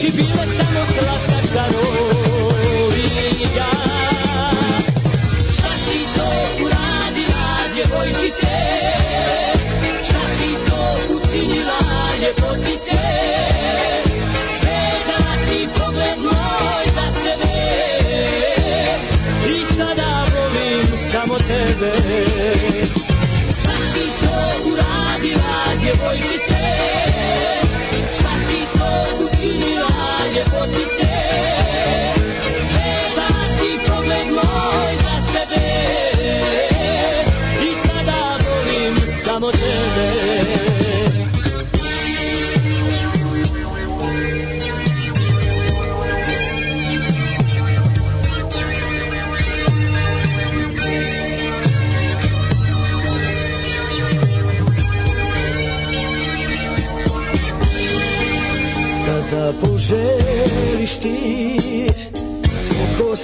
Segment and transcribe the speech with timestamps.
[0.00, 1.95] riječi bile samo slatka čarovija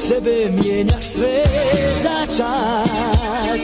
[0.09, 1.45] sebe mijenjaš sve
[2.03, 3.61] za čas.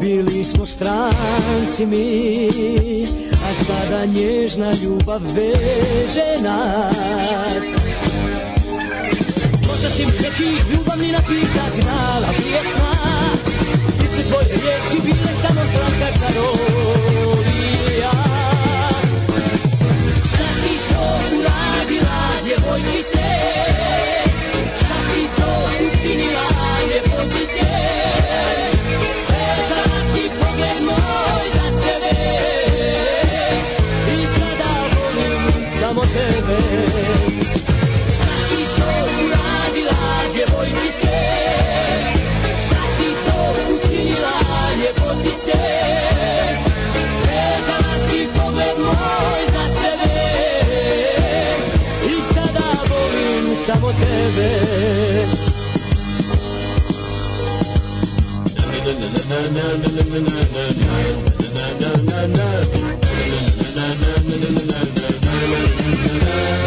[0.00, 2.48] Bili smo stranci mi
[3.32, 7.66] A sada nježna ljubav veže nas.
[9.66, 12.92] Možda si neki ljubavni napitak dala pjesma
[13.98, 16.91] Ili su tvoje riječi bile samo slatka čarovija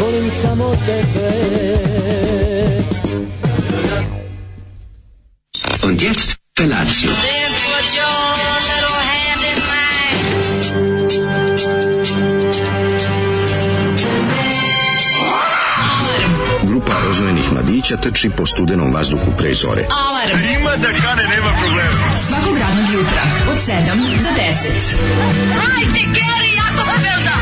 [0.00, 1.35] Volim samo tebe
[17.90, 19.84] mladića trči po studenom vazduhu pre zore.
[19.90, 20.38] Alarm.
[20.60, 21.90] Ima da kane, nema problema.
[22.28, 23.72] Svakog radnog jutra, od 7
[24.22, 24.42] do 10.
[25.58, 27.36] Hajde, Geri, jako se velda.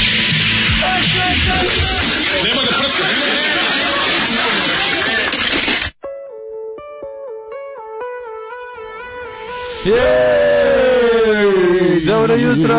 [9.85, 10.45] Jej!
[12.07, 12.75] Dobro jutro!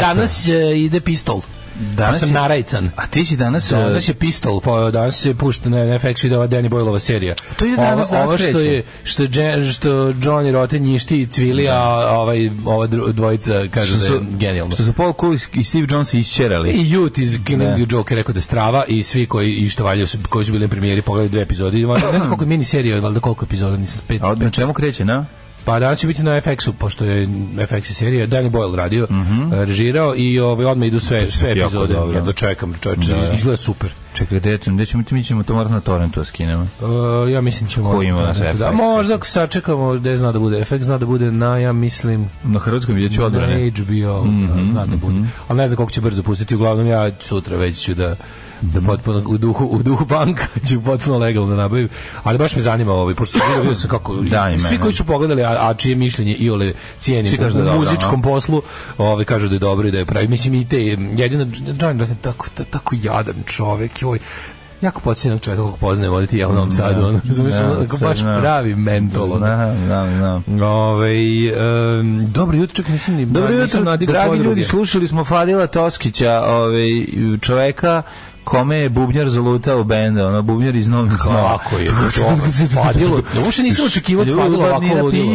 [0.00, 1.40] Danas e, ide pistol.
[1.80, 2.90] Danas Danas sam je- narajcan.
[2.96, 3.70] A ti si danas...
[3.70, 7.34] Danas je pistol, po, danas se pušta na FX ide ova Danny Boylova serija.
[7.56, 11.26] To ide danas, Ovo- danas Ovo što je što, Je- što Johnny Rotten njišti i
[11.26, 14.74] cvili, a ovaj, ova dvojica kažu da je genijalno.
[14.74, 16.70] Što su Paul Cool i Steve Jones isćerali.
[16.70, 17.86] I Youth iz Killing Da.
[17.90, 20.64] Joke je rekao da je strava i svi koji i što valjaju koji su bili
[20.64, 21.78] na premijeri pogledaju dve epizode.
[21.78, 24.22] Ne znam koliko je mini serija, valjda koliko epizoda, nisam pet.
[24.22, 25.26] A od na čemu kreće, na?
[25.70, 27.26] Pa danas će biti na FX-u, pošto je
[27.56, 29.52] FX serija, Danny Boyle radio, Mhm.
[29.52, 31.94] e, režirao i ovaj, odmah idu sve, sve epizode.
[31.94, 32.14] dobro.
[32.14, 33.32] Ja da čekam, čovječe, Da, da.
[33.32, 33.90] izgleda super.
[34.14, 36.62] Čekaj, gde, gde ćemo, mi ćemo to morati na torrentu da skinemo.
[36.80, 36.88] Uh,
[37.30, 37.90] ja mislim da ćemo...
[37.90, 38.72] Ko ima da, FX?
[38.72, 42.58] možda ako sačekamo gde zna da bude FX, zna da bude na, ja mislim, Na
[42.58, 43.70] hrvatskom vidjet ću na odbrane.
[43.70, 45.18] HBO, Mhm, zna da bude.
[45.48, 48.16] Ali ne znam koliko će brzo pustiti, uglavnom ja sutra već ću da.
[48.60, 51.88] Da potpuno u duhu u duhu panka ću potpuno legalno da nabavim.
[52.22, 55.42] Ali baš me zanima ovaj pošto sam vidio, sam kako Da, svi koji su pogledali
[55.44, 56.72] a, a čije mišljenje i ole
[57.38, 58.62] kažu da u je dobro, muzičkom poslu,
[58.98, 60.28] ovaj kažu da je dobro i da je pravi.
[60.28, 60.84] Mislim i te
[61.16, 61.46] jedino
[61.80, 64.18] John Rotten tako ta- tako jadan čovjek, joj
[64.80, 68.20] jako podsjećam čovjeka kog poznajem voditi ja u Novom Sadu, ono, da, ono, sve baš
[68.20, 69.26] pravi mentol.
[69.26, 70.62] Znam, znam, znam.
[70.62, 76.42] Ovaj em, dobro jutro, čekaj, nisam ni Dobro jutro, dragi ljudi, slušali smo Fadila Toskića,
[76.46, 77.06] ovaj,
[77.40, 78.02] čoveka
[78.50, 81.58] kome je bubnjar zalutao benda, ono bubnjar iz Novih Snova.
[81.58, 81.90] Kako je
[82.82, 83.22] Fadilo?
[83.34, 85.26] Da uopšte nisam očekivao od Fadila ovako ludilo.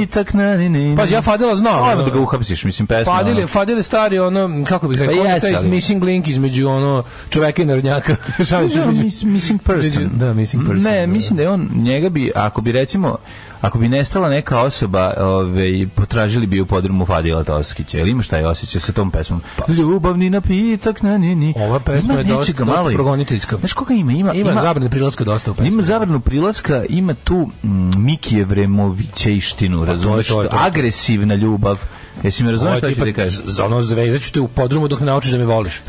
[0.98, 1.84] Pazi, ja Fadila znam.
[1.84, 3.14] Ajmo da ga uhapsiš, mislim, pesma.
[3.14, 3.48] Fadil je.
[3.48, 7.66] Fadil je stari ono, kako bih rekao, Pa taj missing link između ono čoveka i
[7.66, 8.16] narodnjaka.
[8.50, 8.86] Šalim se Da,
[9.30, 10.10] missing person.
[10.14, 10.84] Da, missing person.
[10.84, 11.08] Ne, da.
[11.08, 13.18] mislim da je on, njega bi, ako bi recimo,
[13.66, 18.00] ako bi nestala neka osoba, ovaj, potražili bi u podrumu Fadila Toskića.
[18.00, 19.42] Ili imaš taj osjećaj sa tom pesmom?
[19.68, 21.54] Ljubavni napitak, na, ni, ni.
[21.54, 23.58] Pa, Ova pesma Ima je dosta, dosta malo progoniteljska.
[23.58, 24.12] Znaš koga ima?
[24.12, 25.68] Ima, Ima, zabrane prilaska dosta u pesmi.
[25.68, 30.28] Ima zabranu prilaska, ima tu mm, Mikije Vremovićejštinu, razumiješ?
[30.28, 30.58] to je to.
[30.60, 31.80] Agresivna ljubav.
[32.24, 33.44] Jesi me razumeš šta ću ti kažem?
[33.46, 35.82] z- Ono zvezat ću te u podrumu dok ne naučiš da me voliš.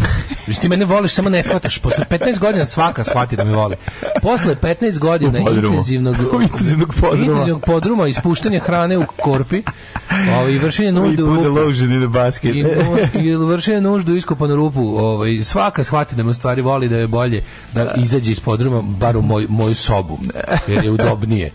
[0.47, 1.79] Hvis ti mene voliš, samo ne shvataš.
[1.79, 3.77] Posle 15 godina svaka shvati da me voli.
[4.23, 5.39] Posle 15 godina
[5.69, 7.25] intenzivnog, intenzivnog podruma.
[7.25, 9.63] intenzivnog podruma, ispuštanja hrane u korpi
[10.31, 11.43] ovaj, i vršenja nužde u rupu.
[12.49, 12.65] I,
[13.17, 16.97] i vršenje nuždu u iskopanu rupu, ovaj, svaka shvati da me u stvari voli da
[16.97, 17.43] je bolje
[17.73, 20.19] da izađe iz podruma, bar u moj, moju sobu,
[20.67, 21.51] jer je udobnije.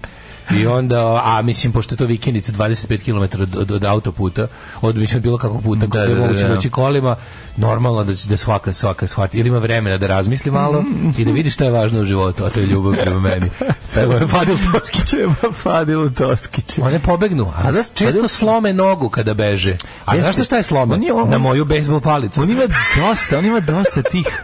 [0.53, 4.47] I onda, a mislim, pošto je to vikendica 25 km od, od autoputa,
[4.81, 6.55] od mislim bilo kakvog puta, Da, je da, da, moguće da.
[6.55, 7.15] doći kolima,
[7.57, 10.83] normalno da da svaka, svaka shvati, ili ima vremena da razmisli malo
[11.17, 13.49] i da vidi šta je važno u životu, a to je ljubav prema meni.
[13.95, 15.09] Evo je Fadil Toskić.
[15.09, 16.83] Treba Fadilu Toskiću.
[16.83, 19.75] One pobegnu, a da često slome nogu kada beže.
[20.05, 20.95] A znaš šta- šta je slome?
[20.97, 22.41] Je- Na moju bejsbol palicu.
[22.41, 22.63] On ima
[22.97, 24.43] dosta, on ima dosta tih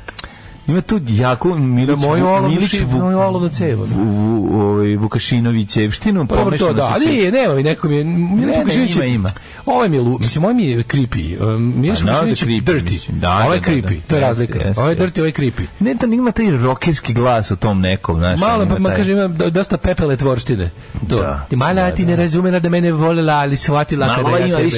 [0.68, 3.86] Ima tu jako Milić, Na moju olovnu Milić ši- Vu- moju olovnu cevu.
[3.86, 7.96] Vu- Vu- ovaj, Vukašinovićevštinu Pa dobro to, pomešano da, ali nije, nema mi, neko mi
[7.96, 9.30] je, Ne, Vukašinović ima, je- ima.
[9.68, 11.44] Ovo mi je, mislim, ovo mi je creepy.
[11.46, 13.10] Um, Pa, naravno Vukašinović je da dirty.
[13.10, 14.02] da, ovo je da, da, creepy, da.
[14.08, 14.60] to je razlika.
[14.78, 15.66] Ovo je dirty, ovo je creepy.
[15.80, 18.40] Ne, to ima taj rokerski glas u tom nekom, znaš.
[18.40, 20.70] Malo, pa, ma kaže, ima do- dosta pepele tvorštine.
[21.10, 21.16] To.
[21.16, 21.46] Da.
[21.50, 22.12] Ti mala Da, ti da.
[22.12, 24.70] ne razumela da mene voljela, ali shvatila kada ja tebe.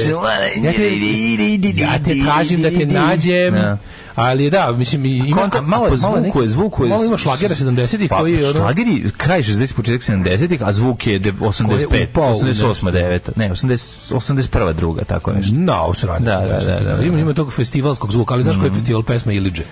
[1.78, 3.78] Ja te, kažem da te nađem, Da.
[4.16, 6.90] ali da, mislim, ima, malo, zvuku je, zvuku je...
[6.90, 8.54] malo ima šlagera 70-ih pa, koji je ono...
[8.54, 13.50] Šlageri, kraj 60 početak 70-ih, a zvuk je de- 85, upao u 88, 9, ne,
[13.50, 15.54] 80, 81, druga, tako nešto.
[15.56, 16.26] Na, ovo su radnje.
[16.26, 17.04] Da, da, da, da, da.
[17.04, 19.64] Ima, ima tog festivalskog zvuka, ali znaš koji je festival pesma Iliđe?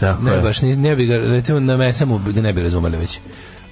[0.00, 0.40] Tako Ne, je.
[0.40, 3.18] baš ni, ne bi ga, recimo na Mesamu ne bi razumeli već.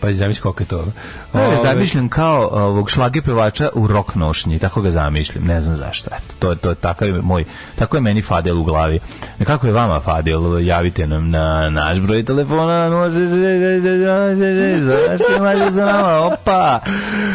[0.03, 0.85] Pa zamisli koliko je to.
[1.33, 6.11] Ove, zamišljen kao ovog šlage pevača u rok nošnji, tako ga zamišljam, ne znam zašto.
[6.11, 7.45] Eto, to je to je takav je moj,
[7.79, 9.01] tako je meni Fadel u glavi.
[9.45, 10.61] Kako je vama Fadel?
[10.61, 16.19] Javite nam na naš broj telefona 066 Zašto za nama?
[16.19, 16.81] Opa.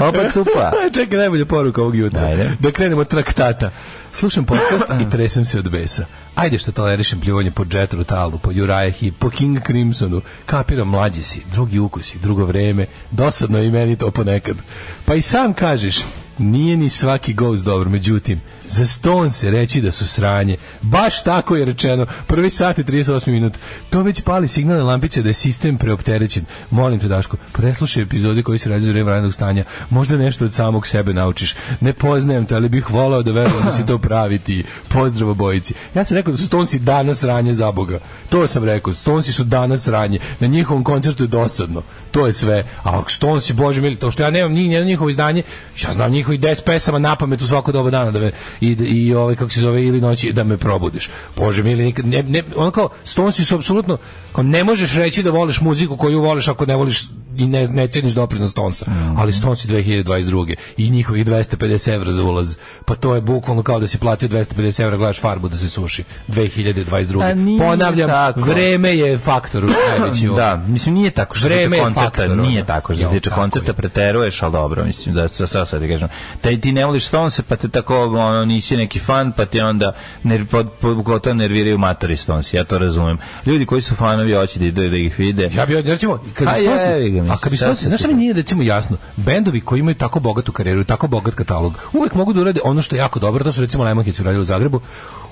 [0.01, 0.71] Opa cupa.
[0.95, 2.55] Čekaj, najbolja poruka ovog jutra.
[2.59, 3.71] Da krenemo traktata.
[4.19, 6.05] Slušam podcast i tresem se od besa.
[6.35, 10.21] Ajde što tolerišem pljuvanje po Jetru Talu, po Uriah po King Crimsonu.
[10.45, 12.85] Kapiram, mlađi si, drugi ukusi, drugo vreme.
[13.11, 14.57] Dosadno i meni to ponekad.
[15.05, 15.97] Pa i sam kažeš,
[16.37, 20.57] nije ni svaki Ghost dobro, međutim, za Stone se reći da su sranje.
[20.81, 22.05] Baš tako je rečeno.
[22.27, 23.53] Prvi sat i 38 minut.
[23.89, 26.45] To već pali signalne lampice da je sistem preopterećen.
[26.71, 29.63] Molim te, Daško, preslušaj epizode koji se radi za vreme vanrednog stanja.
[29.89, 31.55] Možda nešto od samog sebe naučiš.
[31.79, 34.63] Ne poznajem te, ali bih voleo da verujem da si to pravi ti.
[34.87, 35.73] Pozdrav obojici.
[35.95, 37.99] Ja sam rekao da su Stonesi danas sranje za Boga.
[38.29, 38.93] To sam rekao.
[38.93, 40.19] Stonesi su danas sranje.
[40.39, 41.81] Na njihovom koncertu je dosadno.
[42.11, 42.63] To je sve.
[42.83, 45.43] A Stonesi, bože mili, to što ja nemam ni jedno njihovo izdanje,
[45.83, 48.31] ja znam njihovih 10 pesama na pamet u svako doba dana da me,
[48.61, 51.09] i, i ovaj, kako se zove, ili noći da me probudiš.
[51.35, 53.97] Bože mili, nikad, ne, ne, ono kao, Stonesi su apsolutno,
[54.31, 57.03] kao ne možeš reći da voliš muziku koju voliš ako ne voliš
[57.37, 58.85] i ne, ne ceniš doprinos Stonesa.
[59.17, 60.55] Ali Stonesi 2022.
[60.77, 62.55] i njihovih 250 evra za ulaz.
[62.85, 66.03] Pa to je bukvalno kao da si platio 250 evra, gledaš farbu da se suši.
[66.27, 67.31] 2022.
[67.31, 68.39] A nije Ponavljam, tako.
[68.41, 70.37] vreme je faktor najveći ovdje.
[70.47, 73.71] Da, mislim nije tako što Vreme je koncerta, faktor, nije tako što se tiče koncerta
[73.71, 73.73] je.
[73.73, 76.09] preteruješ, al dobro, mislim da sa sa sad ti kažem.
[76.41, 79.93] Taj ti ne voliš Stonese, pa te tako ono nisi neki fan, pa te onda
[80.23, 83.17] ner pod, pod, gotovo nerviraju matori Stonesi, ja to razumem.
[83.45, 85.49] Ljudi koji su fanovi hoće da idu da ih vide.
[85.53, 88.33] Ja bih recimo kad bi mislim, a kad bi se znaš šta ti- mi nije
[88.33, 92.59] recimo jasno, bendovi koji imaju tako bogatu karijeru, tako bogat katalog, uvek mogu da urade
[92.63, 94.79] ono što je jako dobro, to su recimo Lemonheads uradili u Zagrebu.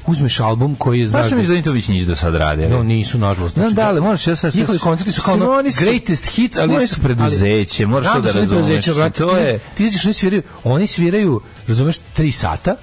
[0.08, 2.70] Uzmeš album koji je Znaš znaš mi da Nitović nisu do sad radili.
[2.70, 3.56] No, nisu, nažalost.
[3.58, 4.56] No, da, ali moraš ja sad...
[4.56, 6.76] Njihovi koncerti su kao ono greatest hits, ali...
[6.76, 8.64] oni su preduzeće, moraš Znam to da oni razumeš.
[8.66, 12.76] preduzeće, brate, To ti- je- Ti znaš, oni sviraju, oni sviraju, razumeš, tri sata,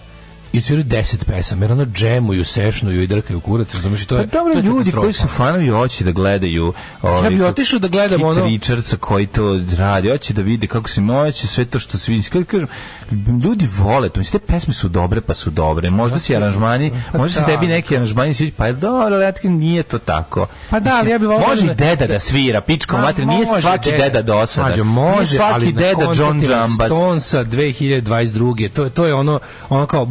[0.52, 4.26] i sviraju 10 pesama, jer ono džemuju, sešnuju i drkaju kurac, razumeš, to Pa je...
[4.26, 7.88] dobro, to je ljudi koji su fanovi hoće da gledaju ovaj, Ja bi otišao da
[7.88, 11.78] gledam Kit ono- Richardsa koji to radi, hoće da vide kako se hoće sve to
[11.78, 12.68] što svi kako kažem,
[13.44, 17.28] ljudi vole to, mislim, te pesme su dobre pa su dobre, možda si aranžmani, možda
[17.30, 17.46] se da.
[17.46, 20.46] tebi neki aranžmani sviđa, pa je dobro, kažem, nije to tako.
[20.70, 23.26] Pa da, ali ja bih volao Može da- i deda da svira, pička Ma, mater,
[23.26, 24.70] nije svaki deda dosadan.
[24.70, 26.86] Mađo, može, ali na koncertima.
[26.86, 28.68] Stonesa 2022.
[28.68, 30.08] To, to je ono, ono kao,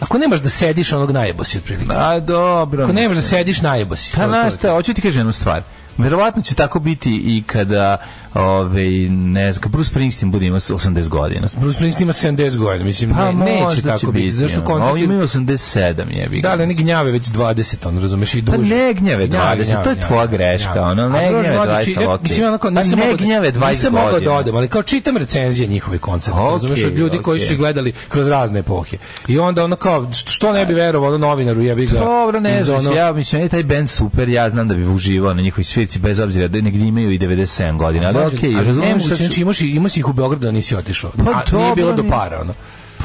[0.00, 1.94] ako nemaš da sediš, onog najebo si otprilike.
[1.96, 2.84] A dobro.
[2.84, 4.12] Ako nemaš da sediš, najebo si.
[4.16, 5.62] Pa znaš šta, hoću ti kažem jednu stvar.
[5.98, 7.98] Verovatno će tako biti i kada
[8.34, 11.48] ovaj ne znam, Bruce Springsteen bude imao 80 godina.
[11.56, 14.24] Bruce Springsteen ima 70 godina, mislim, Pa ne, neće tako biti.
[14.24, 14.30] biti.
[14.30, 14.64] Zašto ono.
[14.64, 14.90] koncerti...
[14.90, 16.42] Ovi imaju 87, jebi ga.
[16.42, 18.74] Da, ali oni gnjave već 20, on razumeš, i Pa duže.
[18.76, 22.22] ne gnjave 20, to je tvoja greška, ono, ne gnjave Mlađe, 20, ja- ali okej.
[22.22, 24.82] Mislim, onako, Pa nisam ne mogao da- gnjave 20 Nisam mogao da odem, ali kao
[24.82, 28.96] čitam recenzije njihovih koncerta, Okej, razumeš, od ljudi koji su ih gledali kroz razne epohe.
[29.28, 31.98] I onda ono kao, što ne bi verovao ono novinaru, jebi ga.
[31.98, 35.42] Dobro, ne ono- ja mislim, je taj band super, ja znam da bi uživao na
[35.42, 38.52] njihovoj svirci, bez obzira da negdje imaju i 97 godina, ali okej,
[39.00, 41.10] šta ću- znači imaš, imaš ih u Beogradu, a nisi otišao.
[41.10, 42.54] Pa nije bilo do para, ono.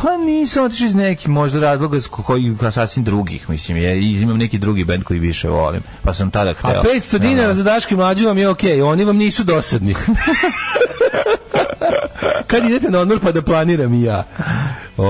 [0.01, 4.37] Pa nisam otišao iz nekih možda razloga s koji sasvim drugih, mislim, je, i imam
[4.37, 6.79] neki drugi bend koji više volim, pa sam tada hteo.
[6.79, 9.95] A 500 dinara za Daški mlađi vam je okej, oni vam nisu dosadni.
[12.47, 14.23] Kad idete na odmor pa da planiram i ja.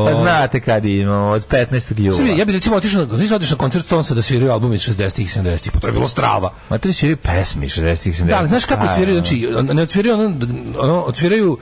[0.06, 2.00] Pa znate kad imamo, od 15.
[2.00, 2.38] jula.
[2.38, 5.26] Ja bih recimo otišao na, nisam otišao na koncert Stonesa da sviraju album iz 60-ih
[5.26, 6.54] i 70-ih, pa to je bilo strava.
[6.70, 8.26] Ma ti sviraju pesmi 60-ih, 70-ih.
[8.26, 9.26] Da, ali znaš kako Pa, odsviraju, ono.
[9.26, 10.36] znači, ne odsviraju ono,
[10.80, 11.58] ono odsviraju,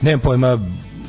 [0.00, 0.58] nemam pojma,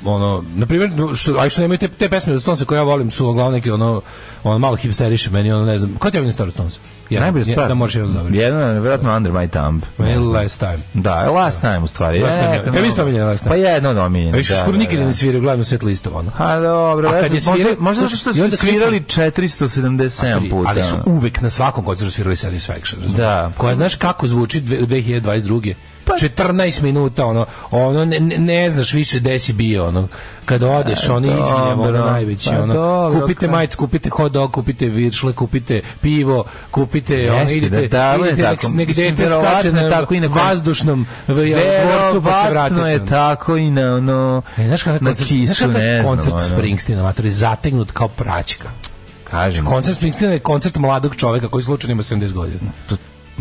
[0.05, 3.11] ono, na primjer, što, aj što nemaju te, te pesme od Stonesa koje ja volim
[3.11, 4.01] su uglavnom neki ono,
[4.43, 6.79] ono malo hipsteriše meni, ono ne znam, ko ti je stvar od Stonesa?
[7.09, 7.67] Jedan, Najbolja stvar.
[7.67, 8.33] Da možeš jedan dobro.
[8.35, 9.83] Jedan je vjerojatno Under My Thumb.
[9.97, 10.15] Meni.
[10.17, 10.77] Last Time.
[10.93, 12.19] Da, je Last Time u stvari.
[12.19, 12.71] Last Time, Je, ja.
[12.71, 13.55] Tebi isto omiljeno Last Time?
[13.55, 14.33] Pa jedno od omiljenih.
[14.33, 16.31] A više skoro nikad ne sviraju glavno set listom, ono.
[16.31, 17.09] Ha, dobro.
[17.09, 20.69] A kad je svirao- možda, što su svirali klikam- 477 puta.
[20.69, 23.01] Ali su uvek na svakom koncertu svirali Satisfaction.
[23.07, 23.51] Da.
[23.57, 25.73] Koja znaš kako zvuči dve- u 2022.
[26.13, 30.07] 14 minuta ono ono ne, ne, znaš više gde si bio ono
[30.45, 31.39] kada odeš ono dobro.
[31.39, 35.81] izginjemo ono najveći Pa ono dobro, kupite ka- majicu kupite hot dog kupite viršle kupite
[36.01, 38.67] pivo kupite ono Jeste, idete da, da, idete tako.
[38.69, 42.93] nek Mislim, dete verovatno skače na tako i na vazdušnom dvorcu pa se Verovatno je
[42.93, 46.05] vratite tako i na ono E, znaš kakav na kisu, ne znam.
[46.05, 46.39] koncert ono.
[46.41, 48.69] Springsteena, mater, je zategnut kao praćka.
[49.23, 49.65] Kažem.
[49.65, 52.71] Koncert Springsteena je koncert mladog čoveka koji slučajno ima 70 godina.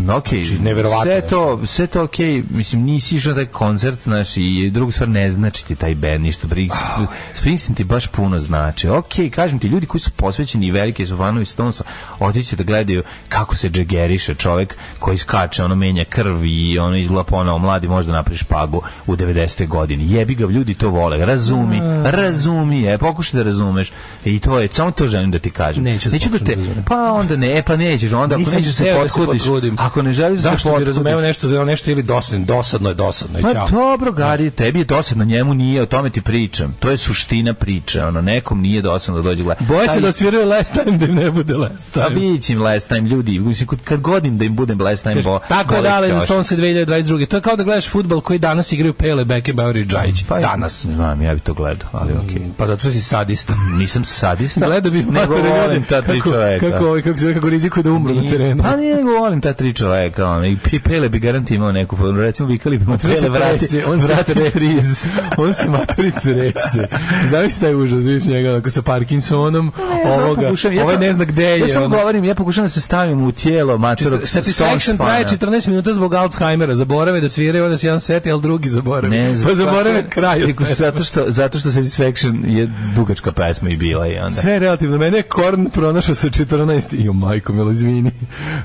[0.06, 0.44] No, okej.
[0.44, 2.42] Znači, neverovatno Sve to, sve to okej.
[2.50, 6.48] Mislim, nisi išao taj koncert, znaš, i drugu stvar ne znači ti taj band ništa.
[6.72, 7.00] Ah.
[7.32, 8.88] Springsteen ti baš puno znači.
[8.88, 11.84] Okej, kažem ti, ljudi koji su posvećeni i veliki su fanovi Stonesa,
[12.18, 17.24] otiće da gledaju kako se džegeriše čovek koji skače, ono menja krv i ono izgleda
[17.24, 19.68] ponovo mladi, možda napravi špagu u 90.
[19.68, 20.12] godini.
[20.12, 21.26] Jebi ga, ljudi to vole.
[21.26, 23.92] Razumi, razumi, e, pokušaj da razumeš.
[24.24, 25.84] I to je, samo to želim da ti kažem.
[25.84, 26.84] Neću da Neću da te, da razumem.
[26.84, 29.42] pa onda ne, e, pa nećeš, onda ako Nisam nećeš se hteo da se potrudiš.
[29.90, 33.42] Ako ne želiš da se razumeo nešto da nešto ili dosadno, dosadno je dosadno i
[33.42, 33.68] Pa ćao.
[33.68, 36.76] dobro, Gari, tebi je dosadno, njemu nije, o tome ti pričam.
[36.78, 39.64] To je suština priče, ono, nekom nije dosadno da dođe gledati.
[39.64, 42.20] Boje se da odsviraju last time da im ne bude last Pa time.
[42.22, 45.38] bit će im last time, ljudi, mislim, kad- godim da im budem last time, bo,
[45.48, 46.24] Tako je dale za ćošak.
[46.24, 47.26] Stonese 2022.
[47.26, 50.24] To je kao da gledaš futbal koji danas igraju Pele, Beckenbauer i Džajić.
[50.24, 50.86] Pa, danas.
[50.86, 52.42] Znam, ja bi to gledao, ali okej.
[52.56, 53.54] Pa zato si sadista.
[53.78, 56.30] Nisam sadista, Gledao bi nego matere volim ljude ta tri kako,
[56.60, 58.62] kako, kako, zove, kako rizikuju da umru na terenu.
[58.62, 62.48] Pa nije volim ta tri čoveka, ono, i Pele bi garant imao neku formu, recimo
[62.48, 65.06] vikali bi mu Pele vrati, on vrati friz.
[65.36, 66.88] on se matori trese.
[67.26, 69.72] Zavis taj užas, vidiš njega onako sa Parkinsonom,
[70.04, 71.58] Ne, ovoga, pokušam, ja ovaj ne zna gde je.
[71.58, 75.94] Ja samo govorim, ja pokušavam da se stavim u tijelo matorog Satisfaction traje 14 minuta
[75.94, 76.74] zbog Alzheimera.
[76.74, 79.08] Zaborave da sviraju, onda se jedan seti, ali drugi zaborave.
[79.10, 80.40] Ne, pa zaborave zato- kraj.
[80.68, 84.30] zato što zato što Satisfaction je dugačka pesma i bila i onda.
[84.32, 84.98] Sve je relativno.
[84.98, 86.80] Mene je Korn pronašao sa 14.
[86.94, 88.10] Jo, majko, milo, izvini.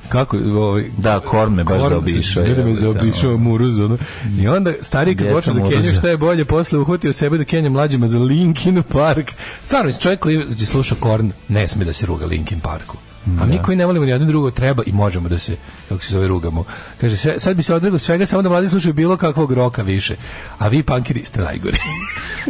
[0.10, 2.44] Kako, ovaj, Da, Korn me baš Korn zaobišao.
[2.44, 3.38] Izgleda me zaobišao.
[3.38, 3.98] Muruz, ono.
[4.40, 7.70] I onda stariji kad počne da kenja šta je bolje, posle uhvatio sebe da kenja
[7.70, 9.32] mlađima za Linkin Park.
[9.64, 12.98] Stvarno, čovjek koji je slušao Korn ne sme da se ruga Linkin Parku.
[13.42, 15.56] A mi koji ne volimo ni jedno drugo treba i možemo da se,
[15.90, 16.64] kako se zove, rugamo.
[17.02, 20.16] Kaže, sve, sad bi se odregao svega, samo da mladi slušaju bilo kakvog roka više.
[20.58, 21.78] A vi, punkiri, ste najgori.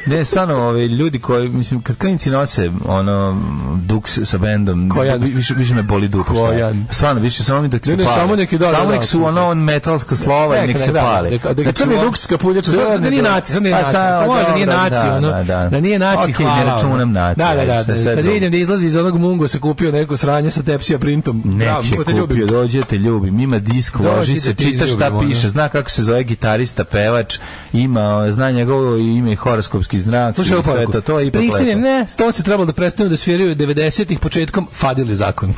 [0.06, 3.42] Ne, stvarno, ove, ljudi koji, mislim, kad klinici nose ono,
[3.78, 5.22] duks sa bendom, Kojan.
[5.22, 6.12] vi- više, više me boli.
[6.28, 6.86] Kojan.
[6.92, 9.06] Stvarno, više samo mi da se Ne, ne, samo neki da, da, Samo da, nek
[9.06, 11.30] su ono metalska slova i nek se da, pale.
[11.30, 13.82] Da, da, da, Znači, crni ono- duks kapuljač, sad da nije naci, sad nije Pa
[13.82, 13.94] naci.
[13.94, 15.28] To može da nije naci, da, ono.
[15.28, 15.70] da, da.
[15.70, 16.62] Da nije naci, ne hvala.
[16.62, 16.72] ono.
[16.76, 18.16] računam naci, Da, da, da.
[18.16, 21.42] Kad vidim da izlazi iz onog mungo se kupio neko sranje sa tepsija printom.
[21.46, 22.22] Bravo, Neće te ljubim.
[22.22, 25.20] kupio, dođete ljubim, ima disk, Dođi loži se, te čita šta ono.
[25.30, 27.38] piše, zna kako se zove gitarista, pevač,
[27.74, 31.80] ima, zna njegovo ime i horoskopski znak, Slušaj sve to, to je ipak lepo.
[31.82, 35.54] ne, Stone se trebalo da prestanu da sviraju 90-ih početkom Fadil je zakon.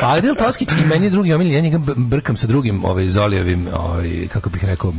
[0.00, 4.50] Fadil Toskić i meni drugi omiljen, ja njega brkam sa drugim ovaj, Zolijevim, ovaj, kako
[4.50, 4.92] bih rekao,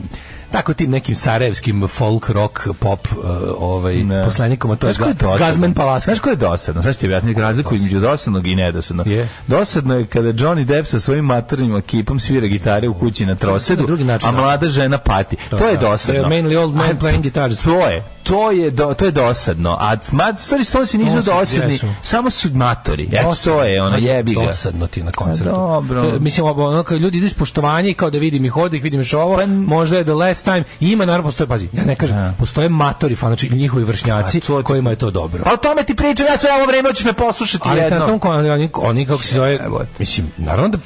[0.56, 3.26] tako tim nekim sarajevskim folk, rock, pop uh,
[3.60, 4.26] ovaj, Ne.
[4.26, 5.38] poslanikom, a to je Znaš je dosadno?
[5.40, 6.06] Gazman Palaska.
[6.06, 6.82] Znaš ko je dosadno?
[6.82, 9.08] Znaš ti objasniti razliku između dosadnog i nedosadnog?
[9.08, 9.30] Je.
[9.48, 13.82] Dosadno je kada Johnny Depp sa svojim matornim ekipom svira gitare u kući na trosedu,
[13.82, 14.38] Na drugi način, a da.
[14.38, 15.36] mlada žena pati.
[15.50, 15.82] To, je da.
[15.82, 16.22] dosadno.
[16.24, 17.64] Mainly old men A playing to- guitars.
[17.64, 18.04] To je.
[18.26, 19.78] To je, do, to je dosadno.
[19.80, 21.88] A smat, stvari Stonesi nisu dosadni, jesu.
[22.02, 23.10] samo su matori.
[23.12, 24.10] Eto, to je, ono, Dosadno.
[24.10, 24.42] jebi ga.
[24.42, 25.50] Dosadno ti na koncertu.
[25.50, 26.04] A, dobro.
[26.06, 28.84] E, Mislim, ono, kao ljudi idu iz poštovanja i kao da vidim ih ovdje, ih
[28.84, 30.64] vidim još ovo, Pa- možda je the last time.
[30.80, 34.64] I ima, naravno, postoje, pazi, ja ne kažem, postoje matori, fanoči, njihovi vršnjaci, A to
[34.64, 35.44] kojima je to dobro.
[35.44, 38.00] Pa o tome ti pričam, ja sve ovo vreme hoćeš me poslušati Ali jedno.
[38.00, 38.20] na tom
[38.52, 39.60] oni, oni kako se zove,
[40.00, 40.78] mislim, naravno da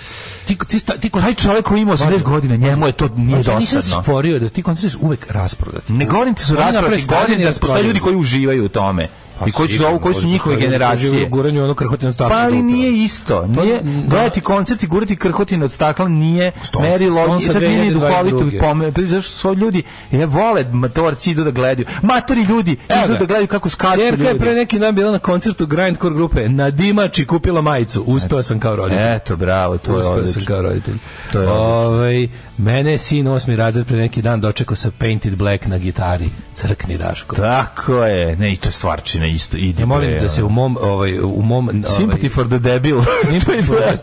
[0.49, 3.59] ti, ti, sta- ti, Taj čovjek koji ima 80 godina, njemu je to nije Ja
[3.59, 4.03] nisam dosadno.
[4.03, 5.93] sporio da ti koncerti uvek rasprodati.
[5.93, 9.07] Ne govorim ti su stadion govorim da postoje ljudi koji uživaju u tome.
[9.47, 11.25] I koji su, zovu, koji su njihove generacije.
[11.25, 12.29] Guranju ono krhotino staklo.
[12.29, 13.45] Pa ali nije isto.
[13.45, 17.39] Nije, gledati koncert i gurati krhotine od stakla nije merilo.
[17.41, 17.93] Sad nije ni 2022.
[17.93, 18.91] duhovito pome.
[18.91, 21.87] pa Zašto su ljudi, je vole matorci idu da gledaju.
[22.01, 23.19] Matori ljudi Evo idu ga.
[23.19, 24.39] da gledaju kako skaču Ćerka je ljudi.
[24.39, 28.03] pre neki dan bila na koncertu Grindcore grupe na Dimači kupila majicu.
[28.03, 29.15] Uspeo sam kao roditelj.
[29.15, 30.45] Eto, bravo, to je Uspeo sam odlično.
[30.47, 30.95] kao roditelj.
[31.31, 32.35] To je odlično.
[32.59, 36.29] Ovaj, mene je sin osmi razred pre neki dan dočekao sa Painted Black na gitari.
[36.53, 37.35] Crkni Daško.
[37.35, 38.35] Tako je.
[38.35, 39.57] Ne, i to je stvarčina isto.
[39.57, 41.69] Ide Ja molim bre, da se u mom, ovaj, u mom...
[41.69, 43.01] Ovaj, Sympathy for the devil.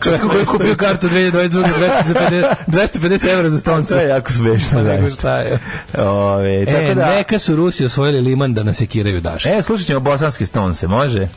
[0.03, 1.63] Čovjek koji je kupio kartu 2022.
[1.87, 3.95] 250, 250 evra za to stonca.
[4.01, 4.83] je jako smešno.
[4.83, 5.15] Zaista.
[5.15, 5.59] šta je?
[5.97, 9.49] Ove, E, tako da, neka su Rusi osvojili liman da nas sekiraju Daško.
[9.49, 11.23] E, slušat ćemo bosanske stonce, može?
[11.23, 11.27] E,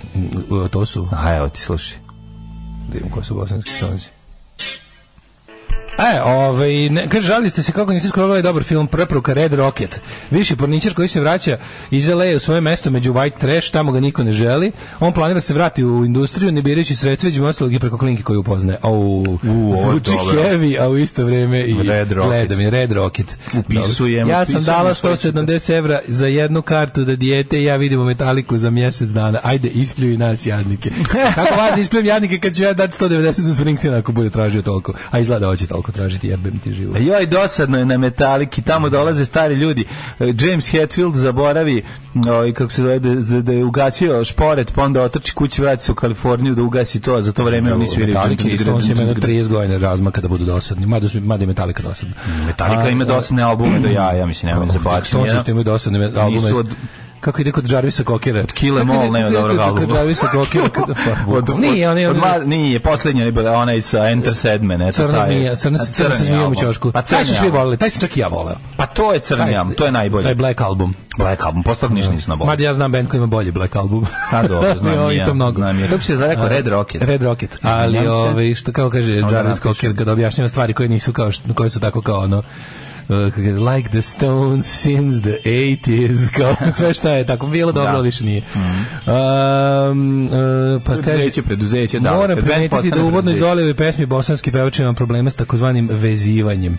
[0.71, 1.09] to su...
[1.13, 1.99] A evo ti, slušaj.
[2.93, 4.09] Da imam ko su bosanski stonci.
[6.01, 9.55] E, ovaj, ne, kaže, žalili ste se kako niste skoro ovaj dobar film Preporuka Red
[9.55, 10.01] Rocket.
[10.31, 11.59] Viši porničar koji se vraća
[11.91, 14.73] iz LA u svoje mesto među white trash, tamo ga niko ne želi.
[15.01, 18.23] On planira da se vrati u industriju, ne birajući sredstva, među ostalog i preko klinke
[18.23, 18.79] koju upoznaje.
[18.83, 19.25] Au,
[19.83, 20.43] zvuči dobro.
[20.43, 22.29] heavy, a u isto vrijeme i Red Rocket.
[22.29, 23.37] gledam je Red Rocket.
[23.59, 27.65] Upisujem, Ja sam upisujem dala na svoj 170 evra za jednu kartu da dijete i
[27.65, 29.39] ja vidimo metaliku za mjesec dana.
[29.43, 30.91] Ajde, ispljuj nas jadnike.
[31.35, 34.63] Kako vas da ispljujem jadnike kad ću ja dati 190 za Springsteen ako bude tražio
[34.63, 34.93] toliko.
[35.11, 36.97] A izgleda hoće toliko tražiti, jebem ti život.
[37.01, 39.85] Joj, dosadno je na metaliki, tamo dolaze stari ljudi.
[40.21, 41.83] E, James Hetfield zaboravi,
[42.29, 45.85] ovaj, kako se zove, da, da, da je ugasio šporet, pa onda otrči kući, vrati
[45.85, 48.15] se u Kaliforniju da ugasi to, a za to vreme oni sviraju.
[48.15, 50.87] Metallica i Stones ima jedno 30 godina razmaka da budu dosadni.
[50.87, 52.15] Mada, su, mada je Metallica dosadna.
[52.47, 55.07] Metallica ima dosadne albume do ja, ja mislim, nema me zabavati.
[55.09, 56.49] Stones imaju dosadne albume.
[56.49, 56.69] Nisu od-
[57.21, 58.45] Kako ide kod Jarvisa Kokera?
[58.81, 59.87] 'Em All nema dobrog albuma.
[59.87, 60.69] Kod Jarvisa Kokera.
[60.77, 62.11] pa, Od, nije, on je...
[62.45, 64.83] nije, poslednja je bila onaj sa Enter Sedmen.
[64.83, 66.57] Eto, Crna taj- zmija, crna, a, crna zmijom u album.
[66.57, 66.93] ćošku.
[66.93, 68.57] Pa taj su svi voleli, taj sam čak i ja voleo.
[68.77, 70.25] Pa to je crni album, to je najbolje.
[70.25, 70.95] Taj Black album.
[71.19, 74.07] Black album, posle toga ništa nisam Mada ja znam band koji ima bolji Black album.
[74.31, 75.57] A dobro, znam i ja, to mnogo.
[75.61, 75.89] znam ja.
[75.89, 77.03] Kako se zove, rekao, Red Rocket?
[77.03, 77.59] Red Rocket.
[77.63, 79.61] Ali, ovaj, što kao kaže da Jarvis.
[79.61, 82.43] Cocker kada objašnjava stvari koje nisu kao, koje su tako kao ono,
[83.11, 83.37] uh,
[83.75, 87.99] like the Stones since the 80s, kao sve šta je tako bilo dobro, Da.
[88.01, 88.43] više nije.
[89.07, 90.33] Um, uh,
[90.85, 92.13] pa kaže, Preduzeće, preduzeće, da.
[92.13, 93.41] moram primetiti da postane u uvodnoj preduzeće.
[93.41, 96.79] Zolijevoj pesmi bosanski pevač ima problema s takozvanim vezivanjem.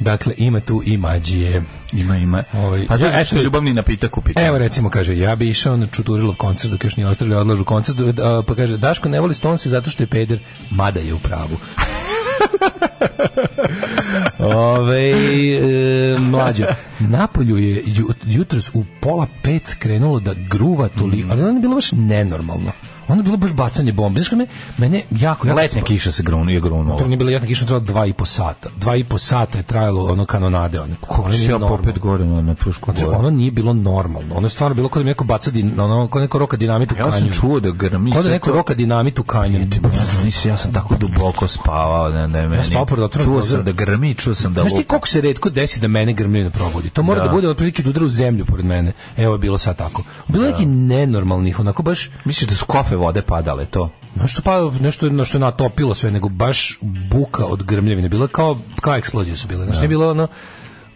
[0.00, 1.62] Dakle, ima tu i mađije.
[1.92, 2.44] Ima, ima.
[2.52, 4.46] Ovaj, pa ja, eto- ljubavni napitak u pitanju.
[4.46, 7.98] Evo recimo kaže ja bi išao na Čuturilov koncert dok još nije ostavili odlažu koncert
[8.18, 10.38] a, pa kaže Daško ne voli Stonse zato što je peder
[10.70, 11.56] mada je u pravu.
[14.38, 16.64] Ove, e, mlađo,
[17.00, 21.74] Napolju je ju- jutros u pola pet krenulo da gruva toliko, ali ono je bilo
[21.74, 22.72] baš nenormalno.
[23.08, 24.20] Ono je bilo baš bacanje bombe.
[24.20, 24.46] Znaš kad me,
[24.78, 25.48] mene jako...
[25.48, 26.98] jako Letnja kiša se grunu, je grunula.
[26.98, 28.68] To nije bilo jedna kiša, trajala dva i po sata.
[28.76, 30.80] Dva i po sata je trajalo ono kanonade.
[30.80, 30.94] Ono
[31.30, 34.34] Si nije ja popet gore na, na Frušku Znači, ono nije bilo normalno.
[34.34, 36.94] Ono je stvarno bilo kao da neko baca din, ono, kao neko roka dinamit u
[36.98, 39.66] Ja sam čuo da grmi Kao da neko roka dinamit u kanjonu.
[39.74, 42.62] Ja, nisam, ja sam tako duboko spavao da, da je meni.
[42.62, 45.50] spavao pored otvorenog čuo sam da grmi, čuo sam da Znaš ti koliko se redko
[45.50, 46.90] desi da mene grmlju ne probudi?
[46.90, 47.32] To mora da, Da.
[47.32, 48.92] bude otprilike da udara u zemlju pored mene.
[49.16, 50.02] Evo je bilo sad tako.
[50.28, 53.90] Bilo je neki nenormalnih, onako baš Misliš da su kofe vode padale, to?
[54.22, 56.78] nešto pa nešto na što je natopilo sve, nego baš
[57.10, 58.08] buka od grmljevine.
[58.08, 59.64] Bilo je kao kao eksplozije su bile.
[59.64, 60.28] Znači nije bilo ono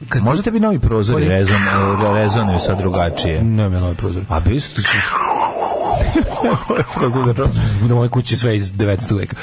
[0.08, 1.60] kad Možda bi novi prozori rezon,
[2.02, 3.42] da rezonuju sad drugačije.
[3.42, 4.22] ne, ne, novi prozor.
[4.28, 4.72] A bili su
[7.88, 9.18] na mojoj kući sve iz 19.
[9.18, 9.36] veka.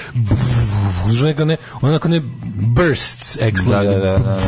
[1.23, 2.21] Neka ne, onako ne
[2.55, 3.83] bursts explode.
[3.83, 4.39] Da, da, da, da,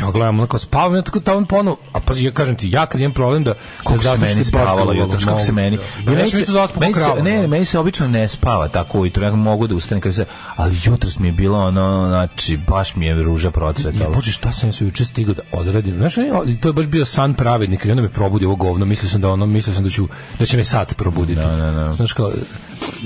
[0.00, 3.00] Ja gledam, onako spavam, ja tako tamo ponovo, a pazi, ja kažem ti, ja kad
[3.00, 3.54] imam problem da...
[3.76, 5.76] Kako se meni spavalo jutros, kako se meni...
[5.76, 6.44] Ja meni se,
[6.80, 10.14] meni se, ne, meni se obično ne spava tako ujutro, ja mogu da ustanem kad
[10.14, 10.24] se,
[10.56, 14.14] ali jutros mi je bilo ono, znači, baš mi je ruža procvetala.
[14.14, 15.96] bože, šta sam ja sve juče stigao da odradim?
[15.96, 16.14] Znaš,
[16.60, 18.86] to je baš bio san pravednika i onda me probudi ovo govno.
[18.86, 21.40] Mislio sam da ono, mislio sam da ću da će me sad probuditi.
[21.40, 21.92] Da, da, da.
[21.92, 22.32] Znaš kao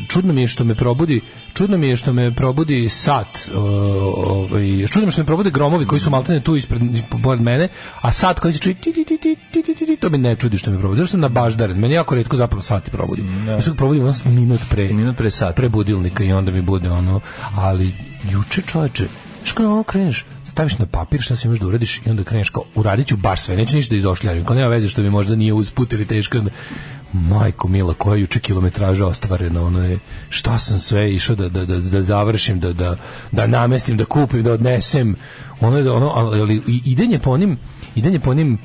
[0.08, 1.20] čudno mi je što me probudi,
[1.54, 5.86] čudno mi je što me probudi sat, ovaj, čudno mi je što me probude gromovi
[5.86, 6.82] koji su maltene tu ispred
[7.22, 7.68] pored mene,
[8.00, 9.18] a sat koji se čuje ti ti ti
[9.52, 10.98] ti ti to mi ne čudi što me probudi.
[10.98, 11.78] Zašto sam na baždaren?
[11.78, 13.22] Meni jako retko zapravo sati probudi.
[13.22, 13.52] Mm, da.
[13.52, 17.20] Ja se probudim minut pre, minut pre sata, pre budilnika i onda mi bude ono,
[17.56, 17.94] ali
[18.30, 19.06] juče čoveče
[19.42, 22.48] znaš kada ono kreneš, staviš na papir šta se imaš da uradiš i onda kreneš
[22.48, 25.36] kao, uradit ću baš sve, neću ništa da izošljarim, kao nema veze što mi možda
[25.36, 26.38] nije usput ili teško,
[27.12, 31.64] majko mila, koja je juče kilometraža ostvarena, ono je, šta sam sve išao da, da,
[31.64, 32.96] da, da završim, da, da,
[33.32, 35.16] da namestim, da kupim, da odnesem,
[35.60, 37.58] ono je da, ono, ali, ali idenje po onim,
[37.94, 38.58] idenje po onim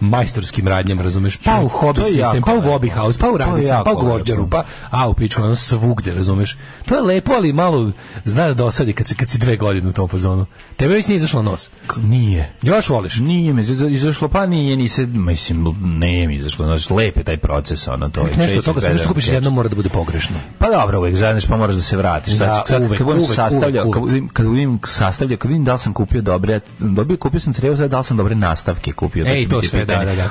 [0.00, 1.36] majstorskim radnjama, razumeš?
[1.36, 2.62] Pa u hobby sistem, pa u.
[2.62, 6.14] Hobby House, pa u Radisson, jako pa u Gvožđaru, pa a u pičku, ono svugde,
[6.14, 6.56] razumeš?
[6.84, 7.90] To je lepo, ali malo
[8.24, 10.46] zna da dosadi kad, si, kad si dve godine u tom fazonu.
[10.76, 11.70] Tebe već nije izašlo nos.
[11.96, 12.52] Nije.
[12.62, 13.16] Još voliš?
[13.16, 17.36] Nije mi iza- izašlo, pa nije, nisi, mislim, nije mi izašlo, znači, lep je taj
[17.36, 18.36] proces, ono, to je.
[18.36, 20.36] Nešto toga, sve što kupiš jednom mora da bude pogrešno.
[20.58, 22.34] Pa dobro, uvek zajedniš, pa moraš da se vratiš.
[22.34, 25.78] Da, sad, uvek, kad budem sastavljao, kad vidim, kad vidim sastavljao, kad vidim da li
[25.78, 29.26] sam kupio dobre, dobio, kupio sam crevo, sad da li sam dobre nastavke kupio.
[29.26, 30.30] Ej, će to sve, da, da, da.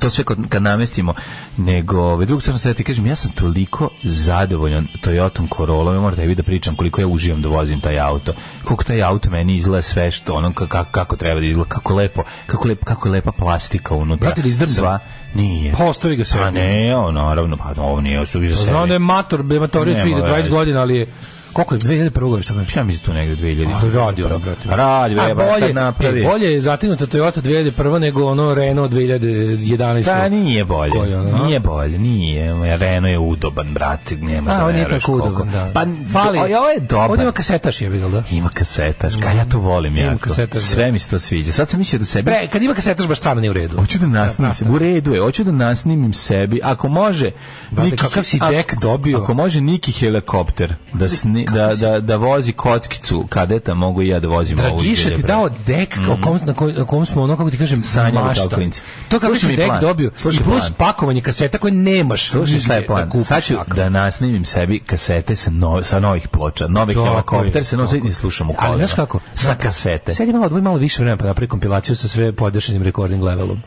[0.00, 1.14] to sve kad, kad namestimo,
[1.56, 6.16] nego ovaj drugu stranu sad ti kažem, ja sam toliko zadovoljan Toyotom Corolla, ja moram
[6.16, 8.32] tebi da pričam koliko ja uživam da vozim taj auto.
[8.64, 11.94] Koliko taj auto meni izgleda sve što ono ka- kako, kako treba da izgleda, kako
[11.94, 14.26] lepo, kako lepo, kako je lepa plastika unutra.
[14.26, 14.74] Brate, da izdrmda?
[14.74, 14.98] Sva,
[15.34, 15.72] nije.
[15.72, 16.42] Pa ostavi ga sve.
[16.42, 18.68] A ne, o, naravno, pa ovo nije su za sebe.
[18.68, 20.50] Znam da je mator, bematoric Nema ide 20 veze.
[20.50, 21.06] godina, ali je
[21.54, 22.20] koliko je 2001.
[22.20, 22.76] godine šta kažeš?
[22.76, 23.68] Ja mislim tu negde 2000.
[23.74, 24.60] A, radi ono, brate.
[24.64, 26.20] Radi, bre, bolje, bolje, napravi.
[26.20, 30.04] e, bolje je zatinuta Toyota 2001 nego ono Renault 2011.
[30.04, 30.90] Pa nije bolje.
[30.90, 32.76] Koji ono, nije bolje, nije.
[32.76, 35.70] Renault je udoban, brate, nema A, da on nije veruješ tako udoban, da.
[35.74, 35.80] Pa,
[36.12, 36.38] Fali.
[36.38, 36.54] Fali.
[36.54, 37.10] Ovo je dobar.
[37.10, 38.22] Ovdje ima kasetaš je da?
[38.30, 40.18] Ima kasetaš, ka ja to volim Ima jako.
[40.18, 40.68] kasetaš, da.
[40.68, 41.52] Sve mi se to sviđa.
[41.52, 42.24] Sad sam mislio da sebi...
[42.24, 43.76] Bre, kad ima kasetaš baš stvarno nije u redu.
[43.76, 47.30] Hoću da nasnimim se, u redu je, hoću da nasnimim sebi, ako može...
[47.70, 49.18] Brate, kakav si dek dobio?
[49.18, 54.20] Ako može Niki helikopter da, sni, da, da, da vozi kockicu kadeta, mogu i ja
[54.20, 57.22] da vozim ovu Dragiša ti iz dao dek o kom, na, kom, na kom smo
[57.22, 58.54] ono, kako ti kažem, Sanjali kao mašta.
[58.56, 58.80] klinci.
[59.08, 59.80] To kako mi dek plan.
[59.80, 60.72] dobio Slušaj i plus plan.
[60.78, 62.28] pakovanje kaseta koje nemaš.
[62.28, 63.08] Slušaj šta je nigde plan.
[63.08, 66.68] da Sad ću da nasnimim sebi kasete sa, no, sa novih ploča.
[66.68, 68.86] Novi Tako je, helikopter se nosi tako i slušam u Ali kolima.
[68.86, 69.20] znaš kako?
[69.34, 70.14] Sa kasete.
[70.14, 73.62] Sedi malo, odvoji malo više vremena pa napravi kompilaciju sa sve podešenim recording levelom.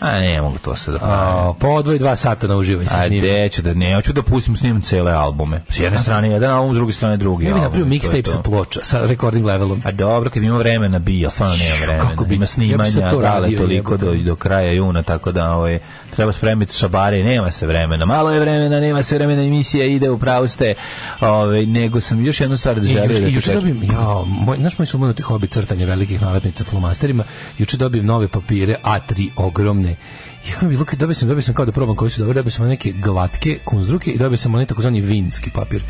[0.00, 0.98] A ne mogu to se da.
[1.02, 3.18] A, pa odvoji dva sata na uživaj se A snimi.
[3.18, 5.62] gde ću da ne, hoću da pustim snimam cele albume.
[5.68, 7.80] S jedne strane jedan album, s druge strane drugi Ja bih album.
[7.80, 9.82] napravio mixtape sa ploča, sa recording levelom.
[9.84, 12.10] A dobro, kad ima vremena bi, ali stvarno nema vremena.
[12.10, 15.52] Kako bi- ima ja snimanja, sad to radio, toliko do, do kraja juna, tako da
[15.52, 15.78] ovaj,
[16.10, 18.06] treba spremiti šabare, nema se vremena.
[18.06, 20.74] Malo je vremena, nema se vremena, emisija ide u pravu ste.
[21.20, 24.56] Ovaj, nego sam još jednu stvar da I želio i ti juče dobijem, ja, moj,
[24.58, 27.24] znaš moj sumanuti hobi crtanje velikih nalepnica flomasterima,
[27.58, 31.64] juče dobijem nove papire, A3 ogromne, I kako mi bilo dobio sam, dobio sam kao
[31.64, 35.00] da probam koji su dobri, dobio sam neke glatke kunzruke i dobio sam onaj takozvani
[35.00, 35.82] vinski papir.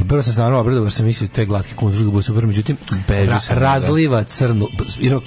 [0.00, 2.76] I prvo sam se naravno obradovao sam mislio te glatke kunzruke budu super, međutim
[3.24, 4.68] ra- razliva crnu,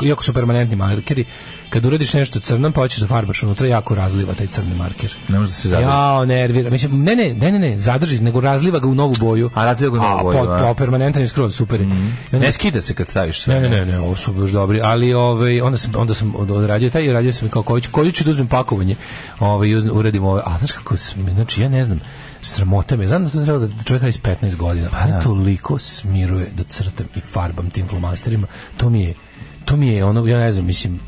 [0.04, 1.26] iako su permanentni markeri,
[1.70, 5.16] kad uradiš nešto crnom pa hoćeš da farbaš unutra, jako razliva taj crni marker.
[5.28, 5.84] Ne može da se zadrži.
[5.84, 6.70] Jao, nervira.
[6.70, 9.50] Mislim, ne, ne, ne, ne, ne, zadrži, nego razliva ga u novu boju.
[9.54, 10.60] A, razliva ga u novu boju, a?
[10.60, 11.82] po- permanentan je skroz, super.
[11.82, 12.00] I onda-
[12.32, 13.54] Ne skida se kad staviš sve.
[13.54, 16.52] ne, ne, ne, ne, ovo su baš dobri, ali ovaj onda sam onda sam od-
[16.52, 18.96] odradio taj i radio sam kao koji ću, koji ću da uzmem pakovanje.
[19.40, 20.42] Ovaj uradim ove.
[20.46, 20.96] A znaš kako
[21.34, 22.00] znači ja ne znam,
[22.42, 23.08] sramota me.
[23.08, 24.88] Znam da to treba da čovjek radi s 15 godina.
[24.92, 25.22] Pa ja.
[25.22, 28.48] toliko smiruje da crtam i farbam tim flomasterima.
[28.78, 29.14] To mi je
[29.66, 31.00] to mi je ono ja ne znam, mislim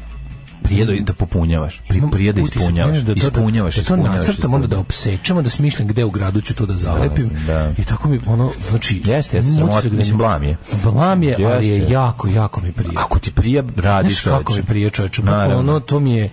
[0.63, 1.81] Prije da, da popunjavaš.
[1.87, 2.97] Pri, prije da ispunjavaš.
[2.97, 4.17] da to- ispunjavaš, da, to ispunjavaš.
[4.17, 7.31] nacrtam, onda da opsečem, da smišljam gde u gradu ću to da zalepim.
[7.47, 7.73] da.
[7.77, 9.01] I tako mi ono, znači...
[9.05, 10.57] Jeste, jeste, utisak da mislim, mi- blam je.
[10.83, 12.93] Blam je, ali je jako, jako mi prije.
[12.95, 15.21] Ako ti prija, radiš Znaš kako mi prije čoveče,
[15.55, 16.29] ono, to mi je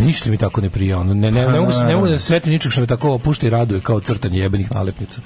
[0.00, 0.98] ništa mi tako ne prija.
[0.98, 3.46] Ono, ne, ne, ne, mogu, ne mogu da se svetim ničeg što me tako opušta
[3.46, 5.20] i raduje kao crtanje jebenih nalepnica.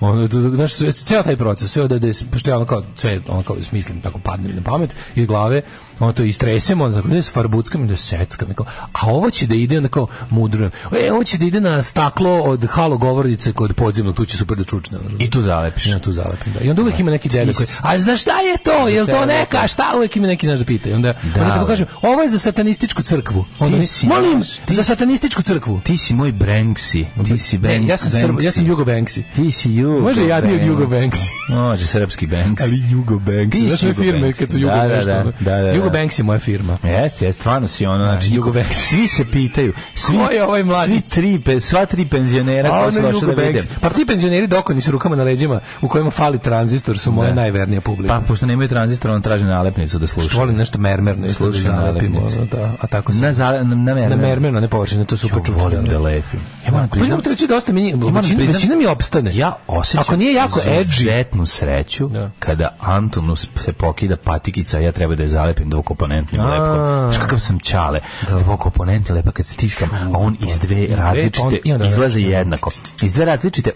[0.00, 3.62] Ono, znaš, ceo taj proces, sve da, da, pošto ja ono kao, sve, ono kao
[3.62, 5.62] smislim, tako padne mi na pamet, iz glave,
[6.00, 9.46] ono to istresemo, onda tako da se farbuckam i da seckam, kao, a ovo će
[9.46, 10.70] da ide, onda kao mudrujem,
[11.04, 14.56] e, ovo će da ide na staklo od halo govornice kod podzemnog, tu će super
[14.56, 14.98] da čučne.
[14.98, 15.16] Ono.
[15.18, 15.86] I tu zalepiš.
[15.86, 16.60] I ja tu zalepim, da.
[16.64, 18.88] I onda uvek ima neki deda koji, a za šta je to?
[18.88, 19.68] Je li to neka?
[19.68, 19.92] Šta?
[19.96, 20.88] Uvek ima neki naš da pita.
[20.88, 23.44] I onda, Da, onda tako kažem, ovo je za satanističku crkvu.
[23.58, 25.80] Onda si molim, ti za satanističku crkvu.
[25.84, 27.04] Ti si moj Banksy.
[27.24, 27.88] Ti si Banksy.
[27.88, 29.22] ja sam Srb, ja sam Jugo Banksy.
[29.36, 30.66] Ti si Jugo Može jadniji od Banksy.
[30.66, 31.28] Jugo Banksy.
[31.50, 32.62] Može, srpski Banksy.
[32.62, 33.50] Ali Jugo Banksy.
[33.70, 34.38] Ti si firme Banksy.
[34.38, 35.72] kad su Jugo Da, da, da, da, da, da.
[35.88, 36.72] Jugo Banksy je moja firma.
[36.74, 36.90] Jeste,
[37.24, 38.72] jeste, stvarno si ono, znači, Jugo Banksy.
[38.72, 40.86] Svi se pitaju, svi, Ko je ovaj mladi?
[40.86, 43.32] svi tri, pe- sva tri penzionera A koji su da.
[43.34, 43.66] Banksy.
[43.80, 47.34] Pa ti penzioneri dokoni s rukama na leđima u kojima fali tranzistor su moja Da.
[47.34, 48.08] najvernija publika.
[48.10, 50.38] Pa, pošto nemaju tranzistor, on traži nalepnicu da Što sluša.
[50.38, 52.20] volim nešto mermerno da Slušaj zalepimo.
[52.52, 53.18] Da, a tako se...
[53.18, 54.18] Na, za, na, na, Na mermer.
[54.18, 55.62] mermerno, ne površine, to super Ja čučnjeno.
[55.64, 56.40] volim da lepim.
[56.66, 59.36] Ja moram Pa priznam, reći dosta moram većina, većina mi opstane.
[59.36, 61.04] Ja osjećam Ako nije jako edgy,
[61.46, 62.30] sreću Da.
[62.38, 66.76] kada Antonu se pokida patikica, ja treba da je zalepim dvokomponentnim lepkom.
[67.02, 68.00] Znaš kakav sam čale,
[68.44, 72.70] dvokomponentni lepak kad stiskam, a on iz dve različite, i onda izlaze jednako.
[73.02, 73.70] Iz dve različite,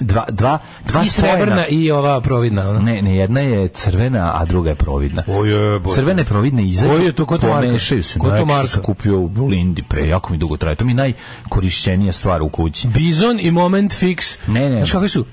[0.00, 2.70] dva, dva, dva i srebrna i ova providna.
[2.70, 2.78] Ona.
[2.80, 5.22] Ne, ne, jedna je crvena, a druga je providna.
[5.28, 5.94] O jebote.
[5.94, 7.66] Crvena je providna izađu, Koji je to, ko to marka?
[7.66, 8.18] pomešaju se.
[8.18, 8.82] Ko to Ko to marka?
[8.82, 10.76] kupio u Lindi pre, jako mi dugo traje.
[10.76, 12.88] To mi najkorišćenija stvar u kući.
[12.88, 14.36] Bizon i Moment Fix.
[14.46, 14.76] Ne, ne.
[14.76, 15.24] Znaš kakvi su?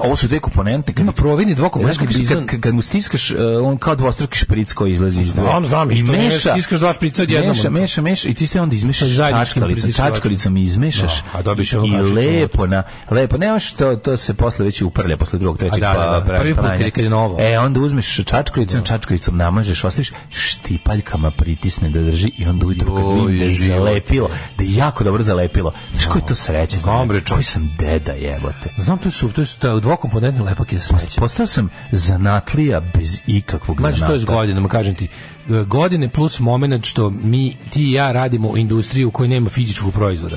[0.00, 0.92] Ovo su dve komponente.
[0.92, 2.46] Kad Ima providni dvokomponentni bizon.
[2.46, 5.44] kad, kad mu stiskaš, uh, on kao dvostruki špric koji izlazi iz dve.
[5.44, 7.48] Znam, znam, I ne, meša, stiskaš dva šprica odjednom.
[7.48, 11.22] Meša, meša, meša i ti sve onda izmešaš čačkalicom, čačkalicom i izmešaš.
[11.22, 15.16] Da, a dobiješ ono I lepo na, lepo, nemaš to, to se posle već uprlja,
[15.16, 16.24] posle drugog, trećeg da, da, da.
[16.26, 17.36] pa- Prvi put kad je- novo.
[17.40, 23.04] E, onda uzmeš čačkalicom, čačkalicom namažeš, ostaviš štipaljkama pritisne da drži i onda ujutro kad
[23.16, 25.72] vidim da je zalepilo, da je jako dobro zalepilo.
[25.92, 26.76] Znaš ko je to sreće?
[26.78, 27.22] Znam, bre.
[27.30, 28.70] Koji sam deda jebote.
[28.78, 31.20] Znam, to su, to su dvokomponentni lepak je sreće.
[31.20, 34.16] Postao sam zanatlija bez ikakvog Znači, zanata.
[34.16, 35.08] to je godinama, kažem ti.
[35.66, 39.92] Godine plus moment što mi, ti i ja radimo u industriji u kojoj nema fizičkog
[39.92, 40.36] proizvoda.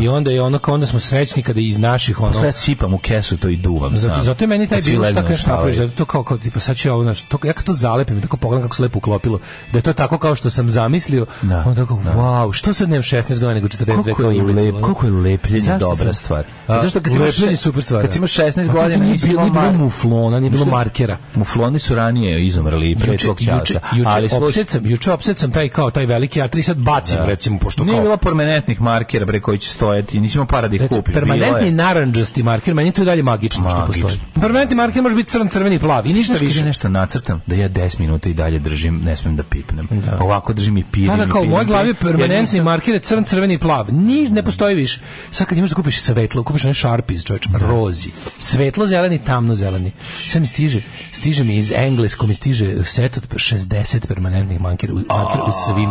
[0.00, 2.40] I onda je ono kao onda smo srećni kada iz naših ono...
[2.40, 4.24] Sve sipam u kesu to i duvam Zato, sam.
[4.24, 6.92] zato je meni taj bilo šta kažeš napraviš, zato to kao, kao tipa sad će
[6.92, 9.38] ovo, znaš, to, ja kad to zalepim i tako pogledam kako se lepo uklopilo,
[9.72, 13.02] da je to tako kao što sam zamislio, Da, onda tako, wow, što sad nemam
[13.02, 16.44] 16 godina nego 42 Koliko kao je, lep, koliko je lepljenje dobra stvar?
[16.66, 18.02] A, Zašto kad imaš lepljenje super stvar.
[18.02, 21.16] Kad imaš 16 Pa, godina nije bilo, muflona, nije bilo markera.
[21.34, 23.58] Mufloni su ranije izumrli pre ćaleta.
[23.58, 27.58] juče, Ali opset sam, juče opset sam taj kao taj veliki A3 sad bacim recimo
[27.58, 30.82] pošto nije kao bilo permanentnih markera bre koji će stojati, nisi imao para da ih
[30.88, 31.14] kupiš.
[31.14, 31.72] permanentni je.
[31.72, 34.02] narandžasti marker, meni je to i dalje magično, što Magično.
[34.02, 34.20] postoji.
[34.34, 36.60] Permanentni marker može biti crn, crveni, plav i ništa Znaš više.
[36.60, 39.88] ja nešto nacrtam, da ja 10 minuta i dalje držim, ne smem da pipnem.
[40.20, 41.16] Ovako držim i pirim.
[41.16, 43.86] Da, i kao u mojoj glavi je permanentni nisam- marker je crn, crveni i plav.
[43.90, 45.00] Ni, ne postoji više.
[45.30, 48.10] Sad kad imaš da kupiš svetlo, kupiš onaj Sharpies, čovječ, rozi.
[48.38, 49.92] Svetlo zeleni, tamno zeleni.
[50.28, 50.80] Sad mi stiže,
[51.12, 55.90] stiže mi iz englesko mi stiže set od 60 permanentnih markera, u- markera u svim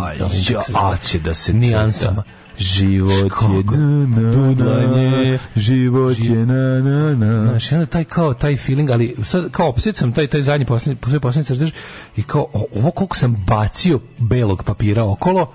[0.75, 2.23] a će da se nijansama.
[2.57, 3.63] Život je
[4.07, 7.49] na, život je na, na, na.
[7.49, 11.01] Znaš, onda taj kao taj feeling, ali sad kao opet sam taj taj zadnji poslednji
[11.09, 11.71] sve poslednji crtež
[12.15, 15.51] i kao ovo koliko sam bacio belog papira okolo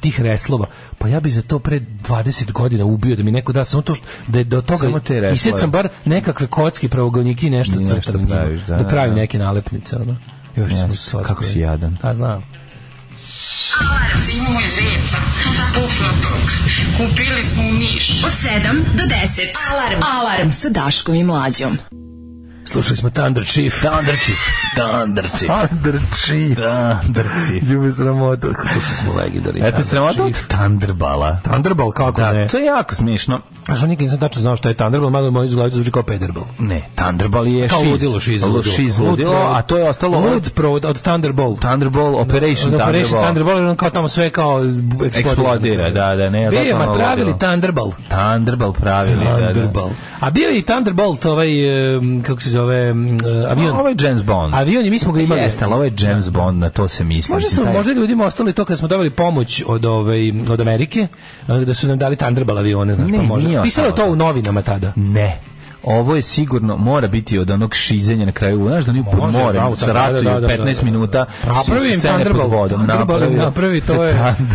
[0.00, 0.66] tih reslova,
[0.98, 3.94] pa ja bi za to pre 20 godina ubio da mi neko da samo to
[3.94, 4.88] što da je do toga
[5.32, 9.14] i sad sam bar nekakve kocki pravogonjiki i nešto Nešto praviš, da, da, da, pravim
[9.14, 9.20] da.
[9.20, 10.16] neke nalepnice ono.
[10.56, 11.24] Još Jes, smo svačali.
[11.24, 11.98] kako si jadan.
[12.02, 12.42] A znam.
[14.38, 15.16] Imamo zeca,
[15.74, 16.50] puknatog.
[16.96, 18.24] Kupili smo u Niš.
[18.24, 19.48] Od 7 do 10.
[19.72, 20.02] Alarm.
[20.02, 21.78] Alarm sa Daškom i Mlađom.
[22.66, 23.74] Slušali smo Thunder Chief.
[23.80, 24.38] Thunder Chief.
[24.74, 25.50] Thunder Chief.
[25.68, 26.56] Thunder Chief.
[26.56, 27.62] Thunder Chief.
[27.70, 28.46] Ljubi sramota.
[28.72, 29.60] Slušali smo legendari.
[29.64, 31.40] Eto, sramota od Thunderbala.
[31.44, 32.48] Thunderball, kako Da, ne?
[32.48, 33.40] to je jako smiješno.
[33.76, 36.46] Što nikad nisam tačno znao šta je Thunderball, malo moj izgledaju zvuči kao Pederball.
[36.58, 37.90] Ne, Thunderball je Kao šiz.
[37.90, 38.62] ludilo, šiz, ludilo.
[38.76, 41.56] Šiz Lud ludilo, a to je ostalo Lud od provod od Thunderball.
[41.56, 43.24] Thunderball, Operation Od Operation Thunderball.
[43.24, 44.60] Thunderball, on kao tamo sve kao
[45.04, 45.90] eksplodira.
[45.90, 47.34] Da, da, ne, Bio je totalno pravili.
[47.38, 47.92] Thunderball.
[48.08, 49.36] Thunderball pravili, da, da.
[49.36, 49.90] Thunderball.
[50.20, 51.48] A bio je i Thunderbolt, ovaj,
[52.26, 52.92] kako se zove, eh,
[53.50, 53.70] avion.
[53.70, 54.54] Ovo je James Bond.
[54.54, 55.40] Avion je, mi smo ga imali.
[55.40, 57.34] Jeste, ali ovo je James Bond, na to se misli.
[57.34, 61.06] Možda su taj- možda ljudima ostali to kad smo dobili pomoć od ovaj od Amerike,
[61.48, 63.62] eh, da su nam dali Thunderball avione, znaš, Ne, pa možda.
[63.62, 64.92] Pisalo je to u novinama tada.
[64.96, 65.38] Ne.
[65.82, 68.66] Ovo je sigurno mora biti od onog šizenja na kraju.
[68.68, 70.84] Znaš da oni pod morem sa da, da, ratuju da, da, 15 da, da.
[70.84, 71.26] minuta.
[71.46, 72.48] Napravi im scene pod Thunderball.
[72.50, 72.80] vodom.
[72.80, 74.14] Im napravi, to je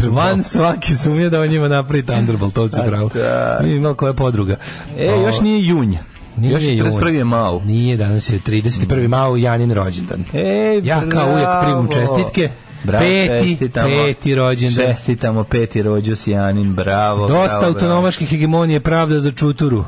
[0.09, 3.09] van svaki sumnje da on njima napravi Thunderball, to se pravo.
[3.13, 3.59] da.
[3.65, 4.55] Imali koja podruga.
[4.97, 5.95] E, još nije junj.
[6.37, 6.89] Nije još je junj.
[6.89, 7.07] 41.
[7.07, 7.61] je Mau.
[7.61, 9.07] Nije, danas je 31.
[9.07, 10.23] mao Janin rođendan.
[10.33, 11.87] Ej, Ja kao uvijek bravo.
[11.87, 12.49] čestitke.
[12.83, 13.87] Bravo, Peti, čestitamo.
[13.87, 14.85] peti rođendan.
[14.87, 17.27] Čestitamo peti rođus Janin, bravo.
[17.27, 19.85] Dosta bravo, autonomaških hegemonije pravda za čuturu.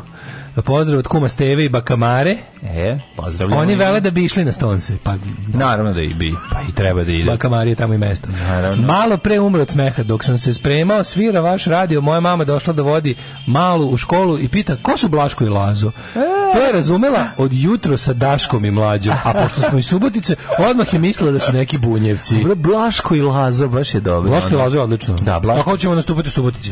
[0.56, 2.38] Pozdrav od kuma Steve i Bakamare.
[2.64, 3.62] E, pozdravljamo.
[3.62, 4.98] Oni vele da bi išli na stonce.
[5.04, 5.16] Pa
[5.48, 7.24] Naravno da i bi, pa i treba da ide.
[7.24, 8.28] Bakamari je tamo i mesto.
[8.42, 8.88] Naravno.
[8.88, 12.74] Malo pre umro od smeha, dok sam se spremao, svira vaš radio, moja mama došla
[12.74, 13.16] da vodi
[13.48, 15.92] malu u školu i pita, ko su Blaško i Lazo?
[16.54, 20.94] To je razumela od jutro sa Daškom i mlađom, a pošto smo iz Subotice, odmah
[20.94, 22.38] je mislila da su neki bunjevci.
[22.38, 24.30] Dobro, Blaško i Lazo, baš je dobro.
[24.30, 24.56] Blaško i.
[24.56, 25.16] Lazo je odlično.
[25.16, 26.72] Da, Blaško- Ako ćemo nastupati u Subotici?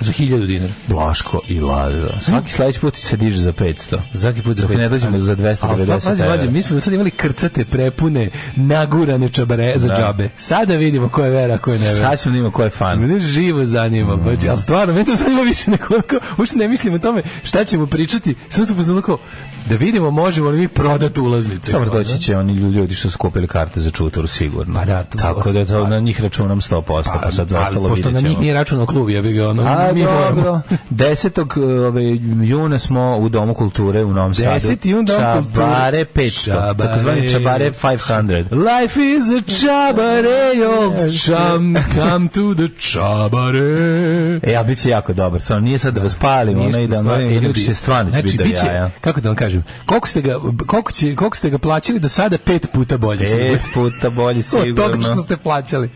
[0.00, 0.72] Za hiljadu dinara.
[0.86, 2.08] Blaško i Lazo.
[2.20, 3.96] Svaki sledeći put se diže za 500.
[4.14, 4.76] Svaki put za Dok 500.
[4.76, 6.38] ne dođemo za 290 Ali, pazi, evra.
[6.44, 9.96] mi smo do sad imali krcate, prepune, nagurane čabare za Da.
[9.96, 10.28] džabe.
[10.38, 12.00] Sada vidimo ko je vera, ko je nevera.
[12.00, 12.98] Sad ćemo da ima ko je fan.
[12.98, 14.20] Mene živo zanima, Mm.
[14.20, 17.64] baš, ali stvarno, mene to zanima više nego onako, uopšte ne mislim o tome šta
[17.64, 19.18] ćemo pričati, sam pozvano kao,
[19.66, 21.72] da vidimo možemo li mi prodati ulaznice.
[21.72, 24.74] Dobro, doći će oni ljudi što su kupili karte za čuturu sigurno.
[24.74, 26.82] Pa da, to- Tako da to na njih računam 100%,
[27.22, 28.42] pa, sad za ali ostalo pošto na vidjet njih ćemo.
[28.42, 30.60] nije računao klub, ja bih ga ono, A, mi dobro.
[30.90, 31.38] 10.
[31.86, 32.02] Ove,
[32.44, 34.48] juna smo u Domu kulture u Novom Sadu.
[34.48, 34.88] 10.
[34.88, 35.66] jun Dom kulture.
[35.66, 36.44] Čabare 500.
[36.44, 36.88] Čabare.
[36.88, 38.44] Takozvani Čabare 500.
[38.50, 44.40] Life is a čabare, old chum, come to the čabare.
[44.42, 45.40] E, ja bit će jako dobar.
[45.40, 48.64] Stvarno, nije sad da vas palim, ono i da ljudi, će stvarno će znači, biti
[48.64, 48.72] da.
[48.72, 48.90] Da.
[49.00, 52.38] kako da vam kažem, koliko ste ga, koliko, će, koliko ste ga plaćali do sada,
[52.38, 53.18] pet puta bolje.
[53.18, 55.22] Pet puta bolji Od toga što sigurno.
[55.22, 55.90] ste plaćali.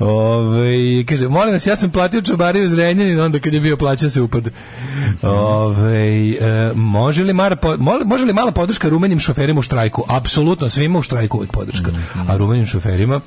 [0.00, 4.10] Ove, kaže, molim vas, ja sam platio čobariju iz Renjanina, onda kad je bio plaćao
[4.10, 4.48] se upad.
[5.22, 7.56] Ove, e, može, li mara,
[8.04, 10.04] može li mala podrška rumenim šoferima u štrajku?
[10.08, 11.90] Apsolutno, svima u štrajku uvijek podrška.
[12.28, 13.20] A rumenim šoferima,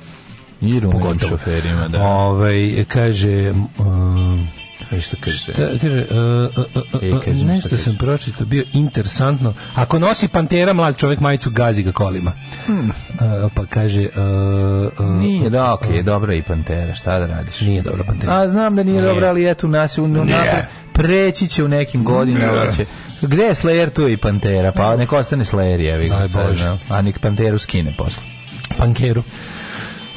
[0.60, 2.02] I rumenim šoferima, da.
[2.02, 3.52] Ove, kaže...
[3.78, 4.48] um,
[5.00, 5.38] što kaže?
[5.38, 6.66] Šta, kaže, uh,
[7.02, 9.54] uh, uh, nešto šta sam pročitao, bio interesantno.
[9.74, 12.32] Ako nosi pantera, mlad čovjek majicu gazi ga kolima.
[12.68, 14.00] Uh, pa kaže...
[14.00, 17.60] Uh, uh, Nije, da, okej, dobra je i Pantera, šta da radiš?
[17.60, 18.32] Nije dobra pantera.
[18.34, 22.72] A znam da nije dobra, ali eto nas u napred, preći će u nekim godinama.
[22.76, 22.86] Će.
[23.22, 26.10] Gde je Slayer, tu je i Pantera, pa nek ostane Slayer, jevi
[26.54, 26.80] znam.
[26.88, 28.22] A nek Panteru skine posle.
[28.78, 29.22] pankeru.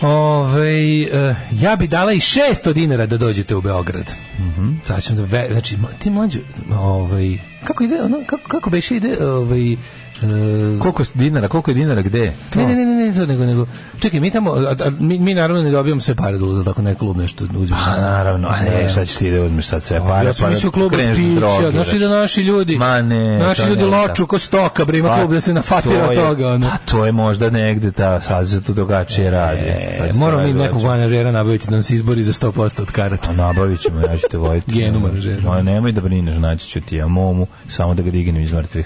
[0.01, 4.11] Ove, e, ja bi dala i 600 dinara da dođete u Beograd.
[4.39, 4.73] Mhm.
[4.85, 6.39] Sad ćemo da ve, znači ti mlađe,
[6.71, 9.75] ovaj kako ide ono kako kako beše ide ovaj
[10.17, 12.33] e, Koliko je dinara, koliko je dinara, gde?
[12.49, 12.59] To.
[12.59, 13.65] Ne, ne, ne, ne, ne, to nego, nego.
[13.99, 16.81] Čekaj, mi tamo, a, a, mi, mi naravno ne dobijamo sve pare da ulazimo tako
[16.81, 17.81] neki klub nešto da uzmemo.
[17.85, 20.27] Pa naravno, a ne, sad ćeš ti da uzmeš sad sve pare.
[20.27, 23.37] ja sam pa mislio klub kreneš s pića, znaš ti da naši ljudi, Ma ne,
[23.37, 24.27] naši ljudi ne, loču da.
[24.27, 26.67] ko stoka, bre, ima Pa, klub da se nafatira to je- toga, ono.
[26.67, 29.59] Pa to je možda negde, ta, sad se to drugačije radi.
[29.59, 32.91] E, Sad se moramo mi nekog manažera nabaviti da nam se izbori za 100% od
[32.91, 33.27] karata.
[33.27, 34.71] Pa nabavit ćemo, ja ću te voditi.
[34.71, 35.41] Genu manažera.
[35.41, 38.85] Ma, nemoj da brineš, naći ću ti ja momu, samo da ga dignem iz mrtvih.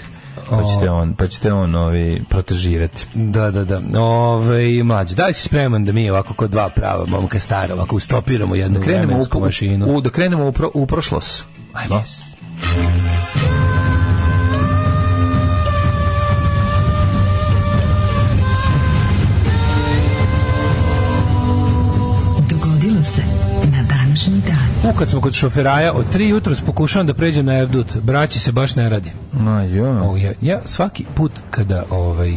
[0.50, 3.06] Pa ćete on, pa ćete on ovi, protežirati.
[3.14, 4.00] Da, da, da.
[4.00, 7.96] Ove, mlađe, da li si spreman da mi ovako kod dva prava momka stara, ovako
[7.96, 9.96] ustopiramo jednu Krenemo u, vremensku mašinu?
[9.96, 11.44] u, da krenemo u, pro, u prošlost.
[11.72, 12.02] Ajmo.
[12.74, 13.41] Dogodilo
[24.84, 27.96] U, kad smo kod šoferaja, od tri jutro pokušavam da pređem na Erdut.
[27.96, 29.10] Braći se baš ne radi.
[29.32, 30.10] Ma jo.
[30.10, 32.32] O, ja, ja svaki put kada ovaj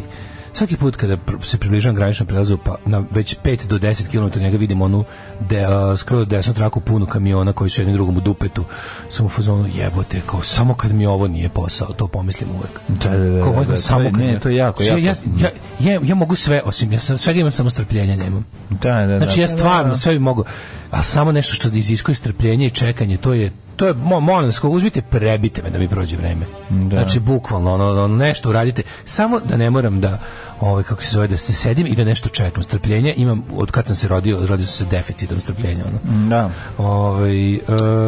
[0.53, 4.58] svaki put kada se približavam graničnom prelazu pa na već 5 do 10 km njega
[4.58, 5.03] vidim onu
[5.39, 8.63] de, a, skroz desnu traku punu kamiona koji su jedni drugom u dupetu
[9.09, 13.09] sam u fazonu jebote kao samo kad mi ovo nije posao to pomislim uvek Da,
[13.09, 14.99] da, da, kao, da, da, samo to je- kad ne, to je jako, Ja- jako.
[14.99, 15.49] ja,
[15.81, 19.05] ja, ja, ja mogu sve osim ja sam svega imam samo strpljenja nemam Da, da,
[19.07, 19.17] da.
[19.17, 19.97] Znači ja da, stvarno da.
[19.97, 20.43] sve bi mogu,
[20.91, 24.21] a samo nešto što iziskuje strpljenje i čekanje, to je to je mo,
[24.61, 26.45] koga uzmite, prebite me da mi prođe vreme.
[26.89, 30.19] Znači bukvalno ono, ono, nešto uradite, samo da ne moram da
[30.61, 32.63] ovaj kako se zove da se sedim i da nešto čekam.
[32.63, 36.27] Strpljenja imam od kad sam se rodio, rodio sam se deficitom strpljenja ono.
[36.29, 36.49] Da.
[36.77, 37.61] Ovaj uh,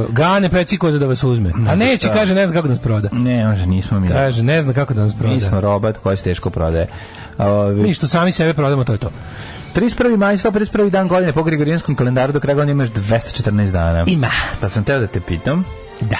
[0.09, 1.51] gane peci koza da vas uzme.
[1.69, 3.09] A neće kaže ne zna kako da nas proda.
[3.11, 4.07] Ne, može, nismo mi.
[4.07, 5.33] Kaže ne zna kako da nas proda.
[5.33, 6.87] Mi smo robat koji se teško prodaje.
[7.37, 9.09] Ovi, Mi što sami sebe prodamo, to je to.
[9.75, 10.17] 31.
[10.17, 10.89] maj, 151.
[10.89, 14.03] dan godine po Gregorijanskom kalendaru, do kraja godine imaš 214 dana.
[14.07, 14.27] Ima.
[14.61, 15.65] Pa sam teo da te pitam,
[16.01, 16.17] Da.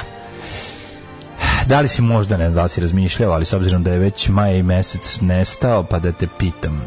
[1.65, 3.99] da li si možda, ne znam da li si razmišljao, ali s obzirom da je
[3.99, 6.81] već maj mesec nestao, pa da te pitam,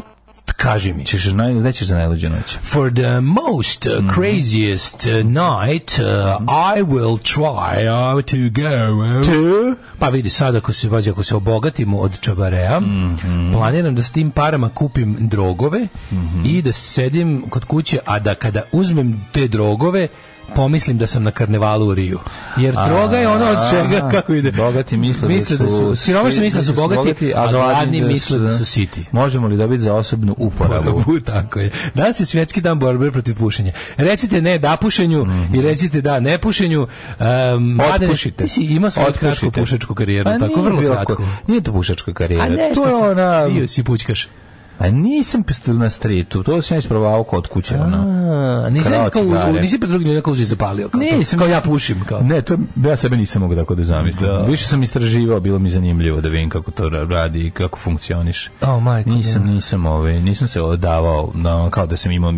[0.62, 1.07] Kaži mi.
[1.07, 2.59] ćeš, naj, gde ćeš za najluđu noć?
[2.62, 6.05] For the most uh, craziest uh, night, uh,
[6.77, 8.68] I will try uh, to go.
[9.70, 12.81] uh, Pa vidi sad ako se vađe, ako se obogatimo od čabarea,
[13.53, 15.88] planiram da s tim parama kupim drogove
[16.44, 20.09] i da sedim kod kuće, a da kada uzmem te drogove,
[20.55, 22.19] pomislim da sam na karnevalu u Riju.
[22.57, 24.53] Jer droga je ono od čega, kako ide?
[24.53, 28.65] Bogati misle, misle da su, siromašni misle da su bogati, a gladni misle da su
[28.65, 29.07] siti.
[29.13, 31.05] Možemo li dobiti za osobnu uporabu?
[31.27, 31.71] Tako je.
[31.95, 33.73] Danas je svjetski dan borbe protiv pušenja.
[33.97, 36.87] Recite ne da pušenju i recite da ne pušenju.
[37.95, 38.45] Otpušite.
[38.45, 42.45] Ti si imao svoju kratku pušačku karijeru, Pa tako vrlo ko- Nije to pušačka karijera.
[42.45, 43.49] A to nešto je si, ona...
[43.49, 44.29] bio si pućkaš.
[44.81, 47.75] A nisam pisao na streetu, to sam ja isprobavao kod kuće.
[47.77, 48.05] Ono.
[48.85, 50.88] Krao kao, nisi pred drugim ljudima kao uzeo i zapalio.
[50.88, 51.38] Kao, Nisam.
[51.38, 52.05] kao ja pušim.
[52.05, 52.21] Kao.
[52.21, 54.29] Ne, to ja sebe nisam mogu tako da zamislim.
[54.29, 54.38] Da.
[54.38, 58.51] Više sam istraživao, bilo mi zanimljivo da vidim kako to ra- radi i kako funkcioniše.
[58.61, 59.11] O, majko.
[59.11, 62.33] Nisam, nisam, ovaj, nisam se odavao, no, kao da sam imao,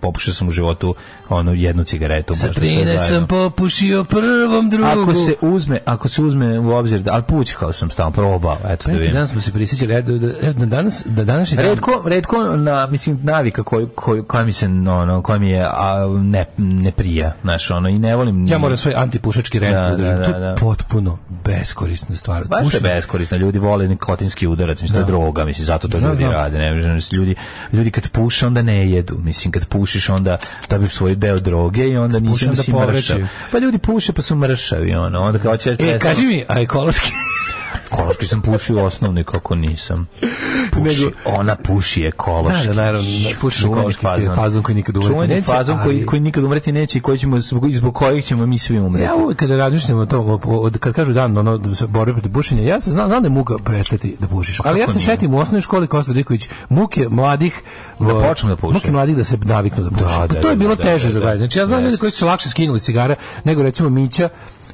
[0.00, 0.94] popušio sam u životu
[1.28, 2.34] ono jednu cigaretu.
[2.34, 3.06] Sa možda sve 13 zajedno.
[3.06, 4.88] sam popušio prvom drugu.
[4.88, 8.84] Ako se uzme, ako se uzme u obzir, da, ali pućkao sam stalno, probao, eto
[8.84, 9.14] Pa da vidim.
[9.14, 11.67] dan smo se prisjećali, da, da, da danas, da današnji dan...
[11.68, 16.06] Redko, redko na, mislim, navika koju, koju, koja mi se, ono, koja mi je a,
[16.18, 18.46] ne, ne prija, znaš, ono, i ne volim...
[18.46, 20.54] Ja moram svoj antipušački red Da, da, da, To da, je da.
[20.60, 22.44] potpuno beskorisna stvar.
[22.44, 25.98] Baš je Pušenje- beskorisno, ljudi vole nikotinski udarac, mislim, to je droga, mislim, zato to
[25.98, 26.32] Znam, ljudi znam.
[26.32, 26.70] rade, ne
[27.12, 27.34] ljudi,
[27.72, 30.38] ljudi kad puše, onda ne jedu, mislim, kad pušiš, onda
[30.70, 33.18] dobiš svoj deo droge i onda nisi, onda si mršav.
[33.52, 35.76] Pa ljudi puše pa su mršavi, ono, onda kao će...
[35.78, 37.10] E, kaži mi, a ekološki...
[37.86, 40.06] Ekološki sam pušio u osnovni, kako nisam.
[40.72, 42.66] Puši, Nego- ona puši ekološki.
[42.66, 43.10] Da, da, naravno,
[43.50, 47.00] Čuveni ekološki fazon koji nikad umreti Čuveni neće, fazon koji, koji nikad umreti neće i
[47.00, 49.04] koji ćemo, zbog, kojih ćemo mi svi umreti.
[49.04, 50.40] Ja uvijek kada razmišljam o tom,
[50.80, 54.16] kad kažu dan ono borbe protiv pušenja, ja se znam, znam da je muka prestati
[54.20, 54.60] da pušiš.
[54.64, 57.62] Ali ja se setim u osnovnoj školi Kosta Živković muke mladih
[57.98, 58.74] Da počnu da puše.
[58.74, 60.04] Muke mladih da se naviknu da puše.
[60.04, 61.24] Da, Pa da, to je da, bilo da, teže da, za da.
[61.24, 61.38] gledanje.
[61.46, 64.28] Znači ja znam ljude koji su lakše skinuli cigara nego recimo Mića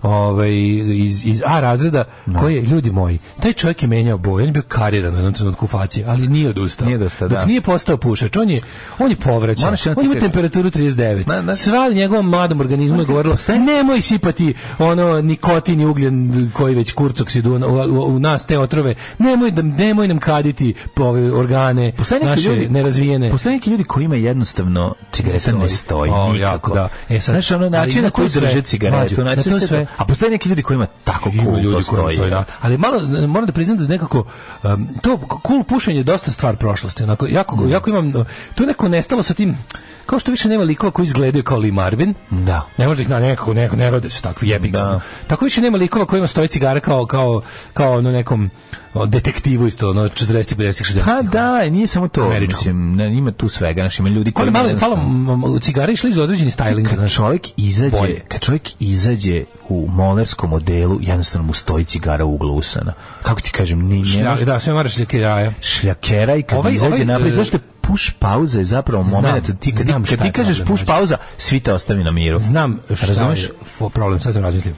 [0.04, 0.52] ovaj
[0.94, 2.04] iz iz A razreda
[2.40, 5.32] koji je ljudi moji taj čovjek je menjao boju on je bio kariran u jednom
[5.34, 6.86] trenutku faci ali nije odustao.
[6.86, 7.44] Nije odustao, dok da.
[7.44, 8.60] nije postao pušač on je
[8.98, 13.36] on je povraćan on ima temperaturu 39 Na- na- sva njegovom mladom organizmu je govorilo
[13.66, 18.94] nemoj sipati ono nikotin i ugljen koji već kurcoksid u, u, u nas te otrove.
[19.18, 21.92] Nemoj da nemoj nam kaditi po ove organe
[22.22, 23.30] naše ljudi, nerazvijene.
[23.30, 26.10] Postoje neki ljudi kojima jednostavno cigareta ne stoji.
[26.10, 26.36] O, nikako.
[26.36, 26.88] jako, da.
[27.08, 30.04] E sad, Znaš, ono način na na koji drže cigaretu, na to sve to- a
[30.04, 32.16] postoje neki ljudi kojima tako Ima cool ljudi to koji stoji.
[32.16, 32.44] stoji, da.
[32.60, 34.24] Ali malo moram da priznam da nekako
[34.62, 37.02] um, to cool pušenje je dosta stvar prošlosti.
[37.02, 37.70] Onako jako Mm.
[37.70, 38.12] jako imam
[38.54, 39.58] to neko nestalo sa tim
[40.06, 42.14] kao što više nema likova koji izgledaju kao Lee Marvin.
[42.30, 42.66] Da.
[42.76, 44.70] Ne može da ih na nekako neko ne rode se takvi jebi.
[44.70, 45.00] Da.
[45.26, 47.42] Tako više nema likova kojima stoji cigara kao kao
[47.74, 48.50] kao ono nekom
[48.94, 51.04] o, detektivu isto ono 40 50 60.
[51.06, 52.22] Pa da, nije samo to.
[52.22, 52.58] Američkom.
[52.58, 56.10] Mislim, ne, ima tu svega, znači ima ljudi koji malo falo m- m- cigare išli
[56.10, 58.20] iz određeni styling, kad čovjek izađe, Bolje.
[58.20, 62.92] kad čovjek izađe u molerskom modelu, jednostavno mu stoji cigara u uglu usana.
[63.22, 65.52] Kako ti kažem, ni ne Šlja, da, sve moraš da kiraja.
[65.60, 69.72] šljakera i kad Ovaj- izađe ovaj, napred, e, zašto push pauza je zapravo moment ti
[69.72, 72.38] kad, znam kad ti kažeš push pauza, svi te ostavi na miru.
[72.38, 73.42] Znam šta Razumeš?
[73.42, 73.48] je
[73.90, 74.74] problem, sad sam razmislio.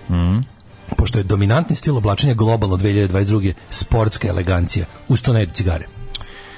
[0.96, 3.52] Pošto je dominantni stil oblačenja globalno 2022.
[3.70, 5.86] sportska elegancija, uz to ne idu cigare.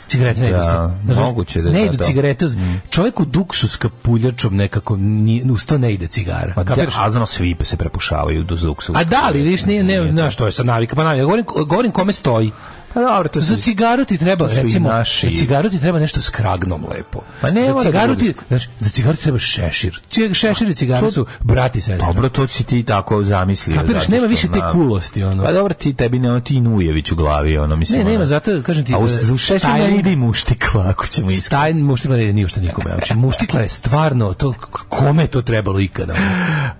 [0.06, 0.98] Cigarete ne idu Da.
[1.04, 2.04] Znaš, moguće da ne idu to.
[2.04, 2.56] cigarete, uz-
[2.90, 6.52] čovjek u duksu s kapuljačom nekako, nije, uz to ne ide cigara.
[6.54, 6.94] Pa da, Kapiraš?
[6.98, 8.92] a znamo svi se prepušavaju do zuksu.
[8.96, 11.24] A da, ali viš, nije, ne, znaš, to je sad navika, pa navika.
[11.24, 12.50] Govorim, govorim kome stoji.
[12.94, 15.28] Pa dobro, to Za cigaru ti treba, recimo, naši.
[15.28, 17.20] za cigaru ti treba nešto s kragnom lepo.
[17.40, 20.00] Pa ne za cigaru da bude ti, znaš, za cigaru ti treba šešir.
[20.08, 22.06] Ci- Šešir i cigare su brati sestre.
[22.06, 23.76] Dobro, to si ti tako zamislio.
[23.76, 25.44] Kapiraš, nema više te na- kulosti, ono.
[25.44, 27.98] Pa dobro, ti tebi ne, ti Nujević u glavi, ono, mislim.
[27.98, 28.26] Ne, nema, ono.
[28.26, 31.46] zato, kažem ti, A u, e, šešir ne ide muštikla, ako ćemo iskreno.
[31.60, 32.90] Stajn muštikla ne ide ni u šta nikome.
[32.90, 34.54] Znači, muštikla je stvarno, to,
[34.88, 36.14] kome je to trebalo ikada?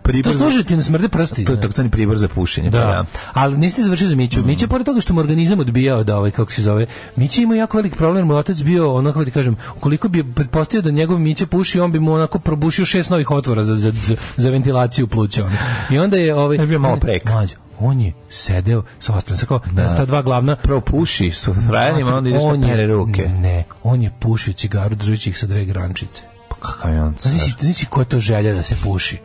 [0.03, 1.45] Pribor To služi da ti ne smrde prsti.
[1.45, 1.63] To je ne?
[1.63, 2.71] takozvani pribor za pušenje.
[2.71, 3.05] pa Da.
[3.33, 4.43] Ali nisi završio za Miću.
[4.43, 6.87] Mića, pored toga što mu organizam odbijao da ovaj, kako se zove,
[7.17, 10.83] Mića ima jako velik problem, moj otac bio, ono kako ti kažem, ukoliko bi pretpostavio
[10.83, 13.93] da njegov Mića puši, on bi mu onako probušio šest novih otvora za, za,
[14.37, 15.45] za, ventilaciju pluća.
[15.45, 15.57] Ono.
[15.91, 16.35] I onda je...
[16.35, 17.25] Ovaj, Je bio malo on prek.
[17.25, 19.97] Mlađo, on je sedeo sa ostalim, kao, da.
[19.97, 23.29] ta dva glavna, Prvo puši s frajerima, onda ideš on na pere ruke.
[23.29, 26.23] Ne, on je pušio cigaru držeći ih sa dve grančice.
[26.49, 27.15] Pa kakav je on?
[27.21, 29.19] Znaš, znaš koja je to želja da se puši?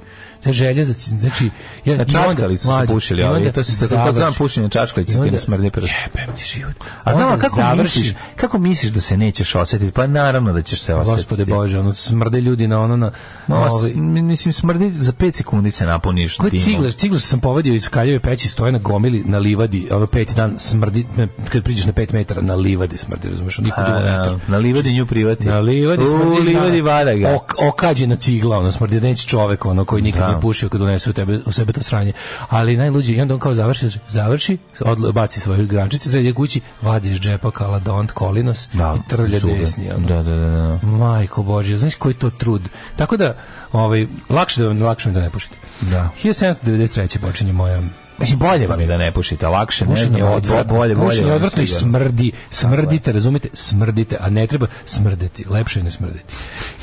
[0.43, 0.93] To je želja za...
[0.93, 1.49] Znači,
[1.85, 3.51] ja, Na onda- čačkalicu su pušili i onda ovi.
[3.51, 5.93] To se tako znam pušenje na čačkalicu, I ti ne smrdi prst.
[6.15, 6.75] Jebem ti život.
[7.03, 9.91] A znam, kako završi- misliš, kako misliš da se nećeš osjetiti?
[9.91, 11.17] Pa naravno da ćeš se osjetiti.
[11.17, 13.11] Gospode Bože, ono smrde ljudi na ono na...
[13.49, 16.37] Ovaj, s- mislim, smrdi za 5 sekundi se napuniš.
[16.39, 16.51] Dimom.
[16.57, 20.55] ciglaš, ciglaš sam povedio iz Kaljeve peći, stoje na gomili, na livadi, ono peti dan
[20.59, 21.05] smrdi,
[21.49, 25.05] kad priđeš na pet metara, na livadi smrdi, razumeš, niko drugo da, na livadi nju
[25.05, 25.45] privati.
[25.45, 26.41] Na livadi smrdi.
[26.43, 26.83] livadi da.
[26.85, 27.35] vada ga.
[27.35, 30.37] Ok, okađena cigla, ono smrdi, neće čovek, ono koji nikad Da.
[30.37, 32.13] nije pušio kad donese u tebe, u sebe to sranje.
[32.49, 37.11] Ali najluđi, i onda on kao završi, završi, odlo, baci svoje grančice, sredi kući, vadi
[37.11, 39.59] iz džepa kaladont, kolinos Da, i trlja super.
[39.59, 39.91] desni.
[39.91, 40.07] Ono.
[40.07, 40.49] Da, da, da,
[40.81, 40.87] da.
[40.87, 42.61] Majko Bože, znaš koji je to trud.
[42.95, 43.35] Tako da,
[43.71, 45.55] ovaj, lakše da, lakše da ne pušite.
[45.81, 46.09] Da.
[46.23, 47.17] 1793.
[47.19, 47.81] počinje moja
[48.17, 50.95] Mislim, bolje vam je da ne pušite, lakše, ne Pušenje znam, je ali odvratno, bolje,
[50.95, 51.07] bolje.
[51.09, 52.31] pušenje odvratno i smrdi.
[52.49, 53.47] Smrdite, razumete?
[53.53, 55.45] Smrdite, a ne treba smrdeti.
[55.49, 56.23] Lepše je ne smrdeti.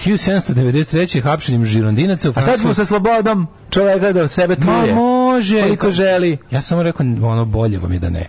[0.04, 1.22] 1793.
[1.22, 4.94] hapšenjem žirondinaca u A sad smo sa slobodom čoveka da sebe Ma truje.
[4.94, 5.60] može.
[5.62, 6.38] Koliko želi.
[6.50, 8.28] Ja sam rekao, ono bolje vam je da ne.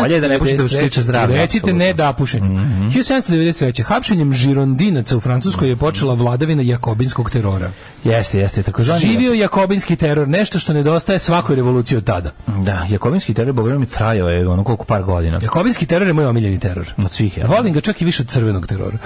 [0.00, 2.46] Bolje je da ne pušite, da se tiče zdravlja, Recite ne da pušenju.
[2.46, 3.82] 1793.
[3.82, 7.70] Hapšenjem žirondinaca u Francuskoj je počela vladavina jakobinskog terora.
[8.04, 8.82] Jeste, jeste, tako.
[8.82, 12.17] Živio jakobinski teror, nešto što nedostaje svakoj revoluciji od tada.
[12.58, 15.38] Da, Jakobinski teror, boga mi trajao je ono koliko par godina.
[15.42, 16.92] Jakobinski teror je moj omiljeni teror.
[16.98, 17.46] Od svih, ja.
[17.46, 18.98] Volim ga čak i više od crvenog terora.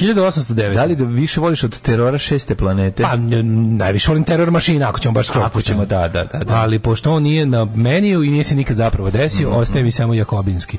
[0.00, 0.74] 1809.
[0.74, 3.02] Da li ga više voliš od terora šeste planete?
[3.02, 3.16] Pa,
[3.76, 5.44] najviše volim teror mašina, ako ćemo baš skroz.
[5.44, 6.54] Ako ćemo, da, da, da, da.
[6.54, 9.58] Ali pošto on nije na meniju i nije se nikad zapravo desio, Mhm.
[9.58, 10.78] ostaje mi samo jakobinski.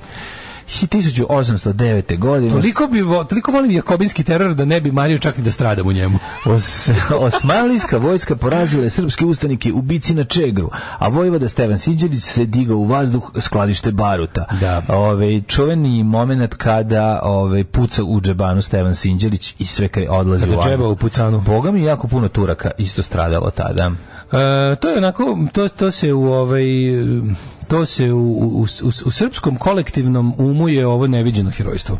[0.67, 2.17] 1809.
[2.17, 5.87] godine Toliko, bi, toliko volim jakobinski teror da ne bi mario čak i da stradam
[5.87, 6.19] u njemu.
[6.45, 6.89] Os,
[7.19, 12.45] osmanlijska vojska porazila je srpske ustanike u bici na Čegru, a vojvoda Stevan Sinđelić se
[12.45, 14.45] digao u vazduh skladište baruta.
[14.59, 14.81] Da.
[14.87, 20.57] Ove, čuveni moment kada ove, puca u džebanu Stevan Sinđelić i sve kre, odlazi Kada
[20.57, 21.41] u džeba u pucanu.
[21.41, 23.91] Boga mi jako puno Turaka isto stradalo tada.
[24.31, 26.63] E, to je onako, to, to se u ovaj,
[27.73, 31.99] to se u, u, u, u srpskom kolektivnom umu je ovo neviđeno herojstvo.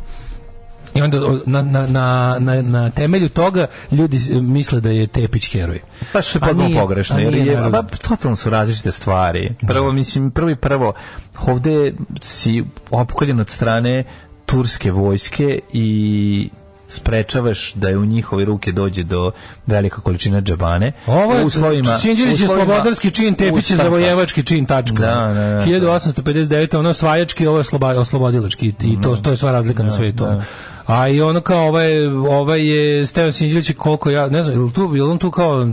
[0.93, 5.82] I onda na, na, na, na, na temelju toga ljudi misle da je Tepić heroj.
[6.11, 9.55] Pa što je potpuno pogrešno, jer je, pa, totalno su različite stvari.
[9.67, 10.93] Prvo, mislim, prvi prvo,
[11.47, 14.03] ovde si opkoljen od strane
[14.45, 16.49] turske vojske i
[16.93, 19.31] sprečavaš da je u njihove ruke dođe do
[19.67, 20.91] velika količina džabane.
[21.07, 24.95] Ovo je uslovima- Sinđelić je slobodarski čin, Tepić je zavojevački čin, tačka.
[24.95, 25.65] Da, da, da.
[25.65, 26.43] 1859.
[26.75, 27.63] ono osvajački, ovo je
[27.99, 30.25] oslobodilački i to, to je sva razlika na svetu.
[30.85, 34.71] A i ono kao ovaj, ovaj je Stevan Sinđelić koliko ja, ne znam, je li,
[34.73, 35.67] tu, je li on tu kao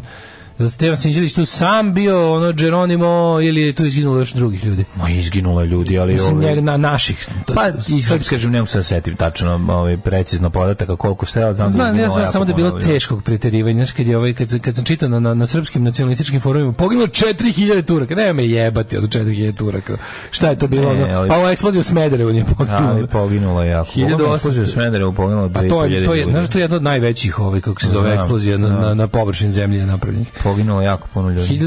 [0.69, 3.07] Stevan Sinđelić tu sam bio ono Geronimo
[3.43, 4.85] ili je tu izginulo još drugih ljudi?
[4.97, 6.13] Ma izginulo je ljudi, ali...
[6.13, 7.29] Mislim, ovaj- na naših.
[7.47, 11.27] To- Pa, i sad kažem, ne mogu se da setim tačno ovaj, precizno podataka koliko
[11.27, 13.75] ste, ali znam da Znam, ja znam samo da je bilo teškog preterivanja.
[13.77, 17.07] Znaš, kad, je ovaj, kad, kad sam čitao na, na, na srpskim nacionalističkim forumima, poginulo
[17.07, 18.15] 4000 Turaka.
[18.15, 19.97] Nema me jebati od 4000 Turaka.
[20.31, 20.93] Šta je to bilo?
[20.95, 22.83] Ne, ali- Pa ovo eksplozija u Smederevu nije poginulo.
[22.85, 23.91] Ali poginulo je jako.
[23.91, 24.63] 1800.
[24.63, 27.39] U Smederevu poginulo A to je, 2000 to je, znaš, to je jedna od najvećih,
[27.41, 30.29] ovaj, kako se zove, eksplozija na, na, na površini zemlje napravljenih.
[30.51, 31.59] Poginulo je jako puno ljudi.
[31.59, 31.65] 1859.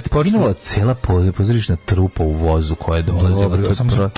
[0.00, 3.42] Poginulo počinula je cela poz- pozorišna trupa u vozu koja je dolazila.
[3.42, 4.10] Dobro, je samo, pro-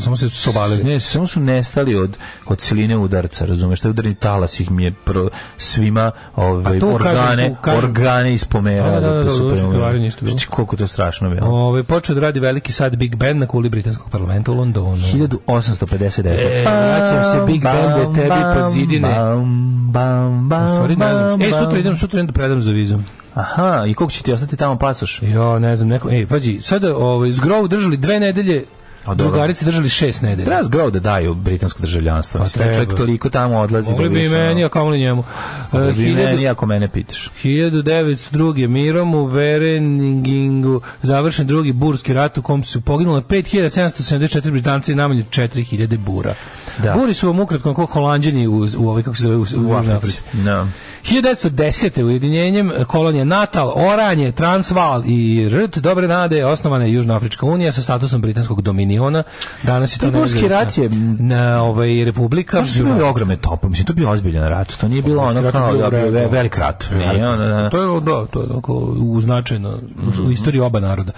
[0.00, 0.84] samo se sobalili.
[0.84, 2.16] Ne, samo su nestali od,
[2.46, 5.28] od siline udarca, razumeš, taj udarni talas ih mi je pro,
[5.58, 8.90] svima ovaj, kažem, organe, tu kažem- organe ispomerao.
[8.90, 10.28] Da, da, da, pa da, da.
[10.28, 11.46] Šti koliko to strašno bilo.
[11.48, 14.96] Ove, počeo da radi veliki sad Big Ben na kuli britanskog parlamenta u Londonu.
[14.96, 16.28] 1859.
[16.28, 19.08] E, vraćam se Big Bande, tebi pod zidine.
[19.08, 19.44] Bam,
[19.84, 21.26] bam, bam, U stvari ne znam.
[21.30, 21.76] bam, E, sutra bam.
[21.76, 23.04] idem, sutra idem da predam za vizom.
[23.34, 25.18] Aha, i koliko će ti ostati tamo pasoš?
[25.24, 28.64] Jo, ne znam, neko, ej, pazi, sada ovaj, zgrov držali dve nedelje,
[29.04, 29.24] A, dobro.
[29.24, 30.46] drugarice držali šest nedelja.
[30.46, 32.38] Treba zgrao da daju britansko državljanstvo.
[32.38, 32.94] Pa Pa Čovjek treba.
[32.94, 33.90] toliko tamo odlazi.
[33.90, 35.24] Mogli bi i meni, a kamoli njemu.
[35.72, 37.30] mogli E, bi i hiljadu- meni ako mene pitaš.
[37.42, 38.66] 1902.
[38.68, 45.22] mirom u Vereningingu završen drugi burski rat u kom su poginule 5774 Britanci i najmanje
[45.22, 46.34] 4000 bura.
[46.78, 46.94] Da.
[46.94, 49.74] Buri su vam ukratko kao holanđani u, u ovaj, kako se zove, u, u, U
[49.74, 50.22] Africi.
[50.34, 50.66] Da.
[51.04, 52.02] 1910.
[52.02, 58.20] ujedinjenjem kolonije Natal, Oranje, Transvaal i Rt Dobre Nade osnovana je Južnoafrička unija sa statusom
[58.20, 59.22] britanskog dominiona.
[59.62, 62.56] Danas je to nezavisna rat je- na ovaj republika.
[62.56, 65.40] Znaš, su bili ogromne tope, mislim, to je bio ozbiljan rat, to nije bilo ono
[65.40, 66.28] je kao bio da, bio vreme.
[66.28, 66.84] velik rat.
[66.92, 69.78] Nije, ono, da, To je da, to je onako u značajno
[70.20, 71.12] u istoriji oba naroda.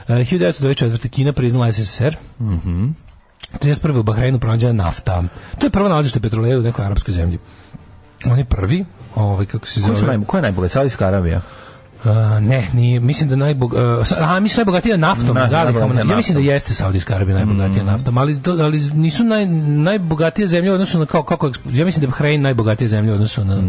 [0.00, 1.08] Uh, 1924.
[1.08, 2.16] Kina priznala SSSR.
[2.40, 2.88] Mhm.
[3.58, 3.98] 31.
[3.98, 5.22] u Bahreinu pronađena nafta.
[5.58, 7.38] To je prvo nalazište petroleja u nekoj arapskoj zemlji.
[8.24, 8.84] On je prvi,
[9.14, 10.02] ovaj kako se zove?
[10.02, 10.68] naj, ko je najbolje?
[10.68, 11.40] Saudijska Arabija?
[12.04, 12.06] Uh,
[12.40, 13.80] ne, nije, mislim da najbog, uh,
[14.18, 16.00] a mislim najbogatija naftom, Na- zalihama.
[16.00, 20.70] Ja mislim da jeste Saudijska Arabija najbogatija naftom, ali, to, ali nisu naj, najbogatije zemlje
[20.70, 23.62] u odnosu na kao, kako, ja mislim da je Bahrein najbogatija zemlja u odnosu na,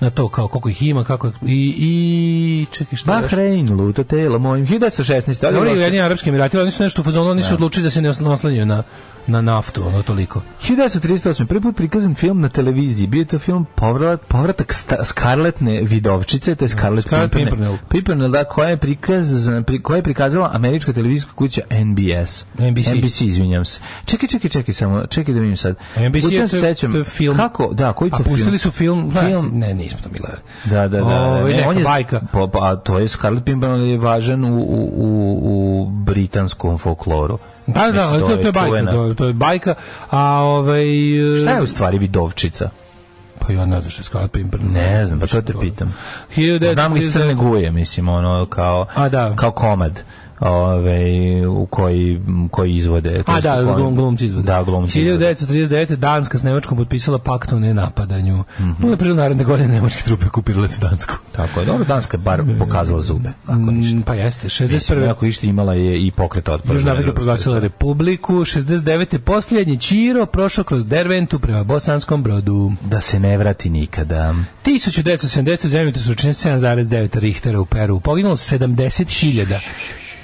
[0.00, 3.04] na to, kao koliko ih ima, kako, i, i čekaj još?
[3.04, 5.46] Bahrein, luto telo mojim, 1916.
[5.46, 5.70] ali Dobro.
[5.70, 8.66] Ujedinjeni Arapski Emirati, oni su nešto u fazonu, oni su odlučili da se ne oslanjaju
[8.66, 8.82] na,
[9.30, 10.42] na naftu, ono toliko.
[10.62, 11.46] 1938.
[11.46, 13.06] Prvi put prikazan film na televiziji.
[13.06, 17.76] Bio je to film povrat, povratak sta, Scarletne vidovčice, to je Scarlet, Scarlet Pimpernel.
[17.88, 18.30] Pimpernel.
[18.30, 22.44] Da, koja je, prikazana, pri, koja je prikazala američka televizijska kuća NBS.
[22.58, 22.88] NBC.
[22.94, 23.80] NBC, izvinjam se.
[24.04, 25.76] Čekaj, čekaj, čekaj samo, čekaj da vidim sad.
[26.08, 26.92] NBC Hoću je, da to, sećam.
[26.92, 27.36] to je film.
[27.36, 28.34] Kako, da, koji to A film?
[28.36, 29.50] pustili su film, da, Film.
[29.52, 30.28] ne, nismo to bile.
[30.64, 31.04] Da, da, da.
[31.04, 32.20] da, Ovaj, ne, on je, bajka.
[32.32, 37.38] Pa, a to je Scarlet Pimpernel je važan u, u, u, u britanskom folkloru.
[37.74, 39.74] Da, da, Mislim, ali to, to je bajka, to, to je bajka,
[40.10, 40.84] a ovaj...
[41.42, 42.70] Šta je u stvari vidovčica?
[43.38, 44.72] Pa ja ne znam što je Scarlet Pimpernel.
[44.72, 45.94] Ne znam, pa to te pitam.
[46.36, 46.72] 1939.
[46.72, 49.36] Znam iz Crne Guje, mislim, ono, kao, A, da.
[49.36, 50.02] kao komad
[50.40, 52.20] ove, u koji,
[52.50, 53.22] koji izvode.
[53.22, 54.46] to A da, glum, glumci izvode.
[54.46, 55.34] Da, glumci izvode.
[55.34, 55.96] 1939.
[55.96, 58.36] Danska s Nemačkom potpisala pakt o nenapadanju.
[58.36, 58.90] Mm -hmm.
[58.90, 61.14] U aprilu naredne godine nemačke trupe okupirale su Dansku.
[61.32, 63.32] Tako je, dobro, Danska je bar pokazala zube.
[63.46, 63.96] Ako ništa.
[63.96, 65.10] Mm, pa jeste, Mislim, 61.
[65.10, 66.74] ako išta imala je i pokret otpora.
[66.74, 69.18] Južna Afrika proglasila republiku, 69.
[69.18, 72.72] posljednji Čiro prošao kroz Derventu prema Bosanskom brodu.
[72.84, 74.34] Da se ne vrati nikada.
[74.64, 75.66] 1970.
[75.66, 78.00] zemljotres su učinili 7,9 Richtera u Peru.
[78.00, 79.58] Poginulo 70.000.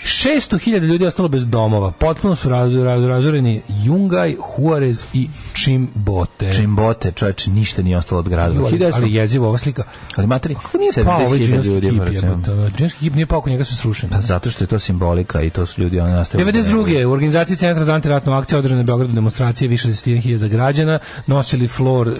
[0.06, 1.90] 600.000 ljudi je ostalo bez domova.
[1.90, 6.52] Potpuno su raz, raz, razoreni Jungaj, Juarez i Čimbote.
[6.52, 8.60] Čimbote, čovječe, ništa nije ostalo od grada.
[8.60, 9.84] ali, ali jezivo ova slika.
[10.16, 11.90] Ali materi, Kako nije pao ovaj 70.000 džinovski ljudi.
[11.90, 12.12] kip?
[12.12, 12.76] jebote?
[12.76, 14.12] Džinovski kip nije pao, kod njega su srušeni.
[14.12, 16.52] Pa zato što je to simbolika i to su ljudi oni nastavili.
[16.52, 17.04] 92.
[17.06, 21.68] u organizaciji Centra za antiratnu akciju održane u Beogradu demonstracije više desetina hiljada građana, nosili
[21.68, 22.12] flor e,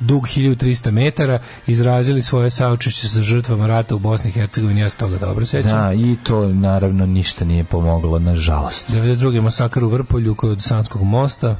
[0.00, 4.96] dug 1300 metara, izrazili svoje saučešće sa žrtvama rata u Bosni i Hercegovini, ja se
[4.96, 5.70] toga dobro sećam.
[5.70, 8.90] Da, i to naravno ništa nije pomoglo, nažalost.
[8.90, 9.40] 92.
[9.40, 11.56] masakar u Vrpolju kod Sanskog mosta.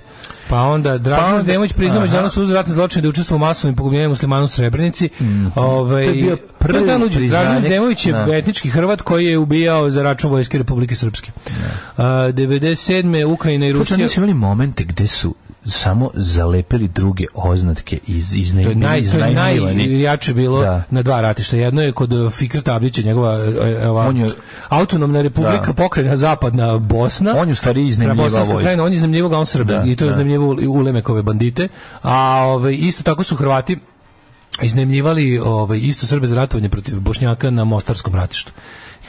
[0.49, 4.11] Pa onda Dražan Pa Demović priznao međunarodno za ratne zločine da učestvovao u masovnim pogubljenjima
[4.11, 5.09] muslimana u Srebrenici.
[5.55, 7.29] Ovaj To je bio prvi.
[7.29, 8.37] Dražan Demović je Da.
[8.37, 11.31] etnički Hrvat koji je ubijao za račun vojske Republike Srpske.
[11.97, 13.25] A, 97.
[13.25, 15.35] Ukrajina i Rusija nisu imali momente gde su
[15.69, 19.87] samo zalepili druge oznatke iz iz naj, to je iznajmljivani.
[19.87, 20.83] najjače bilo Da.
[20.91, 21.57] na dva ratišta.
[21.57, 24.29] Jedno je kod uh, Fikreta Abdića, njegova e, e, ova, On je-
[24.69, 25.73] autonomna republika Da.
[25.73, 27.35] pokrajina zapadna Bosna.
[27.37, 28.81] On je u stvari iznajmljivao vojsku.
[28.81, 30.13] on je iznajmljivao on Srbe Da, i to je da.
[30.13, 31.69] iznajmljivao Ulemekove bandite.
[32.03, 32.15] A
[32.47, 33.79] ovaj, isto tako su Hrvati
[34.63, 38.53] iznajmljivali ovaj, isto Srbe za ratovanje protiv Bošnjaka na Mostarskom ratištu.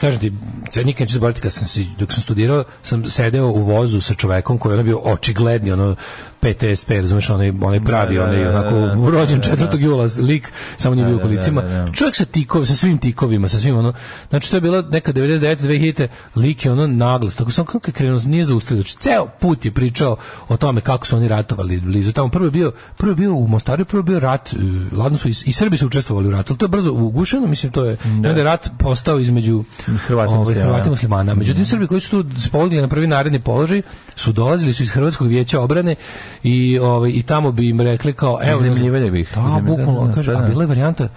[0.00, 0.32] Kažem ti,
[0.74, 4.14] ja nikad neću zaboraviti kad sam si, dok sam studirao, sam sedeo u vozu sa
[4.14, 5.96] čovekom koji je ono bio očigledni, ono
[6.40, 9.80] PTSP, razumeš, onaj, onaj pravi, Da, da, onaj da, onako da, da, rođen da, 4.
[9.80, 11.62] jula lik, samo nije bio u da, da, kolicima.
[11.62, 11.92] da, da.
[11.92, 13.92] Čovjek sa tikovima, sa svim tikovima, sa svim ono.
[14.30, 17.36] Znači to je bilo neka 99 2000 lik je ono naglas.
[17.36, 18.82] Tako sam kako je krenuo, nije zaustavio.
[18.82, 20.16] Znači ceo put je pričao
[20.48, 22.28] o tome kako su oni ratovali blizu tamo.
[22.28, 24.52] Prvo je bio, prvo je bio u Mostaru, prvo je bio rat.
[24.52, 24.56] e,
[24.96, 26.52] Ladno su i, i Srbi su učestvovali u ratu.
[26.52, 27.96] Ali to je brzo ugušeno, mislim to je.
[28.04, 29.64] i onda je rat postao između
[29.96, 30.72] Hrvata i ovaj, muslimana.
[30.72, 31.34] Hrvata i muslimana.
[31.34, 33.82] Međutim Srbi koji su tu spogledali na prvi naredni položaj
[34.16, 35.94] su dolazili su iz Hrvatskog vijeća obrane
[36.42, 39.32] i ovaj i tamo bi im rekli kao evo Iznajmljivali bi ih.
[39.34, 40.48] Da, bukvalno, da, kaže, da, a da.
[40.48, 41.08] bila je varijanta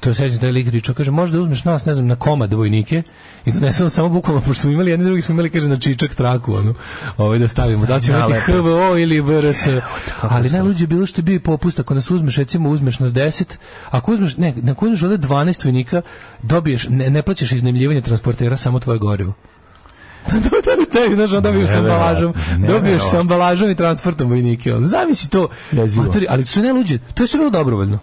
[0.00, 3.02] to da je lik pričao, kaže, možda uzmeš nas, ne znam, na komad vojnike
[3.44, 6.54] i donesemo samo bukvalno, pošto smo imali jedni drugi, smo imali, kaže, na čičak traku,
[6.54, 6.74] ono,
[7.16, 7.86] ovaj, da stavimo.
[7.86, 8.62] Da ćemo Da, neki lepo.
[8.62, 9.66] HVO ili VRS,
[10.20, 13.12] ali najluđe je bilo što je bio i popust, ako nas uzmeš, recimo, uzmeš nas
[13.12, 13.44] 10,
[13.90, 16.02] ako uzmeš, ne, ako uzmeš ovde 12 vojnika,
[16.42, 19.32] dobiješ, ne, ne plaćaš iznajmljivanje transportera, samo tvoje gorivo.
[20.30, 22.34] da, da, da, znaš, on sa Neverovatno, ambalažom,
[22.66, 24.74] dobiješ sa ambalažom i transportom vojnike.
[24.80, 25.48] Zamisli to.
[25.96, 27.98] Matori, ali su ne luđe, to je sve bilo dobrovoljno.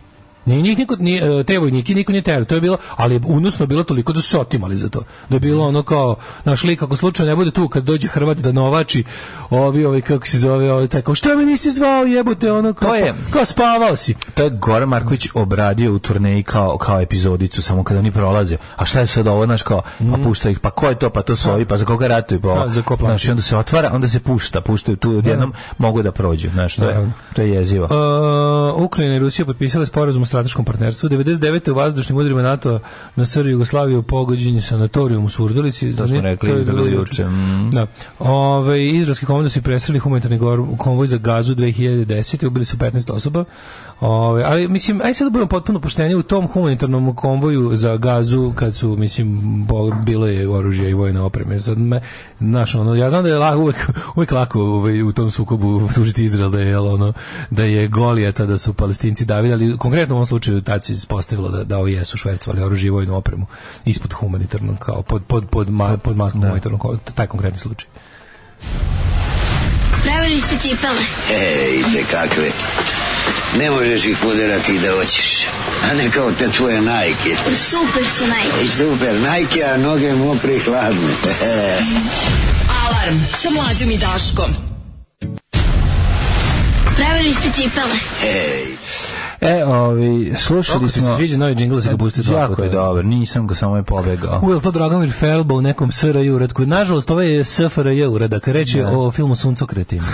[0.47, 3.21] Nije njih niko, nije, e, te vojnike niko nije terao, to je bilo, ali je
[3.25, 4.99] unosno bilo toliko da su se otimali za to.
[5.29, 8.37] Da je bilo ono kao, naš lik, ako slučajno ne bude tu, kad dođe Hrvat
[8.37, 9.03] da novači,
[9.49, 12.95] ovi, ovi, kako se zove, ovi, tako, što me nisi zvao, jebote, ono, kao, To
[12.95, 14.15] je- kao spavao si.
[14.33, 18.57] To je Goran Marković obradio u turneji kao, kao epizodicu, samo kada oni prolaze.
[18.75, 19.81] A šta je sad ovo, znaš, kao,
[20.11, 22.41] pa pušta ih, pa ko je to, pa to su ovi, pa za koga ratuju,
[22.41, 22.63] pa ovo.
[22.63, 26.01] Da, za ko Znaš, i onda se otvara, onda se pušta, puštaju tu odjednom, mogu
[26.03, 27.11] da prođu, znaš, to je, Naravno.
[27.35, 27.85] to je jezivo.
[27.85, 31.09] Uh, Ukrajina i Rusija potpisale sporazum strateškom partnerstvu.
[31.09, 31.71] 99.
[31.71, 32.79] u vazdušnim udarima NATO
[33.15, 35.95] na SR Jugoslaviju pogođen je sanatorijum u Surdulici.
[35.95, 37.71] To smo rekli, to je bilo juče, mm.
[37.71, 37.87] Da.
[38.19, 40.39] Ove, izraelski komando su presreli humanitarni
[40.77, 42.47] konvoj za gazu 2010.
[42.47, 43.45] Ubili su 15 osoba.
[43.99, 48.53] Ove, ali, mislim, aj sad da budemo potpuno pošteni u tom humanitarnom konvoju za gazu,
[48.55, 49.41] kad su, mislim,
[50.05, 51.59] bilo je oružje i vojne opreme.
[51.59, 52.01] Sad me,
[52.39, 56.25] znaš, ono, ja znam da je lako, uvek, uvek lako ovaj, u tom sukobu tužiti
[56.25, 57.13] Izrael da je, jel, ono,
[57.49, 61.49] da je Golijata, da su palestinci davili, ali konkretno u ovom slučaju tad se ispostavilo
[61.49, 63.45] da, da ovi jesu švercovali oružje i vojnu opremu
[63.85, 67.89] ispod humanitarnog, kao pod, pod, pod, ma, pod maskom humanitarnog, kon- taj konkretni slučaj.
[70.03, 71.01] Pravili ste cipele.
[71.31, 72.51] Ej, te kakve.
[73.59, 75.47] Ne možeš ih poderati i da hoćeš.
[75.91, 77.35] A ne kao te tvoje najke.
[77.69, 78.69] Super su najke.
[78.77, 80.99] Super, najke, a noge mokre i hladne.
[82.85, 84.51] Alarm sa mlađom i Daškom.
[86.97, 87.95] Pravili ste cipele.
[88.23, 88.65] Ej,
[89.41, 91.15] E, ovi, slušali Kako ti se smo...
[91.15, 93.83] sviđa novi džingl da si ga pustio dva Jako je dobar, nisam ga samo je
[93.83, 94.39] pobegao.
[94.43, 96.65] U, je li to Dragomir Felba u nekom SRJ uradku?
[96.65, 100.01] Nažalost, ovo je SFRJ uradak, reč je o filmu Suncokretim.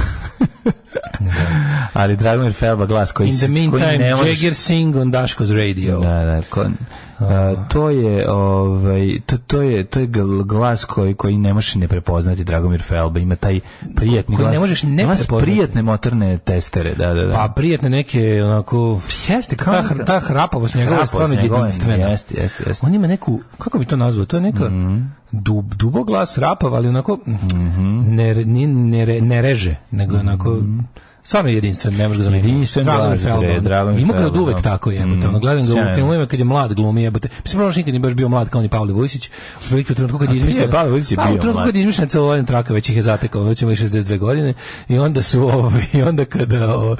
[1.93, 5.51] Ali Dragomir Felba glas koji, In the koji meantime, ne možeš- Jagger Sing on Daško's
[5.51, 5.99] radio.
[5.99, 6.65] Da, da, ko,
[7.19, 11.75] a, to je ovaj to, to je to je gl- glas koji koji ne možeš
[11.75, 13.59] ne prepoznati Dragomir Felba ima taj
[13.95, 15.43] prijatni Koji glas ne možeš ne glas prepoznati.
[15.45, 20.19] prijatne motorne testere da da da Pa prijatne neke onako Jeste, kao ta, hr- ta
[20.19, 22.05] hrapavost njegova je stvarno jedinstvena.
[22.05, 22.85] jeste, jeste, jeste.
[22.85, 25.01] On ima neku, kako bi to nazvao, to je neka Mhm.
[25.31, 27.19] dub, dubo glas rapav, ali onako
[28.05, 30.59] ne, ne, ne, re- ne reže, nego onako
[31.23, 32.47] stvarno je jedinstven, ne može ga zameniti.
[32.49, 32.93] Jedinstven bre,
[33.33, 33.59] ono.
[33.59, 34.61] Dragomir Ima ga od uvek da.
[34.61, 35.27] tako jebote.
[35.27, 37.29] Mm, gledam ga u filmovima kad je mlad glumi jebote.
[37.43, 39.29] Mislim, prošlo nikad nije baš bio mlad kao ni Pavle Vujsić.
[39.71, 40.71] U u trenutku kad je izmišljen.
[40.71, 41.65] Pavle Vujsić je Pa, u bio trenutku mlad.
[41.65, 44.53] kad je izmišljen celovodan traka, već ih je zatekao, već ima i 62 godine.
[44.89, 46.95] I onda su, ovaj, i onda kada, o,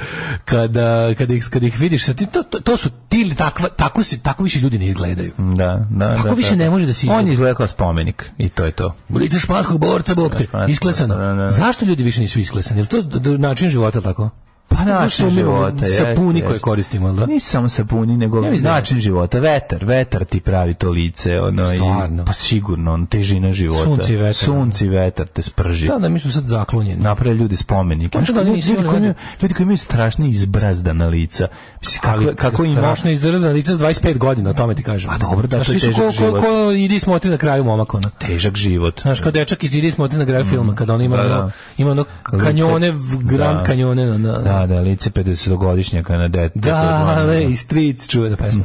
[0.45, 4.03] kada, kada, ih, kada ih vidiš, sa tim, to, to, to su ti takva, tako,
[4.03, 5.31] se, tako više ljudi ne izgledaju.
[5.37, 6.71] da da Kako da, više da, ne da.
[6.71, 7.55] može da se on izgleda?
[7.55, 11.15] kao spomenik i to je to U lice španskog borca, bog te, Španskog, isklesano.
[11.15, 11.49] da, da.
[11.49, 12.79] Zašto ljudi više nisu isklesani?
[12.81, 14.29] Je li to način života tako?
[14.77, 17.25] Pa način života, jeste, sapuni koje koristimo, da?
[17.25, 19.39] Nisu samo sapuni, nego da- način života.
[19.39, 21.41] Vetar, vetar ti pravi to lice.
[21.41, 22.25] Ono, i, Stvarno.
[22.25, 23.83] pa sigurno, on, težina života.
[23.83, 24.33] Sunce i vetar.
[24.33, 25.87] Sunce i vetar te sprži.
[25.87, 27.03] Da, da, mi smo sad zaklonjeni.
[27.03, 28.19] naprave ljudi spomenike.
[28.19, 29.53] Pa da, ljudi, ljudi, koji imaju, ljudi.
[29.53, 31.47] koji imaju strašne izbrazdana lica.
[31.81, 32.81] Mislim, kako, kako ima...
[32.81, 35.09] strašno izdržana lica s 25 godina, o tome ti kažem.
[35.11, 36.41] Pa dobro, da, to je težak ko, ko, život.
[36.41, 38.09] ko idi smotri na kraju momak, ono.
[38.19, 39.01] Težak život.
[39.01, 41.49] Znaš, kao dečak iz Idi smotri na kraju filma, kada on ima, Da, da.
[41.77, 43.63] ima ono kanjone, grand da.
[43.63, 44.05] kanjone.
[44.05, 46.59] Na, na, Da, da, lice 50-godišnjaka na dete.
[46.59, 48.63] Dale, Streets, čuvena pesma.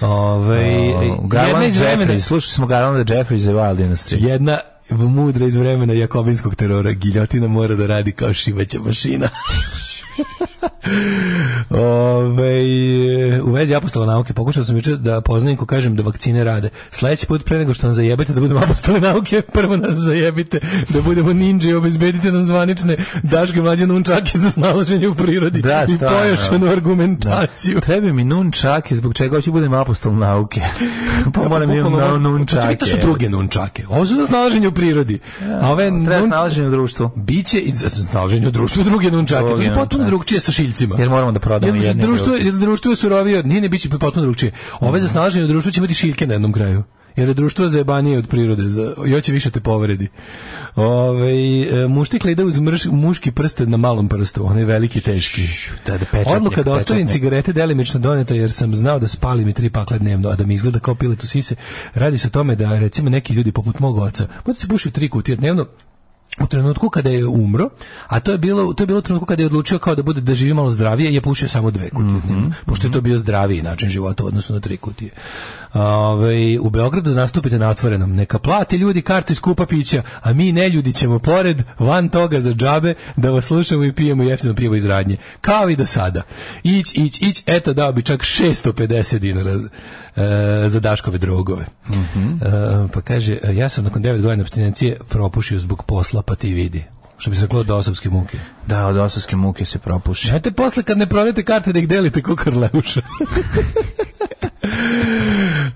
[0.00, 4.28] Ove, jedna Garland iz vremena, Jeffries, slušali smo Garland Jeffries i Wild Industry.
[4.28, 4.58] jedna
[4.90, 9.28] mudra iz vremena jakobinskog terora, giljotina mora da radi kao šivaća mašina.
[11.70, 12.62] Ove,
[13.42, 16.70] u vezi apostola nauke pokušao sam juče da poznaniku kažem da vakcine rade.
[16.90, 21.02] Sledeći put pre nego što nam zajebete da budemo apostole nauke, prvo nas zajebite da
[21.02, 25.98] budemo ninja i obezbedite nam zvanične daške mlađe nunčake za snalaženje u prirodi Da, i
[25.98, 27.80] pojačanu argumentaciju.
[27.80, 30.60] Treba mi nunčake, zbog čega hoću budem apostol nauke.
[31.34, 32.76] pa moram imam na nunčake.
[32.76, 33.84] To su druge nunčake.
[33.88, 35.18] Ovo su za snalaženje u prirodi.
[35.62, 37.10] A ove Treba nun- snalaženje u društvu.
[37.16, 39.40] Biće i za snalaženje u društvu druge nunčake.
[39.40, 40.10] To Druge su potpuno nunčake.
[40.10, 40.96] drugčije sa šiljcima.
[40.98, 43.88] Jer moramo da prodamo Jer jedne društvo, jer društvo je surovije, od- nije ne biće
[43.90, 44.52] potpuno drugčije.
[44.80, 46.82] Ove za snalaženje u društvu će imati šiljke na jednom kraju.
[47.16, 50.08] Jer je društvo zajebanije od prirode, za, hoće više te povredi.
[50.76, 55.42] Ove, e, muštikla ide uz mrš, muški prsten na malom prstu, onaj veliki teški.
[55.86, 57.12] Da, da, pečatnjak, Odluka da ostavim pečatnjak.
[57.12, 60.54] cigarete delimično doneta jer sam znao da spalim i tri pakle dnevno, a da mi
[60.54, 61.54] izgleda kao pilet u sise.
[61.94, 65.08] Radi se o tome da recimo neki ljudi poput mog oca, možda se puši tri
[65.08, 65.66] kutije dnevno,
[66.40, 67.68] u trenutku kada je umro,
[68.06, 70.20] a to je bilo to je bilo u trenutku kada je odlučio kao da bude
[70.20, 73.62] da živi malo zdravije, je pušio samo dve kutije dnevno, pošto je to bio zdraviji
[73.62, 75.10] način života u odnosu na tri kutije.
[75.74, 78.14] Ove, u Beogradu nastupite na otvorenom.
[78.14, 82.40] Neka plate ljudi kartu i skupa pića, a mi ne ljudi ćemo pored van toga
[82.40, 85.16] za džabe da vas slušamo i pijemo jeftino pivo iz radnje.
[85.40, 86.22] Kao i do sada.
[86.62, 89.60] Ić, ić, ić, eto dao bi čak 650 dinara
[90.68, 91.62] za Daškove drogove.
[91.62, 91.66] E,
[92.92, 96.84] pa kaže, e, ja sam nakon 9 godina abstinencije propušio zbog posla, pa ti vidi.
[97.18, 98.38] Što bi se reklo od osovske muke.
[98.66, 100.30] Da, od osovske muke se propuši.
[100.30, 103.00] Ajte posle kad ne prodajete karte da ih delite ko krleuša.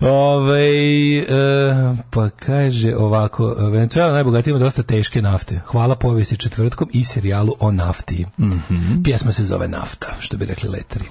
[0.01, 1.25] Ove, e,
[2.11, 5.61] pa kaže ovako, Venezuela najbogatija ima dosta teške nafte.
[5.67, 8.27] Hvala povijesti četvrtkom i serijalu o nafti.
[9.05, 11.05] Pjesma se zove Nafta, što bi rekli letari.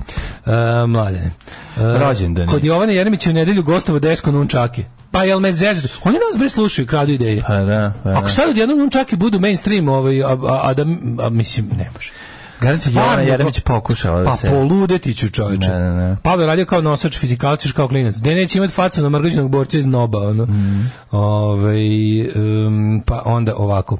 [0.45, 1.31] E, mladene.
[1.77, 2.51] E, Rođendani.
[2.51, 4.83] Kod Jovane Jeremića u nedelju gostovo Desko Nunčaki.
[5.11, 5.87] Pa jel me zezde?
[6.03, 7.43] Oni nas bre slušaju, kradu ideje.
[7.47, 8.17] Pa da, pa da.
[8.17, 10.85] Ako sad odjednom Nunčaki budu mainstream, ovaj, a, a, a da,
[11.25, 12.11] a, mislim, ne može.
[12.61, 14.49] Garanti Jovana Jeremić pokušala da Pa se...
[14.49, 15.67] poludeti ću čoveče.
[15.67, 16.17] Da, da, da.
[16.23, 18.15] Pavle radio kao nosač, fizikalci još kao klinac.
[18.19, 20.43] Gde neće imati facu na mrgađenog borca iz noba, ono.
[20.43, 20.81] Mhm.
[21.11, 23.97] Ovaj, um, pa onda ovako.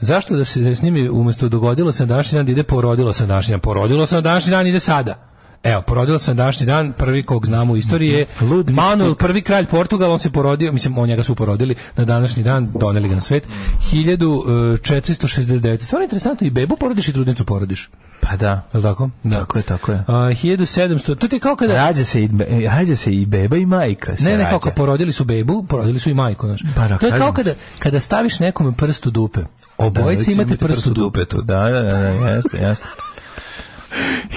[0.00, 3.26] Zašto da se snimi umjesto dogodilo se na današnji dan da ide porodilo se na
[3.26, 3.60] današnji dan?
[3.60, 5.29] Porodilo se na današnji dan ide sada.
[5.62, 8.26] Evo, porodilo se na današnji dan, prvi kog znamo u istoriji je
[8.68, 12.68] Manuel, prvi kralj Portugala, on se porodio, mislim, on njega su porodili na današnji dan,
[12.74, 13.48] doneli ga na svet,
[13.92, 15.82] 1469.
[15.82, 17.90] Stvarno je interesantno, i bebu porodiš i trudnicu porodiš.
[18.20, 18.68] Pa da.
[18.74, 19.10] Je tako?
[19.22, 19.38] Da.
[19.38, 20.04] Tako je, tako je.
[20.06, 21.74] A, 1700, to ti kao kada...
[21.74, 22.28] Rađa se, i,
[22.66, 25.98] rađa se i beba i majka se Ne, ne, kao kad porodili su bebu, porodili
[25.98, 26.62] su i majku, znaš.
[26.76, 29.40] Pa da, to je kao kada, kada staviš nekome prst u dupe.
[29.40, 29.46] Da,
[29.86, 31.42] Obojice već imate prst u dupetu.
[31.42, 32.86] Da, da, da, da, jeste, jeste.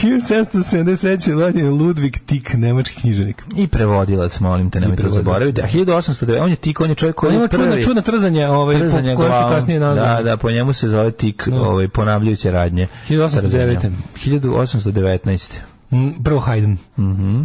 [0.01, 1.39] 1773.
[1.39, 3.43] rođen je Ludvig Tik, nemački književnik.
[3.57, 5.61] I prevodilac, molim te, nemojte da prevodilac, zaboravite.
[5.61, 7.63] A 1809, on je tik, on je čovjek koji je prvi...
[7.63, 10.23] čudna, čudna trzanja, ovaj, trzanje po, koje su kasnije nazvane.
[10.23, 12.87] Da, da, po njemu se zove tik, ovaj, ponavljajuće radnje.
[13.09, 13.79] 1809.
[13.79, 13.95] Trzanja.
[14.25, 15.72] 1819.
[15.93, 16.75] Mm, Prvo Haydn.
[16.97, 17.41] Mhm.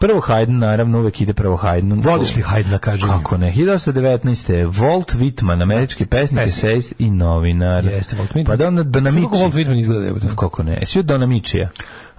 [0.00, 2.00] Prvo Haydn, naravno, uvek ide prvo Haydn.
[2.02, 3.10] Voliš li Haydna, kaži mi?
[3.10, 3.52] Kako ne?
[3.52, 4.66] 1919.
[4.66, 7.84] Walt Whitman, američki pesnik, esejist i novinar.
[7.84, 8.44] Jeste, Walt Whitman.
[8.46, 9.22] Pa da onda Donamici.
[9.22, 10.34] kako Walt Whitman izgleda?
[10.36, 10.78] Kako ne?
[10.86, 11.70] Svi od Donamičija.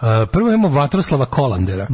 [0.02, 1.88] Uh, prvo imamo Vatroslava Kolandera.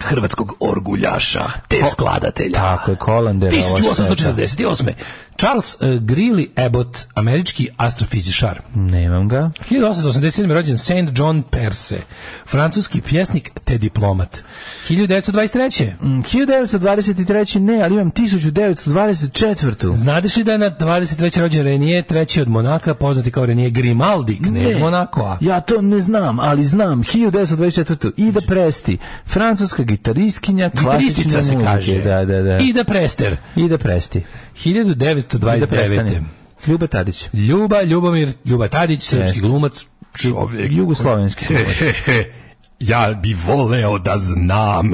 [0.00, 2.58] Hrvatskog orguljaša, te skladatelja.
[2.58, 3.56] Tako je, Kolandera.
[3.56, 4.92] ovo sve, 1848.
[5.36, 8.60] Charles uh, Greeley Abbott, američki astrofizičar.
[8.74, 8.80] da.
[8.80, 9.50] Nemam ga.
[9.70, 10.52] 1887.
[10.52, 12.00] rođen Saint John Perse,
[12.46, 14.42] francuski pjesnik te diplomat.
[14.88, 15.92] 1923.
[16.00, 17.58] Mm, 1923.
[17.58, 19.94] ne, ali imam 1924.
[19.94, 21.40] Znadeš li da je na 23.
[21.40, 24.76] rođen Renije, treći od Monaka, poznati kao Renije Grimaldi, Ne.
[24.78, 25.38] Monakoa.
[25.40, 28.12] Ja to ne znam, ali znam 1924.
[28.16, 32.02] Ida Presti, francuska gitaristkinja, klasične se kaže.
[32.02, 32.58] Da, da, da.
[32.58, 33.36] Ida Prester.
[33.56, 34.22] Ida Presti.
[34.64, 35.66] Ida 1929.
[35.66, 36.20] Prestani.
[36.66, 37.28] Ljuba Tadić.
[37.32, 39.84] Ljuba, Ljubomir, Ljuba Tadić, srpski glumac,
[40.18, 40.72] čovjek.
[40.72, 41.46] Jugoslovenski.
[42.80, 44.92] ja bi voleo da znam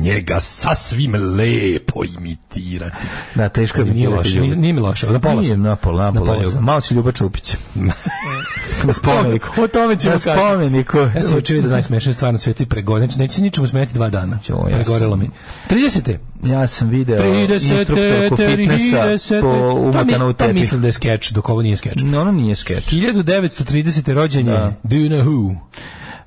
[0.00, 2.96] njega sasvim lepo imitirati.
[3.34, 6.10] Da, teško je Nije loše, nije, nije mi loše, na pola Nije na pola, na
[6.10, 6.60] Na pola.
[6.60, 7.54] Malo će Ljuba Čupić.
[8.84, 9.62] na spomeniku.
[9.62, 10.36] O tome ćemo Na kasnije.
[10.36, 10.98] spomeniku.
[10.98, 13.04] Ja sam juče vidio najsmešnija stvar na svetu i pregore.
[13.04, 14.38] Znači, neće se ničemu smeti dva dana.
[14.48, 15.30] Jo, ja Pregorelo mi.
[15.70, 16.16] 30.
[16.44, 17.52] Ja sam video 30.
[17.52, 19.40] instruktorku fitnessa 30.
[19.40, 20.54] po To, umotanu u to tepih.
[20.54, 21.92] mislim da je skeč, dok ovo nije skeč.
[21.96, 22.84] No, ono nije skeč.
[22.86, 24.12] 1930.
[24.12, 24.72] rođen je, Da.
[24.82, 25.56] do you know who?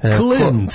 [0.06, 0.74] E, Clint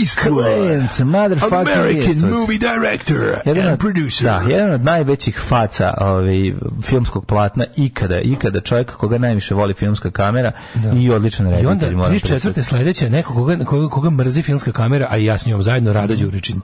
[0.00, 0.44] Eastwood.
[0.44, 2.30] Clint, motherfucking American Eastwood.
[2.30, 4.24] movie director Jedan and od, producer.
[4.24, 6.52] da, jedan od najvećih faca ovaj,
[6.82, 10.52] filmskog platna ikada, ikada čovjek koga najviše voli filmska kamera
[10.96, 11.68] i odličan I reditelj.
[11.68, 12.28] onda moram 34.
[12.30, 12.62] priznati.
[12.62, 16.14] sledeće neko koga, koga, koga mrzi filmska kamera, a i ja s njom zajedno Rada
[16.16, 16.60] Đuričin.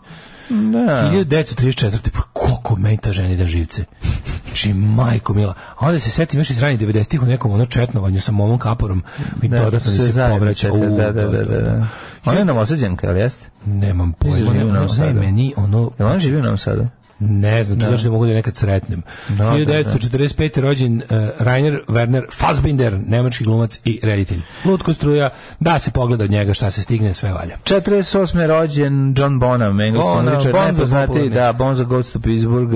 [0.49, 1.11] Da.
[1.13, 2.11] 1934.
[2.13, 3.85] Pa koliko meni ta žena ide živce.
[4.55, 5.55] Či majko mila.
[5.79, 9.03] A onda se setim još iz ranih 90-ih u nekom ono četnovanju sa momom kaporom
[9.43, 10.61] i Da, dodatno se zajedno povraća.
[10.61, 11.87] četiri, U, da, da, da, da, da.
[12.25, 13.45] Ona je novosađenka, ali jeste?
[13.65, 14.53] Nemam da pojma.
[14.99, 15.91] Ne, meni ono...
[15.99, 16.87] Jel on živi u Novom Sadu?
[17.19, 18.11] Ne znam, to da.
[18.11, 19.03] mogu da nekad sretnem.
[19.29, 20.61] Da, da, 1945.
[20.61, 21.03] rođen uh,
[21.39, 24.41] Rainer Werner Fassbinder, nemački glumac i reditelj.
[24.65, 27.59] Lutko struja, da se pogleda od njega šta se stigne, sve valja.
[27.65, 28.47] 48.
[28.47, 31.31] rođen John Bonham, engleski Bonham, muzičar, popularni.
[31.31, 32.71] da, Bonzo Goes to Pittsburgh,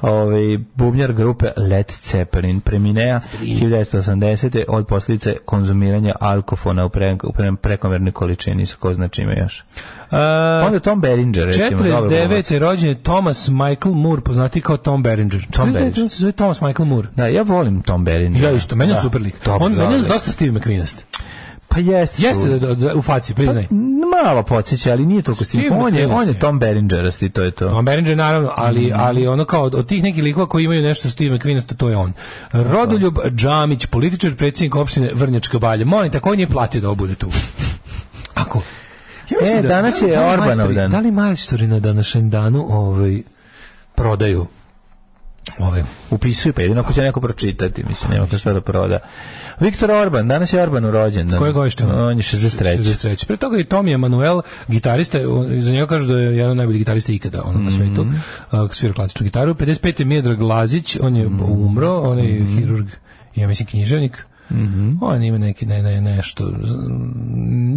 [0.00, 4.64] ovaj, bubnjar grupe Led Zeppelin, preminea 1980.
[4.68, 9.64] od posljedice konzumiranja alkofona u, pre, u pre, prekomernoj količini, sa ko zna čime još.
[10.06, 10.18] Uh,
[10.66, 12.12] Onda Tom Berenger, recimo, dobar glumac.
[12.12, 12.58] 49.
[12.58, 15.46] rođen je Thomas Michael Moore, poznati kao Tom Berenger.
[15.46, 17.08] Tom da je- on se zove Thomas Michael Moore.
[17.14, 18.42] Da, ja volim Tom Berenger.
[18.42, 19.34] Ja isto, meni je Da, super lik.
[19.44, 21.04] dobar, On meni je dosta Steve McQueenast.
[21.68, 22.22] Pa jeste.
[22.22, 23.66] Jeste su- da, da, u faci, priznaj.
[24.24, 25.70] Malo podsjeća, ali nije toliko Steve.
[25.72, 26.34] On je, on je.
[26.34, 27.68] Tom Berengerasti, to je to.
[27.68, 29.00] Tom Berenger naravno, ali, Mhm.
[29.00, 31.96] ali ono kao od, od tih nekih likova koji imaju nešto Steve McQueenasto, to je
[31.96, 32.12] on.
[32.52, 35.84] Rodoljub Džamić, političar, predsjednik opštine Vrnjačka balja.
[35.84, 37.26] Molim, tako on je platio da ovo bude tu.
[38.34, 38.62] Ako...
[39.30, 40.90] Ja mislim E, da- danas da je da Orbanov majstori- dan.
[40.90, 43.22] Da li majstori na današnjem danu ovaj,
[43.94, 44.46] prodaju
[45.58, 48.98] ove Upisuju, pa jedino ako će neko pročitati, mislim, nema ko šta da proda.
[49.60, 51.28] Viktor Orban, danas je Orban rođen.
[51.30, 51.84] Koje godište?
[51.84, 52.76] On je 63.
[52.78, 53.26] 63.
[53.26, 55.18] Pre toga je Tommy Emanuel, gitarista,
[55.60, 58.14] za njega kažu da je jedan od najboljih gitarista ikada ono, na svetu, Mhm.
[58.54, 59.54] uh, svira klasičnu gitaru.
[59.54, 60.00] 55.
[60.00, 62.58] je Miodrag Lazić, on je umro, on je Mhm.
[62.58, 62.86] hirurg,
[63.34, 64.26] ja mislim književnik.
[65.00, 66.52] On ima neki ne, ne, nešto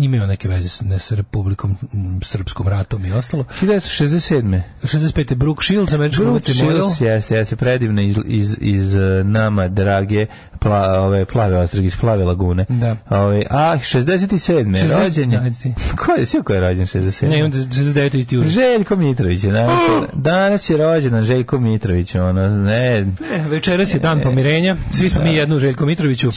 [0.01, 1.77] imaju neke veze s, ne, sa Republikom
[2.21, 4.61] Srpskom ratom i ostalo 1967.
[4.83, 5.35] 65.
[5.35, 6.53] Brooke Shields, američki Brooke.
[6.53, 10.25] Shields, jeste, jeste, predivna iz, iz, iz uh, nama drage
[10.59, 12.65] pla, ove, plave ostrog, iz plave lagune.
[12.69, 12.95] Da.
[13.09, 14.63] Ove, a, 67.
[14.63, 15.53] 60 rođen je.
[15.97, 17.29] Ko je, svi ko je rođen 67?
[17.29, 18.15] Ne, imam 69.
[18.15, 18.51] isti uraz.
[18.51, 19.79] Željko Mitrović danas,
[20.13, 23.05] danas je rođendan Željko Mitrović, ono, ne, E,
[23.49, 24.75] Večeras je dan pomirenja.
[24.91, 26.29] Svi smo mi jednu Željko Mitroviću.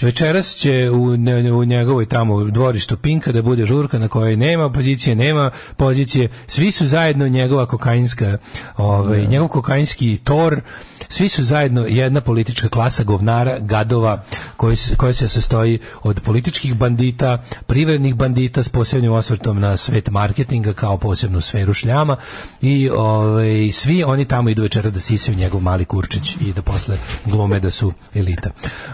[0.00, 4.64] Večeras će u, ne- u njegovoj tamo dvorištu Pinka da bude žurka na kojoj nema
[4.64, 6.28] opozicije, nema pozicije.
[6.46, 8.38] Svi su zajedno njegova kokainska,
[8.76, 10.60] ovaj, njegov kokainski tor.
[11.08, 14.22] Svi su zajedno jedna politička klasa govnara, gadova,
[14.56, 20.72] koji, koja se sastoji od političkih bandita, privrednih bandita s posebnim osvrtom na svet marketinga
[20.72, 22.16] kao posebnu sferu šljama
[22.62, 26.98] i ovaj, svi oni tamo idu večeras da sisaju njegov mali kurčić i da posle
[27.24, 28.50] glume da su elita.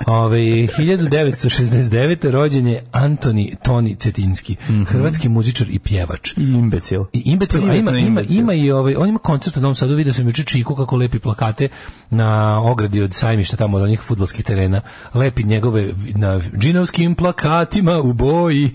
[0.06, 2.30] Ovaj 1969.
[2.30, 4.56] rođen je Antoni Toni Cetinski,
[4.88, 6.32] hrvatski muzičar i pjevač.
[6.36, 7.04] i imbecil.
[7.12, 10.12] I imbecil, a ima, ima, ima i ovaj, on ima koncert u Novom Sadu, vidio
[10.12, 11.68] sam juče Čiku kako lepi plakate
[12.10, 14.80] na ogradi od sajmišta tamo od onih fudbalskih terena.
[15.14, 18.70] Lepi njegove na džinovskim plakatima u boji,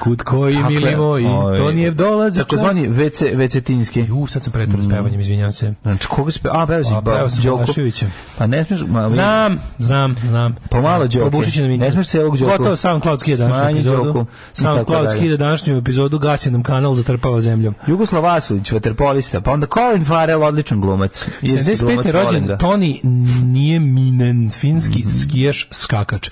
[0.00, 4.08] kud koji Dakle, mili moji, ovaj, to nije dolazi Takozvani WC, WC-tinski.
[4.08, 5.74] Ju, sad sam pretvrdo s pevanjem, izvinjam se.
[5.82, 6.48] Znači, koga spe...
[6.52, 7.56] A, peo si, A, pevao sam Đoko.
[7.56, 8.06] Balaševića.
[8.38, 8.82] Pa ne smiješ...
[8.88, 10.54] Ma, Znam, znam, znam.
[10.70, 11.22] Pomalo Đoke.
[11.22, 12.50] Obušić nam Ne smeš celog Đoku.
[12.50, 14.26] Gotovo SoundCloud skida današnju epizodu.
[14.62, 15.10] Tako dalje.
[15.10, 17.74] skida današnju epizodu, gasi nam kanal, zatrpava zemljom.
[17.86, 21.24] Jugoslav Vasulić, vaterpolista, pa onda Colin Farrell, odličan glumac.
[21.42, 21.84] Irski 75.
[21.84, 22.58] glumac, rođen.
[22.58, 23.00] Toni
[23.42, 26.30] nije Minen, finski skijaš skakač.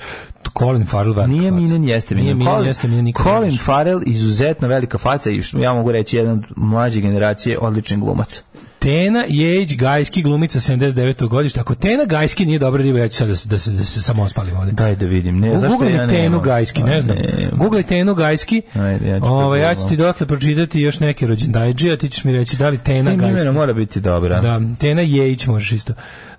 [0.59, 1.51] Colin Farrell velika Nije.
[1.51, 2.25] Minen, jeste Minen.
[2.25, 3.59] Nije Minen, Colin, jeste Minen nikad Colin.
[3.59, 8.43] Farrell, izuzetno velika faca i što ja mogu reći jedan od mlađe generacije, odličan glumac.
[8.81, 11.29] Tena Jejć, gajski glumica 79.
[11.29, 11.61] godišta.
[11.61, 14.03] Ako Tena gajski nije dobra riba, ja ću sad da, se- da, se, da se
[14.03, 14.73] samo ospalim ovdje.
[14.73, 15.39] Daj da vidim.
[15.39, 16.41] Ne, zašto Google ja mi Tenu?
[16.41, 17.17] Gajski, ne znam.
[17.19, 17.59] nemam.
[17.59, 18.63] Google Tenu Gajski.
[18.75, 22.25] Ajde, ja ću Ove, ja ću ti dotle pročitati još neke rođendajđe, a ti ćeš
[22.25, 23.31] mi reći da li Tena Gajski.
[23.31, 24.41] imenom mora biti dobra.
[24.41, 25.93] Da, Tena Jejić možeš isto.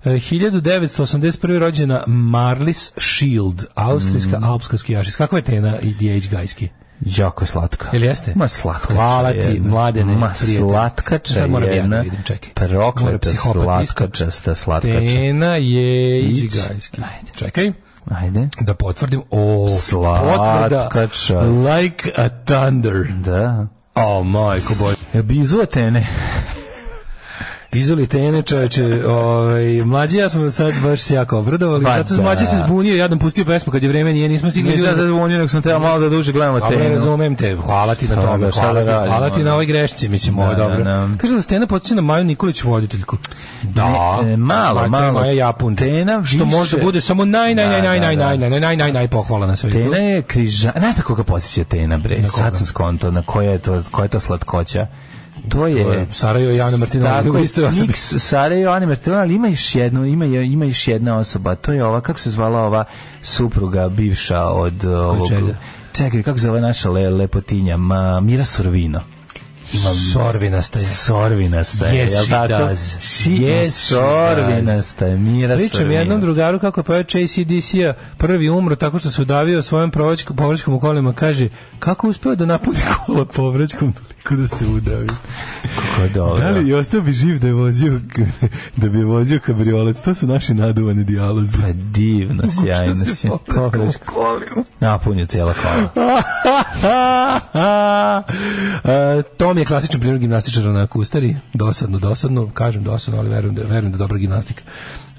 [0.04, 1.28] E, 1981.
[1.58, 4.44] rođena Marlis Shield, austrijska Mhm.
[4.44, 5.16] alpska skijašica.
[5.18, 6.68] Kakva je Tena i Jejić Gajski?
[7.06, 7.88] Jako slatka.
[7.92, 8.32] Jel jeste?
[8.34, 8.94] Ma slatka.
[8.94, 12.00] Hvala ti, mladene, Ma slatkača Sad moram ja da jedna.
[12.00, 12.50] vidim, čekaj.
[12.54, 14.98] Prokleta slatkačasta slatkača.
[14.98, 16.68] Tena Jejić Ić.
[16.68, 17.00] Gajski.
[17.36, 17.72] Čekaj.
[18.10, 18.48] Ajde.
[18.60, 19.22] Da potvrdim.
[19.30, 21.40] O, Slatka potvrda.
[21.70, 22.94] Like a thunder.
[23.24, 23.66] Da.
[23.94, 25.22] O, majko boj.
[25.22, 26.08] Bizu Atene.
[27.72, 32.22] Izoli tene, čoveče, ovaj, mlađi ja smo sad baš se jako obradovali, Pa zato da.
[32.22, 34.96] mlađi se zbunio, ja nam pustio pesmu kad je vreme nije, nismo stigli Nisam ljudi-
[34.96, 36.90] se zvonio, nego sam teo malo da duže gledamo Dobro, Atenu.
[36.90, 37.56] razumem te.
[37.56, 38.38] Hvala ti na tome.
[38.40, 40.76] da- Hvala da ti, hvala ti na ovoj grešci, mislim, ovo je Da, dobro.
[40.76, 41.08] da, da.
[41.18, 43.16] Kaže da Stena podsjeća na Maju Nikolić voditeljku.
[43.64, 44.18] Da.
[44.22, 45.12] Ne, e, malo, malo.
[45.12, 45.76] Maja Japun.
[45.76, 48.24] Tena Što možda bude samo naj, naj, naj, Da, naj, da, naj, da.
[48.38, 49.76] naj, naj, naj, naj, naj, pohvala na svetu.
[49.76, 50.72] Tena je križa...
[50.78, 52.28] Znaš na koga posjeća Tena, bre?
[52.28, 54.86] Sad sam skonto, na koja je to, koja je to slatkoća.
[55.48, 55.80] To je...
[55.82, 57.86] Je Sarajevo i Ana Martinova, je, osobi.
[57.86, 61.72] miks Sarajevo i Ana Martinova, ali ima još jednu, ima, ima još jedna osoba, to
[61.72, 62.84] je ova, kako se zvala ova
[63.22, 65.28] supruga bivša od ovog...
[65.92, 67.76] Čekaj, kako se zove naša le, lepotinja?
[67.76, 69.00] Ma, Mira Sorvino.
[70.12, 70.84] Sorvinasta je.
[70.84, 72.64] Sorvinasta je, Yes, jel tako?
[72.64, 72.96] does.
[73.00, 76.00] She Yes, Sorvinasta je, Mira Pričam Sorvino.
[76.00, 79.90] jednom drugaru kako pevač ACDC-a prvi umro tako što se udavio svojom
[80.36, 81.12] povraćkom u kolima.
[81.12, 85.08] Kaže, kako uspeo da napuni kola povraćkom toliko da se udavi?
[85.62, 86.40] Kako dobro.
[86.40, 88.00] Da li i ostao bi živ da je vozio,
[88.76, 89.96] da bi je vozio kabriolet?
[90.04, 91.58] To su naši naduvane dijalozi.
[91.60, 93.28] Pa divno, sjajno si.
[93.46, 94.06] Povraćkom.
[94.06, 94.64] kolima.
[94.80, 95.88] Napunio cijela kola.
[99.38, 103.92] Tom je klasičan primjer gimnastičara na kustari, dosadno, dosadno, kažem dosadno, ali verujem da, verujem
[103.92, 104.62] da je dobra gimnastika.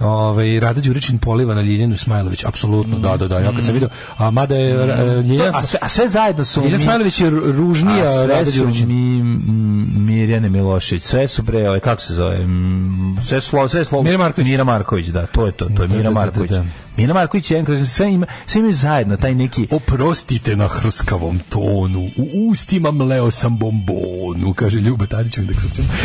[0.04, 3.90] Ove, Rada Đuričin poliva na Ljiljanu Smajlović, apsolutno, da, da, da, ja kad sam vidio,
[4.18, 7.52] a mada je e, Ljiljana, A sve, a sve zajedno su Ljiljana Smajlović je ru-
[7.52, 8.88] ružnija A Rada sve su Đuričin.
[8.88, 9.44] mi m,
[9.98, 14.04] Mirjane Milošević, sve su bre, ovaj, kako se zove, m, sve slovo, sve slovo.
[14.04, 14.48] Mira Marković.
[14.48, 16.52] Mira Marković, da, to je to, to je Da, Mira da, da, Marković.
[16.52, 16.66] da.
[16.98, 22.10] Mira Marković je jedan, sve, ima, sve imaju zajedno, taj neki, Oprostite na hrskavom tonu,
[22.18, 25.88] u ustima mleo sam bombonu, kaže Ljuba Tadić u indeksacijom.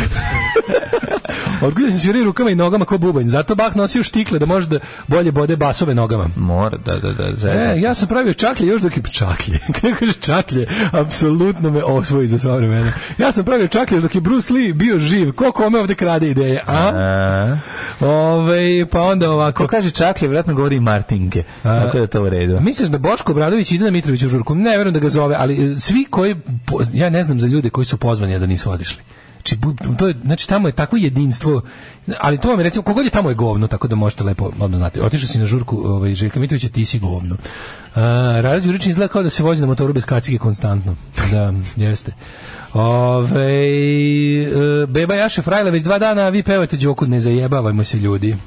[1.61, 4.79] Odgledam se sviraju rukama i nogama ko bubanj, zato Bach nosio štikle da može da
[5.07, 6.29] bolje bode basove nogama.
[6.35, 7.75] mora, da, da, da, E, zajedno.
[7.77, 9.59] ja sam pravio čaklje još dok je čaklje.
[9.73, 12.91] Kako kaže čaklje, apsolutno me osvoji za sva vremena.
[13.17, 15.31] Ja sam pravio čaklje još dok je Bruce Lee bio živ.
[15.31, 16.91] Ko kome ovde krade ideje, a?
[16.95, 17.57] A,
[18.01, 19.63] Ove, pa onda ovako.
[19.63, 22.59] ko kaže čaklje, vjerojatno govori i Martinke, tako da je to u redu.
[22.61, 24.55] Misliš da Boško Obradović ide na Mitrović u žurku?
[24.55, 26.35] Ne, verujem da ga zove, ali e, svi koji,
[26.93, 29.01] ja ne znam za ljude koji su pozvani, a da nisu otišli.
[29.39, 29.57] Znači,
[29.97, 31.61] to je, znači tamo je takvo jedinstvo,
[32.19, 34.77] ali to vam je recimo, kogod je tamo je govno, tako da možete lepo odmah
[34.77, 34.99] znati.
[34.99, 37.37] Otišao si na žurku ovaj, Željka Mitrovića, ti si govno.
[38.41, 40.95] Rada Đuričin izgleda kao da se vozi na motoru bez kacige konstantno.
[41.31, 42.13] Da, jeste.
[42.73, 43.49] Ove,
[44.83, 48.37] e, Beba Jaše Frajle već dva dana, a vi pevate Đoku, ne zajebavajmo se ljudi.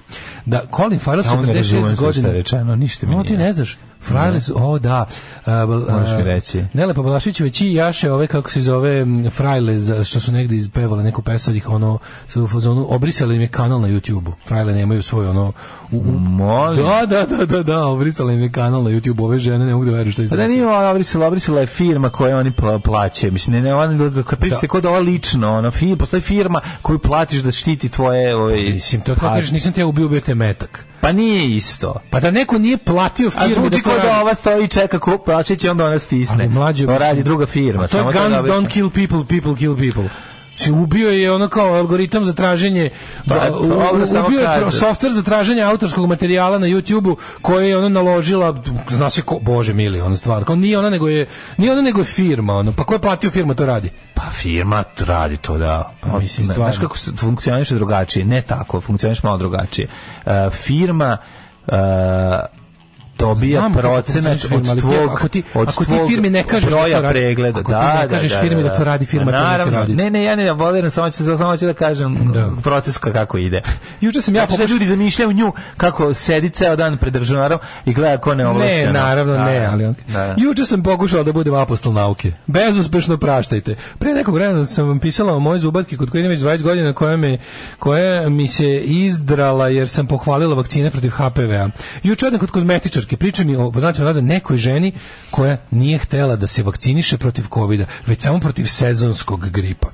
[0.46, 2.28] Da, Colin Farrell Ja ne razumem 46 sve što godina.
[2.28, 3.78] je rečeno, ništa mi O, ti ne znaš.
[4.02, 5.06] Frajle su, o da.
[5.46, 6.64] A, Možeš mi reći.
[6.72, 11.22] Nelepa Balaševićeva i Jaše, ove kako se zove Frajle, za, što su negdje izpevale neku
[11.22, 11.98] pesmu, ih ono,
[12.28, 14.32] su u fazonu, obrisali im je kanal na YouTube-u.
[14.46, 15.52] Frajle nemaju svoj ono...
[15.92, 19.24] U, u, da, da, da, da, da, obrisali im je kanal na YouTube-u.
[19.24, 21.66] Ove žene ne mogu da veruju što je Pa da nije ona obrisala, obrisala je
[21.66, 23.32] firma koja oni pla- plaćaju.
[23.32, 27.40] Mislim, ne, ne, oni, kad pričate kod ova lično, ono, fi, postoji firma koju platiš
[27.40, 28.36] da štiti tvoje...
[28.36, 30.84] Ovaj, Mislim, to kao pa- kažeš, nisam te ubio, bio te metak.
[31.00, 31.94] Pa nije isto.
[32.10, 34.68] Pa da neko nije platio A firmi da zvuči to kao da ova stoji i
[34.68, 36.44] čeka ko plaće će onda ona stisne.
[36.44, 37.82] Ali mlađe, to radi druga firma.
[37.82, 40.04] a To je guns da don't kill people, people kill people.
[40.56, 42.90] Se ubio je ono kao algoritam za traženje
[43.28, 43.64] Pa, to u-
[44.18, 48.54] ubio je softver za traženje autorskog materijala na YouTubeu koje je ono naložila
[48.90, 51.26] zna se ko bože mili ona stvar kao nije ona nego je
[51.56, 54.84] nije ona nego je firma ono pa ko je platio firma to radi Pa firma
[54.98, 55.92] radi to, da.
[56.02, 56.80] Pa, mislim, Znaš stvarno.
[56.80, 58.24] kako se- funkcioniše drugačije?
[58.24, 59.88] Ne tako, funkcioniše malo drugačije.
[60.26, 61.18] E, firma
[61.66, 61.72] e,
[63.18, 67.00] dobija Znam procenat od tvog ako ti- od ako ti firmi ne kažeš da broja
[67.00, 69.24] radi, pregleda ako ti da, ne da, kažeš da, firmi da, da to radi, firma
[69.24, 69.94] Ma to neće raditi.
[69.94, 72.50] ne ne ja ne volim samo ću samo hoću da kažem Da.
[72.62, 73.62] proces ka- kako ide
[74.00, 77.92] Juče sam ja što pokušao- ljudi zamišljaju nju kako sedi ceo dan pred računarom i
[77.92, 79.94] gleda ko ne ovlašćeno Ne, naravno ne, ali on.
[80.06, 80.34] Da, da.
[80.38, 82.32] Juče sam pokušao da budem apostol nauke.
[82.46, 83.74] Bezuspešno praštajte.
[83.98, 86.92] Prije nekog vremena sam vam pisala o mojoj zubatki kod koje ima već 20 godina
[86.92, 87.38] koja, me,
[87.78, 91.68] koja mi se izdrala jer sam pohvalila vakcine protiv HPV-a.
[92.02, 94.92] Juče odem kod kozmetičarke, priča mi o poznaćem rada nekoj ženi
[95.30, 99.88] koja nije htela da se vakciniše protiv covida, već samo protiv sezonskog gripa.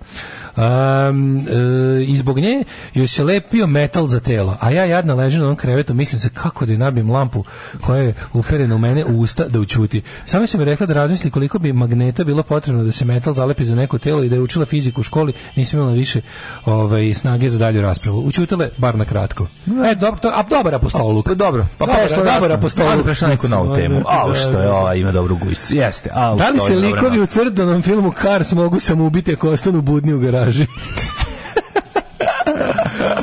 [0.59, 5.40] Um, e, i zbog nje joj se lepio metal za telo, a ja jadna ležim
[5.40, 7.44] na onom krevetu, mislim se kako da joj nabijem lampu
[7.80, 10.02] koja je uperena u mene u usta da učuti.
[10.24, 13.64] Samo sam mi rekla da razmisli koliko bi magneta bilo potrebno da se metal zalepi
[13.64, 16.20] za neko telo i da je učila fiziku u školi, nisam imala više
[16.64, 18.20] ovaj, snage za dalju raspravu.
[18.20, 19.46] Učutile, bar na kratko.
[19.90, 21.26] E, dobro, to, a dobar apostoluk.
[21.26, 22.92] Pa dobro, pa Dobar- prešla dobar apostoluk.
[22.92, 24.02] Ajde, prešla neku novu temu.
[24.06, 25.74] Au, što je ova, ima dobru gujicu.
[25.74, 29.50] Jeste, au, Da li se je likovi u crtanom filmu Cars mogu samo ubiti ako
[29.50, 30.18] ostanu budni u
[30.49, 30.66] garaži?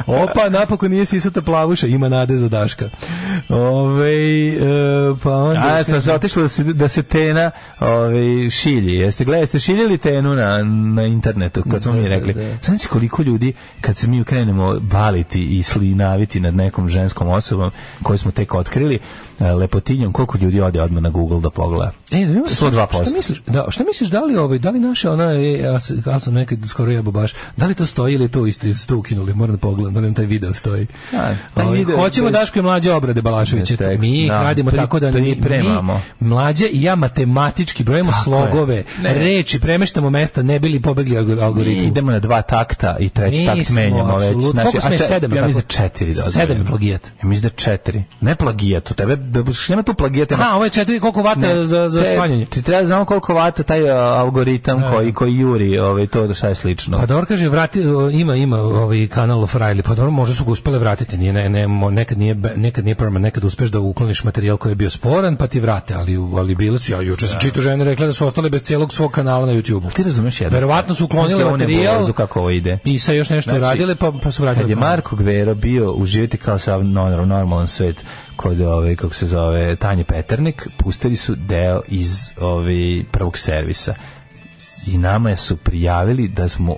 [0.07, 2.89] Opa, napokon nije sisata plavuša, ima nade za Daška.
[3.49, 4.59] Ove, e,
[5.23, 5.75] pa onda...
[5.79, 8.93] A, što se otišlo da se, da se tena ovaj, šilji.
[8.93, 10.63] Jeste gledali, jeste šiljili tenu na,
[10.93, 12.57] na internetu, kad smo mi rekli.
[12.61, 17.71] Znam si koliko ljudi, kad se mi krenemo baliti i slinaviti nad nekom ženskom osobom
[18.03, 18.99] koju smo tek otkrili,
[19.41, 21.91] lepotinjom, koliko ljudi ode odmah na Google da pogleda.
[22.11, 22.87] E, me, 102%.
[23.01, 26.19] Šta misliš, da, šta misliš da li ovaj, da li naša ona e, ja, ja
[26.19, 29.33] sam nekad skoro jebo baš, da li to stoji ili je to isto to ukinuli,
[29.33, 30.87] moram da pogledam, da li taj video stoji.
[31.13, 33.71] A, taj Ovaj, video hoćemo bez- Daško i mlađe obrade Balaševića.
[33.71, 36.01] Bez teksta, Mi da, radimo pri- tako da mi, mi pripremamo.
[36.19, 38.83] mlađe i ja matematički brojimo Tako slogove, je.
[39.03, 41.83] Reči, premeštamo mesta, ne bili pobegli algor- Mi algoritmu.
[41.83, 44.27] idemo na dva takta i treći Mi takt menjamo već.
[44.27, 44.61] apsolutno.
[44.61, 44.97] Koliko smo je?
[44.97, 46.07] Sedam, Ja mislim da četiri.
[46.07, 47.07] Da Sedam je plagijat.
[47.23, 48.03] Ja mislim da četiri.
[48.21, 50.31] Ne plagijat, u tebe, da, nema tu plagijat.
[50.31, 52.45] Aha, ovo je četiri, koliko vata za, za Te- smanjanje?
[52.45, 56.33] Ti treba da znamo koliko vata taj a, algoritam koji, koji juri ovaj, to da
[56.33, 56.97] šta je slično.
[56.97, 59.81] Pa dobro kaže vrati o, ima ima ovaj kanal of Riley.
[59.81, 61.17] Pa dobro možda su ga uspele vratiti.
[61.17, 64.75] Nije ne, ne nekad nije nekad nije permanent, nekad uspeš da ukloniš materijal koji je
[64.75, 67.83] bio sporan pa ti vrate, ali u- ali bile su ja juče sam čitao žene
[67.85, 69.93] rekle da su ostale bez celog svog kanala na YouTubeu.
[69.93, 70.55] Ti razumeš jedno?
[70.55, 72.77] Verovatno su uklonile materijal kako ovo ide.
[72.85, 74.63] i sa još nešto Znači, radile pa pa su vratile.
[74.63, 74.75] Kad je.
[74.75, 78.03] Marko Gvero bio uživati kao sav no- normalan svet
[78.35, 83.95] kod ove kako se zove Tanje Peternik, pustili su deo iz ove prvog servisa.
[84.87, 86.75] I nama su prijavili da smo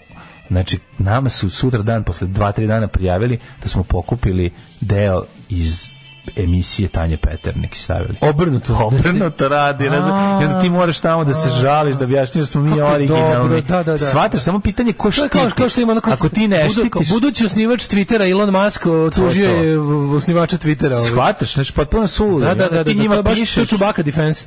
[0.49, 5.89] znači nama su sutra dan posle 2-3 dana prijavili da smo pokupili deo iz
[6.35, 8.15] emisije Tanje Peternik stavili.
[8.21, 8.77] Obrnuto.
[8.83, 10.41] Obrnuto radi, razumiješ?
[10.41, 13.61] I onda ti moraš tamo da se žališ, da objašnjaš da smo mi originalni.
[13.61, 13.97] da, da, da.
[13.97, 15.37] Shvataš, samo pitanje ko štiti.
[15.57, 18.83] kao, što ima ono kao, Ako ti ne štitiš, budući osnivač Twittera Elon Musk
[19.15, 19.79] tužio je
[20.15, 20.93] osnivača Twittera.
[20.95, 21.09] ovaj.
[21.09, 22.45] shvataš, znači potpuno suludo.
[22.45, 24.45] Da, da, I onda da, ti da, njima baš to je pišeš, Chewbacca defense.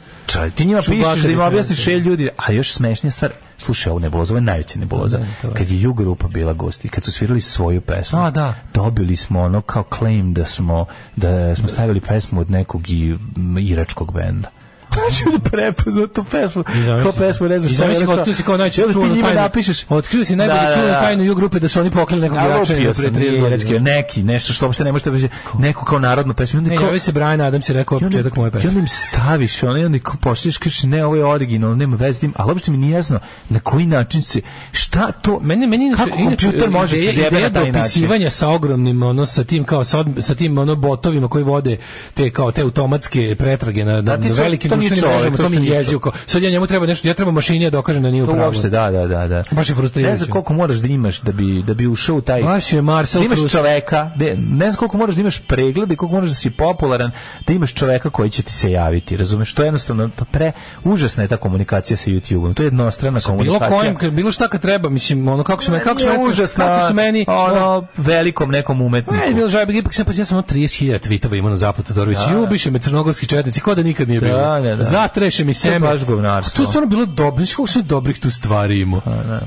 [0.54, 1.92] Ti njima pišeš da im objasniš da.
[1.92, 5.18] ljudi, a još smešnija stvar, slušaj, ovo nebuloza, ovo je najveća nebuloza.
[5.18, 5.54] Da, to je.
[5.54, 8.54] Kad je Ju grupa bila gosti, kad su svirali svoju pesmu, A, da.
[8.74, 10.86] dobili smo ono kao claim da smo,
[11.16, 13.16] da smo stavili pesmu od nekog i,
[13.60, 14.48] iračkog benda.
[14.92, 16.64] On je prepoznao tu pesmu.
[17.02, 18.14] Kao pesmu, ne znam I šta je rekao.
[18.14, 19.40] otkrio si kao najčešće I onda čuvanu tajnu.
[19.40, 19.84] napišeš.
[19.88, 21.00] Otkrio si najbolje Da, da, čuvanu da.
[21.00, 23.78] tajnu ju grupe da su oni poklali nekog Ja lupio pre sam 30 nije godina.
[23.80, 26.56] neki, nešto što uopšte ne možete reći, neku kao narodnu pesmu.
[26.56, 28.68] I onda Ne, kao- javi se Brian Adams i rekao I početak moje I pesme.
[28.68, 32.20] onda im staviš, i onda kao pošliš, kažeš, ne, ovo je original, nema veze s
[32.20, 33.18] tim, ali uopšte mi nije jasno
[33.48, 34.40] na koji način se,
[34.72, 38.30] šta to, Meni meni inače kako kompjuter može se zjebe na taj način?
[38.30, 41.76] sa ogromnim ono sa tim kao sa, sa tim ono botovima koji vode
[42.14, 44.28] te kao te automatske pretrage na, na, Da, na
[44.60, 47.32] to nije mrežama, to to mi je kao, Sad ja njemu treba nešto, ja treba
[47.32, 49.42] mašini da dokažem da nije u To uopšte, da, da, da, da.
[49.50, 50.10] Baš je frustrirajuće.
[50.10, 52.42] Ne znam koliko moraš da imaš da bi, da bi ušao u taj...
[52.42, 55.96] Baš je Marcel da imaš čoveka, ne, ne znam koliko moraš da imaš pregled i
[55.96, 57.10] koliko moraš da si popularan,
[57.46, 59.54] da imaš čoveka koji će ti se javiti, razumeš?
[59.54, 60.52] To je jednostavno pa pre,
[60.84, 63.68] užasna je ta komunikacija sa YouTube-om, to je jednostrana bilo komunikacija.
[63.70, 66.64] kojem, kad- bilo šta kad treba, mislim, ono kako su me, kako su me, užasna,
[66.66, 69.14] kako su meni, ono, velikom nekom umetniku.
[69.16, 72.18] Ne, bilo žajbe, ipak sam pa ja sam ono 30.000 tvitova imao na zapad Todorović.
[72.18, 72.32] Da.
[72.32, 74.38] I ubiše me crnogorski četnici, kao da nikad nije Da, bilo.
[74.70, 74.84] Da, da.
[74.84, 75.78] Zatreše mi To je seme.
[75.80, 76.56] baš govnarstvo.
[76.56, 79.00] To je stvarno bilo dobro, znači kako su dobrih tu stvari imao.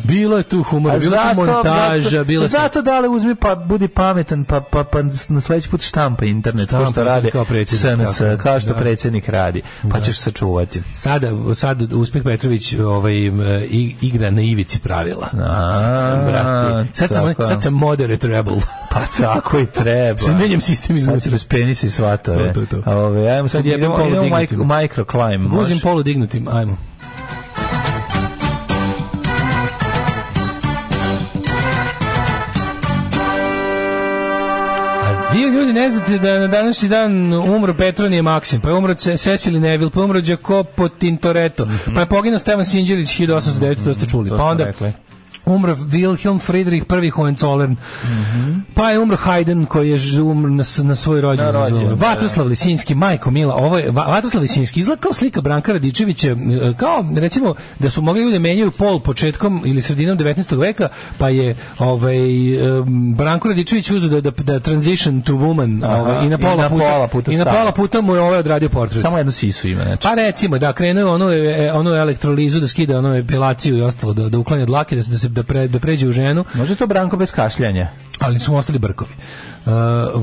[0.03, 2.51] Bilo je tu humora, A bilo je tu montaža, zato, bilo se...
[2.51, 4.99] zato da li uzmi pa budi pametan pa pa pa
[5.29, 8.75] na sledeći put štampa internet Štampa što radi kao predsjednik, SNS, kao što Da.
[8.75, 9.61] predsjednik radi
[9.91, 13.13] pa ćeš sačuvati Sada, sad Uspeh Petrović ovaj,
[14.01, 15.27] igra na ivici pravila.
[15.33, 18.55] A, sad sam, brate, sad sam, sad sam moderate rebel.
[18.91, 21.21] pa tako i treba Sad menjam sistem sad iznutra.
[21.21, 22.91] se bez penisa i svatove To, to, to.
[22.91, 24.23] Ove, ajmo sad Sad jebem idemo, polu idemo
[25.49, 25.81] Guzim može?
[25.81, 26.77] polu dignutim, ajmo.
[35.33, 39.11] Vi ljudi ne znate da na današnji dan umro Petronije Maksim, pa je umro Ce-
[39.11, 44.05] Cecily Neville, pa je umro Jacopo Tintoretto, pa je poginuo Stevan Sinđelić 1809, to ste
[44.05, 44.29] čuli.
[44.29, 44.71] Pa onda.
[45.45, 47.75] Umro Wilhelm Friedrich I Hohenzollern,
[48.73, 51.53] pa je umro Haydn koji je umro na, na svoj rođendan.
[51.53, 51.97] Na rođendan,
[52.35, 52.43] da.
[52.43, 56.35] Lisinski, majko Mila, ovo je Va- Vatroslav Lisinski izgleda kao slika Branka Radičevića, e,
[56.77, 60.59] kao recimo da su mogli ljudi menjaju pol početkom ili sredinom 19.
[60.59, 62.17] veka, pa je ovaj
[63.15, 66.55] Branko Radičević uzeo da, da, da transition to woman Aha, ovaj, i na i pola
[66.55, 69.01] na puta, pola puta i na pola puta mu je ovaj odradio portret.
[69.01, 72.97] samo jednu sisu ima znači Pa recimo da krene onu e, onu elektrolizu da skida
[72.97, 75.79] onu epilaciju i ostalo da da uklanja dlake da se da se da, pre, da
[75.79, 77.87] pređe u ženu, može to Branko bez kašljanja
[78.19, 79.11] ali su mu ostali brkovi.
[79.65, 79.71] Uh,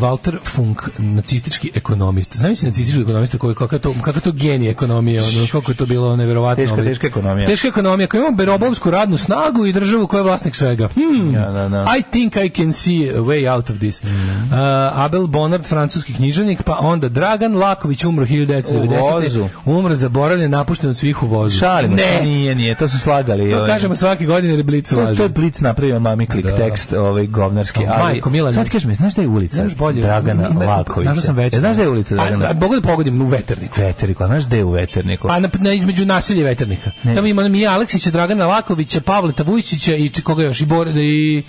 [0.01, 2.36] Walter Funk, nacistički ekonomist.
[2.36, 6.16] Zamisli nacistički ekonomista koji kakav to kakav to genij ekonomije, ono kako je to bilo
[6.16, 6.64] neverovatno.
[6.64, 7.47] Teška, teška ekonomija.
[7.47, 10.88] Teška ekonomija, koja ima berobovsku radnu snagu i državu koja je vlasnik svega.
[10.95, 11.34] Hmm.
[11.34, 11.86] Ja, da, da.
[11.99, 14.03] I think I can see a way out of this.
[14.03, 14.12] Mhm.
[14.12, 14.59] Uh,
[14.95, 18.70] Abel Bonard, francuski književnik, pa onda Dragan Laković umro 1990.
[18.72, 19.49] U vozu.
[19.64, 21.59] Umro zaboravljen, napušten od svih u vozu.
[21.59, 23.68] šalimo ne, nije nije to su slagali to ovaj.
[23.68, 26.57] kažemo svake godine jer Blic to, to je Blic napravio mami klik Da.
[26.57, 28.53] tekst ovaj govnarski ali Majko Milane.
[28.53, 30.03] Sad ti kažem, znaš da je ulica bolje.
[30.03, 31.09] Dragana Lakovića?
[31.09, 31.55] Našao sam već.
[31.55, 32.45] E, Znaš da je ulica Dragana?
[32.45, 33.81] A, a, mogu da pogodim u Veterniku.
[33.81, 35.28] Veterniku, a znaš da je u Veterniku?
[35.28, 36.91] Pa na, na između naselja Veternika.
[37.03, 37.14] Ne.
[37.14, 41.43] Tamo ima Mija Aleksića, Dragana Lakovića, Pavleta Vujsića i koga još i Bore i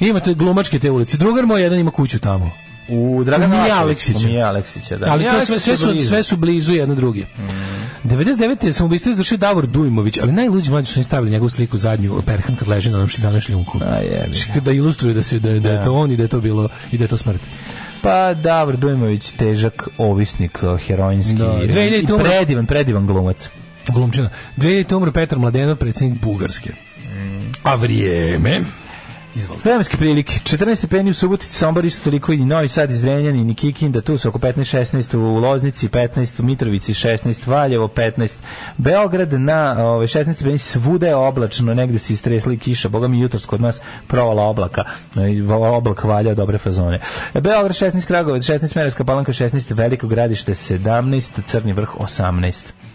[0.00, 1.16] imate glumačke te ulice.
[1.16, 2.50] Drugar moj jedan ima kuću tamo.
[2.92, 3.66] U Dragana.
[3.72, 4.26] Aleksića.
[4.26, 5.06] Mija Aleksića, da.
[5.12, 7.24] ali to sve, sve, su, sve su blizu jedno druge.
[8.04, 8.72] 99.
[8.72, 12.56] sam ubistvo izvršio Davor Dujmović, ali najluđi mlađi su oni stavili njegovu sliku zadnju perhan
[12.56, 13.78] kad leži na onom šljivanu šljunku.
[13.78, 14.00] Ga.
[14.64, 16.98] Da ilustruje da, se, da, da je to on i da je to bilo i
[16.98, 17.40] da je to smrt.
[18.02, 21.34] Pa Davor Dujmović, težak ovisnik, heroinski.
[21.34, 22.24] Da, i 2000 umro.
[22.24, 23.50] predivan, predivan glumac.
[23.88, 24.30] Glumčina.
[24.56, 24.94] 2000.
[24.94, 26.70] umro Petar Mladenov, predsjednik Bugarske.
[27.62, 28.60] A vrijeme...
[29.34, 29.68] Izvolite.
[29.68, 30.32] Vremenske prilike.
[30.32, 34.18] 14 stepeni u Subotici, Sombor isto toliko i Novi Sad, i Zrenjanin i Kikinda, tu
[34.18, 38.36] su oko 15-16 u Loznici, 15 u Mitrovici, 16 Valjevo, 15
[38.76, 43.46] Beograd na ove, 16 stepeni svuda je oblačno, negde se istresli kiša, boga mi jutros
[43.46, 44.84] kod nas provala oblaka,
[45.76, 47.00] oblak valja dobre fazone.
[47.34, 52.91] Beograd 16 Kragovac, 16 Merevska palanka, 16 Veliko gradište, 17 Crni vrh, 18.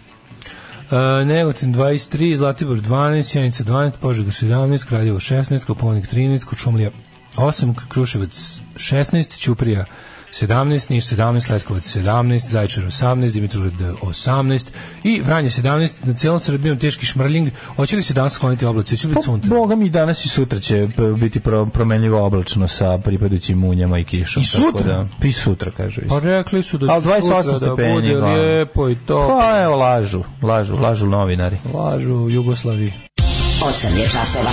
[0.90, 6.90] Uh, Negotin 23, Zlatibor 12, Sjenica 12, Požega 17, Kraljevo 16, Koponik 13, Kočumlija
[7.36, 9.84] 8, Kruševac 16, Ćuprija
[10.32, 14.66] 17, Niš 17, Leskovac 17, Zaječar 18, Dimitrovgrad 18
[15.04, 17.50] i Vranje 17, na celom Srbijom teški šmrljing.
[17.76, 18.96] Hoće li se danas skloniti oblaci?
[18.96, 19.48] Hoće li biti sunce?
[19.48, 20.88] Boga mi danas i sutra će
[21.20, 24.42] biti pro, promenljivo oblačno sa pripadajućim munjama i kišom.
[24.42, 25.06] I tako sutra?
[25.20, 26.00] Da, I sutra, kažu.
[26.08, 28.32] Pa rekli su da će 28 sutra da stepeni, bude ba.
[28.32, 29.28] lijepo i to.
[29.28, 31.56] Pa evo, lažu, lažu, lažu novinari.
[31.74, 32.92] Lažu u Jugoslaviji.
[33.18, 34.50] 8 je časova.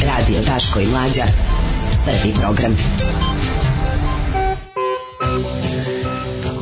[0.00, 1.24] Radio Daško i Mlađa.
[2.04, 2.76] Prvi program.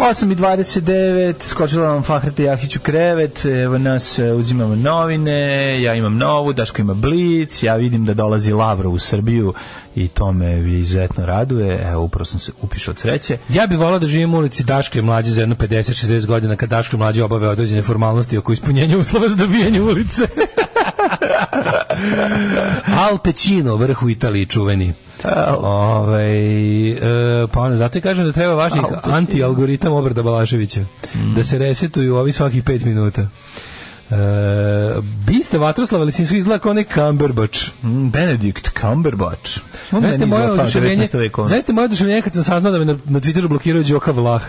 [0.03, 5.95] 8 i 29, skočila nam Fahrete Jahić u krevet, evo nas e, uzimamo novine, ja
[5.95, 9.55] imam novu, Daško ima blic, ja vidim da dolazi Lavro u Srbiju
[9.95, 13.39] i to me izuzetno raduje, evo upravo sam se upišao od sreće.
[13.49, 16.69] Ja bih volao da živim u ulici Daške i mlađe za jedno 50-60 godina kad
[16.69, 20.23] Daško mlađe obave određene formalnosti oko ispunjenja uslova za dobijanje ulice.
[23.09, 24.93] Al Pacino, vrh u Italiji, čuveni.
[25.59, 26.23] Ove,
[26.91, 28.89] e, pa onda zato i kažem da treba Pacino.
[29.03, 30.85] anti-algoritam obrada Balaševića.
[31.37, 33.27] Da se resetuju ovi svakih 5 minuta.
[34.13, 37.69] E, biste Vatroslav, ali sinsu izgleda kao onaj Cumberbatch.
[37.83, 38.11] Mm.
[39.93, 41.19] On Znaš meni moje oduševljenje, 19.
[41.19, 41.49] vekovni.
[41.49, 44.43] znaš moje oduševljenje kad sam saznao da me na, na Twitteru blokirao Đoka Vlah.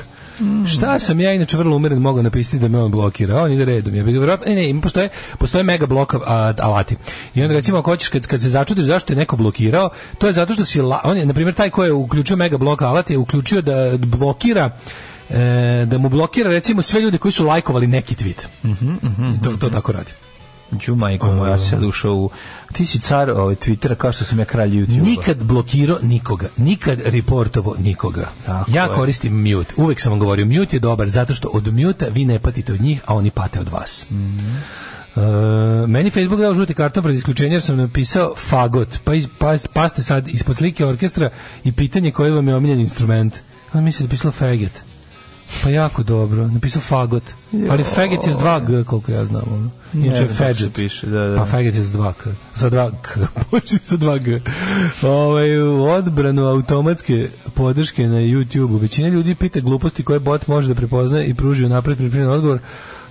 [0.73, 3.41] Šta sam ja inače vrlo umeren mogao napisati da me on blokira.
[3.41, 3.95] On ide redom.
[3.95, 6.95] Ja bih verovatno ne, ne, postoje postoje mega blok a, alati.
[7.35, 10.34] I onda recimo ako hoćeš kad kad se začudiš zašto je neko blokirao, to je
[10.34, 13.10] zato što si la, on je na primjer taj ko je uključio mega blok alat
[13.10, 14.69] je uključio da blokira
[15.30, 18.48] e, da mu blokira recimo sve ljude koji su lajkovali neki tweet.
[19.36, 20.12] I to, to tako radi.
[20.80, 22.30] Ću majko moja, ja sad ušao u...
[22.74, 25.02] Ti si car ovaj, Twittera kao što sam ja kralj YouTube.
[25.02, 28.30] Nikad blokirao nikoga, nikad reportovo nikoga.
[28.45, 28.90] Tako ja je.
[28.90, 29.74] koristim mute.
[29.78, 32.82] Uvek sam vam govorio, mute je dobar zato što od mute vi ne patite od
[32.82, 34.06] njih, a oni pate od vas.
[34.10, 34.56] Mhm.
[35.16, 39.00] E, meni Facebook dao žuti karton pred isključenje jer sam napisao fagot.
[39.04, 41.30] Pa, pa, pa ste sad ispod slike orkestra
[41.64, 43.36] i pitanje koji vam je omiljen instrument.
[43.72, 44.93] A misli da je pisalo faggot.
[45.64, 47.24] Pa jako dobro, napisao fagot.
[47.70, 49.44] Ali faggot je s dva g, koliko ja znam.
[49.53, 49.70] Ono.
[50.06, 50.74] Inače faggot.
[50.76, 51.38] piše, da, da.
[51.38, 52.26] Pa faggot je s dva k.
[52.53, 53.20] Sa dva k.
[53.52, 54.41] Počne sa dva g.
[55.02, 58.78] Ovaj, u odbranu automatske podrške na YouTube-u.
[58.78, 62.60] Većina ljudi pita gluposti koje bot može da prepoznaje i pruži napred pripremljen odgovor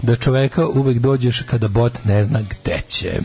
[0.02, 3.20] da čoveka uvek dođeš kada bot ne zna gde će.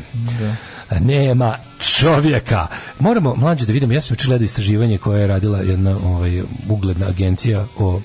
[1.00, 2.68] Nema čovjeka.
[3.00, 7.08] Moramo, mlađe, da vidimo, ja sam juče gledao istraživanje koje je radila jedna ovaj, ugledna
[7.08, 8.02] agencija o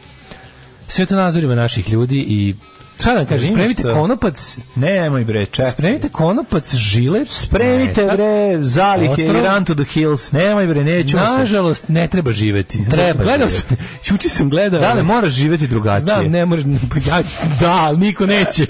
[0.92, 2.54] svetonazorima naših ljudi i
[3.00, 3.94] Šta da kažem, spremite što.
[3.94, 5.70] konopac, Nemoj bre, čekaj.
[5.70, 10.32] spremite konopac, žilet, Spremite bre zalihe i run to the hills.
[10.32, 11.16] Nemoj bre, neću.
[11.16, 12.84] Nažalost, ne treba živeti.
[12.90, 13.68] Treba gledao živeti.
[13.68, 13.76] sam,
[14.08, 14.80] juče sam gledao.
[14.80, 16.02] Da li moraš živjeti drugačije?
[16.04, 16.64] Znam, ne možeš,
[17.06, 17.22] ja,
[17.60, 18.66] da, niko neće.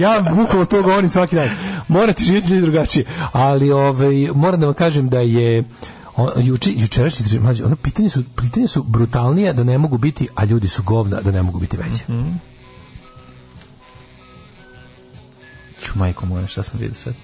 [0.00, 1.50] Ja bukvalno to govorim svaki dan.
[1.88, 3.04] Morate živjeti ljudi drugačije.
[3.32, 5.64] Ali ovaj, moram da vam kažem da je
[6.16, 10.44] o, juče, jučerašnji mlađe, ono pitanje su, pitanje su brutalnije da ne mogu biti, a
[10.44, 12.04] ljudi su govna da ne mogu biti veće.
[15.84, 17.14] Ću, majko moja, šta sam vidio sad?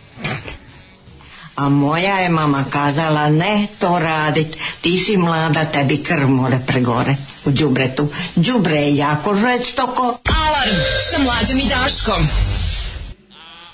[1.56, 7.16] A moja je mama kazala ne to radit, ti si mlada, tebi krv more pregore
[7.44, 8.09] u đubretu.
[8.36, 10.02] Đubre je jako žestoko.
[10.47, 10.77] Alarm
[11.10, 12.28] sa Mlađom i Daškom.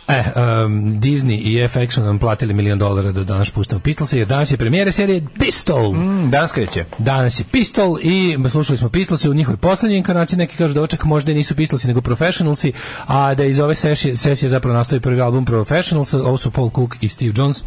[0.09, 4.26] E, um, Disney i FX su nam platili milion dolara da danas puštamo Pistolse, jer
[4.26, 5.93] danas je premijera serije Pistol.
[5.93, 6.85] Mm, danas kreće.
[6.98, 11.05] Danas je Pistol i slušali smo Pistolse u njihovoj poslednjoj inkarnaciji, neki kažu da oček
[11.05, 12.72] možda nisu Pistolsi nego Professionalsi,
[13.06, 16.97] a da iz ove sesije, sesije zapravo nastoji prvi album Professionals, ovo su Paul Cook
[17.01, 17.62] i Steve Jones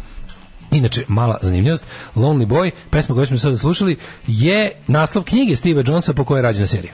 [0.70, 1.84] Inače, mala zanimljivost,
[2.16, 3.96] Lonely Boy, pesma koju smo sada slušali,
[4.26, 6.92] je naslov knjige Steve Jonesa po kojoj je rađena serija.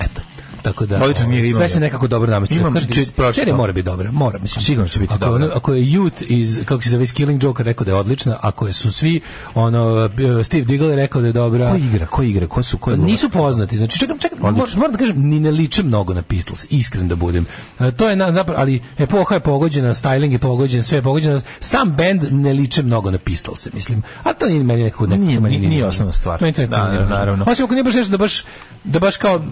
[0.00, 0.22] Eto.
[0.68, 2.60] Tako da knjiga, ovaj, imam sve se nekako dobro namestilo.
[2.60, 4.64] Imam, Kažete, serija mora biti dobra, mora, mislim.
[4.64, 5.48] Sigurno će biti ako, dobra.
[5.54, 8.72] ako je Youth iz kako se zove Killing Joke rekao da je odlična, ako je
[8.72, 9.20] su svi
[9.54, 10.10] ono
[10.44, 11.70] Steve Diggle je rekao da je dobra.
[11.70, 13.76] Ko igra, ko igra, ko su, ko je Nisu poznati.
[13.76, 17.16] Znači čekam, čekam, moram, moram da kažem, ni ne liče mnogo na Pistols, iskren da
[17.16, 17.46] budem.
[17.80, 21.40] E, to je na, zapravo, ali epoha je pogođena, styling je pogođen, sve je pogođeno.
[21.60, 24.02] Sam bend ne liče mnogo na Pistols, mislim.
[24.22, 25.88] A to nije meni nekako Nije- meni nije važno.
[25.88, 26.40] osnovna stvar.
[26.42, 27.44] Meni to nekako Da, nije naravno.
[27.48, 28.44] Osim ako nije baš nešto da baš
[28.84, 29.42] da baš kao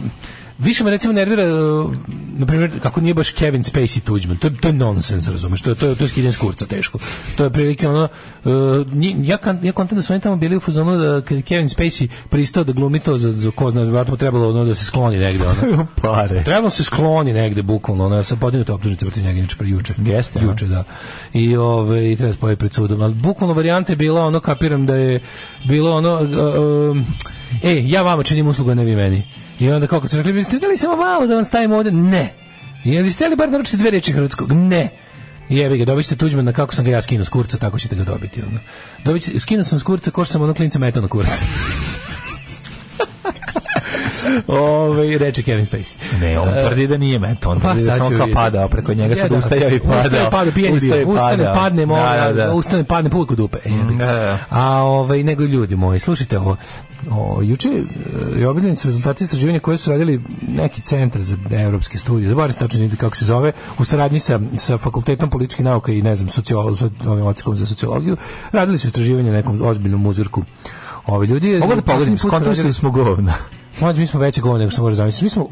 [0.58, 1.92] Više me recimo nervira, uh,
[2.38, 4.36] na primjer, kako nije baš Kevin Spacey tuđman.
[4.36, 5.60] To je, to je nonsens, razumeš?
[5.60, 6.98] To je, to je, to je skidanje s kurca teško.
[7.36, 8.08] To je prilike ono...
[8.44, 8.52] Uh,
[9.22, 12.08] ja, kan, ja kontam da su oni tamo bili u fazonu da kad Kevin Spacey
[12.30, 15.18] pristao da glumi to za, za ko zna, vjerojatno mu trebalo ono da se skloni
[15.18, 15.44] negde.
[15.46, 15.86] Ono.
[16.02, 16.44] Pare.
[16.44, 18.06] Trebalo se skloni negde, bukvalno.
[18.06, 19.94] Ono, ja sam podignuta optužnice protiv njega, inače pre juče.
[19.98, 20.42] Jeste, a?
[20.42, 20.84] Juče, da.
[21.32, 23.02] I, ove, i treba se pojavi pred sudom.
[23.02, 25.20] Ali bukvalno varijanta je bila ono, kapiram da je
[25.64, 26.14] bilo ono...
[26.14, 27.06] uh, um,
[27.62, 29.22] e, ja vama činim uslugu, ne vi meni.
[29.60, 31.92] I onda kako su rekli, biste htjeli samo malo da vam stavimo ovde?
[31.92, 32.34] Ne.
[32.84, 34.52] Jel ste htjeli bar naručiti dve reči hrvatskog?
[34.52, 34.90] Ne.
[35.48, 38.04] Jebi ga, dobit ćete tuđmana kako sam ga ja skinuo s kurca, tako ćete ga
[38.04, 38.42] dobiti.
[38.42, 38.60] Ono.
[39.04, 41.42] Dobit ćete, skinuo sam s kurca ko sam ono klinca metao kurca.
[44.46, 45.94] Ove, reče Kevin Spacey.
[46.20, 48.94] Ne, on tvrdi da nije meto, on Pa tvrdi da sad samo kao padao, preko
[48.94, 49.36] njega Ja, da.
[49.36, 50.00] ustajao i padao.
[50.00, 51.14] Ustaje, padao, pijen je Ustaje bio.
[51.14, 51.54] Ustane, padao.
[51.54, 52.52] padne, mo, Da, da, da.
[52.52, 53.58] ustane, padne puk u dupe.
[53.64, 54.06] E, ga.
[54.06, 54.38] Da, da.
[54.50, 56.56] A ovaj nego ljudi moji, slušajte ovo.
[57.10, 61.98] O, juče e, je objavljeni su rezultati istraživanja koje su radili neki centar za evropske
[61.98, 66.02] studije, da bar tačno kako se zove, u saradnji sa, sa fakultetom političkih nauka i
[66.02, 68.16] ne znam, sociolo, so, ovim ocekom za sociologiju,
[68.52, 70.42] radili su istraživanje na nekom ozbiljnom uzorku
[71.06, 72.16] Ovi ljudi Mogu da pogledim,
[72.64, 73.34] da smo govna.
[73.80, 75.24] Mlađe, mi smo veće govore nego što može zamisliti.
[75.24, 75.48] Mi smo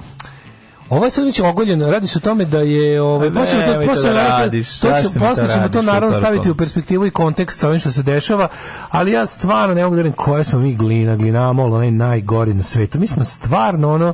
[0.90, 3.70] Ovo je sad već ogoljeno, radi se o tome da je ovaj Ne, posle to
[3.70, 7.10] nemoj to posle da radiš, to će posle ćemo to naravno staviti u perspektivu i
[7.10, 8.48] kontekst sa ovim što se dešava,
[8.90, 12.62] ali ja stvarno ne mogu da verujem koja smo mi glina, glinamol, onaj najgori na
[12.62, 12.98] svetu.
[12.98, 14.12] Mi smo stvarno ono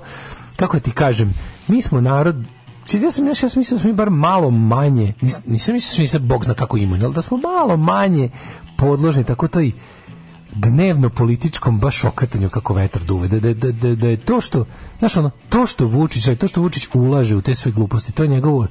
[0.56, 1.34] kako da ti kažem,
[1.68, 2.36] mi smo narod
[2.92, 5.94] Ja sam, ja sam mislio da smo mi bar malo manje, nis- nisam mislio da
[5.94, 8.30] smo mi sad Bog zna kako imamo, ali da smo malo manje
[8.76, 9.72] podložni, tako to i
[10.52, 14.64] dnevno političkom baš okatanju kako vetar duve da, da, da, da, da je to što
[14.98, 18.28] znaš ono, to što Vučić to što Vučić ulaže u te sve gluposti to je
[18.28, 18.66] njegovo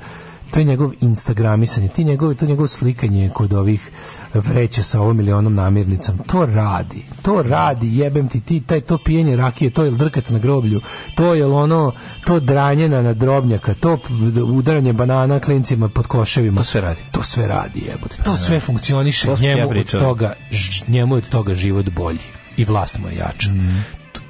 [0.52, 3.92] to je njegov instagramisanje, ti njegovi, to njegovo slikanje kod ovih
[4.34, 9.36] vreća sa ovom milionom namirnicom, to radi, to radi, jebem ti, ti taj, to pijenje
[9.36, 10.82] rakije, to je drkat na groblju,
[11.16, 11.92] to je ono,
[12.26, 13.98] to dranjena na drobnjaka, to
[14.46, 16.58] udaranje banana klincima pod koševima.
[16.58, 17.00] To sve radi.
[17.12, 18.24] To sve radi, jebote.
[18.24, 21.90] To sve funkcioniše, To smo ja njemu od toga, ž- njemu je od toga život
[21.90, 22.20] bolji
[22.58, 23.52] i vlast mu je jača.
[23.52, 23.86] Mm.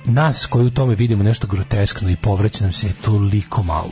[0.05, 3.91] Nas koji u tome vidimo nešto groteskno i povraća nam se je toliko malo.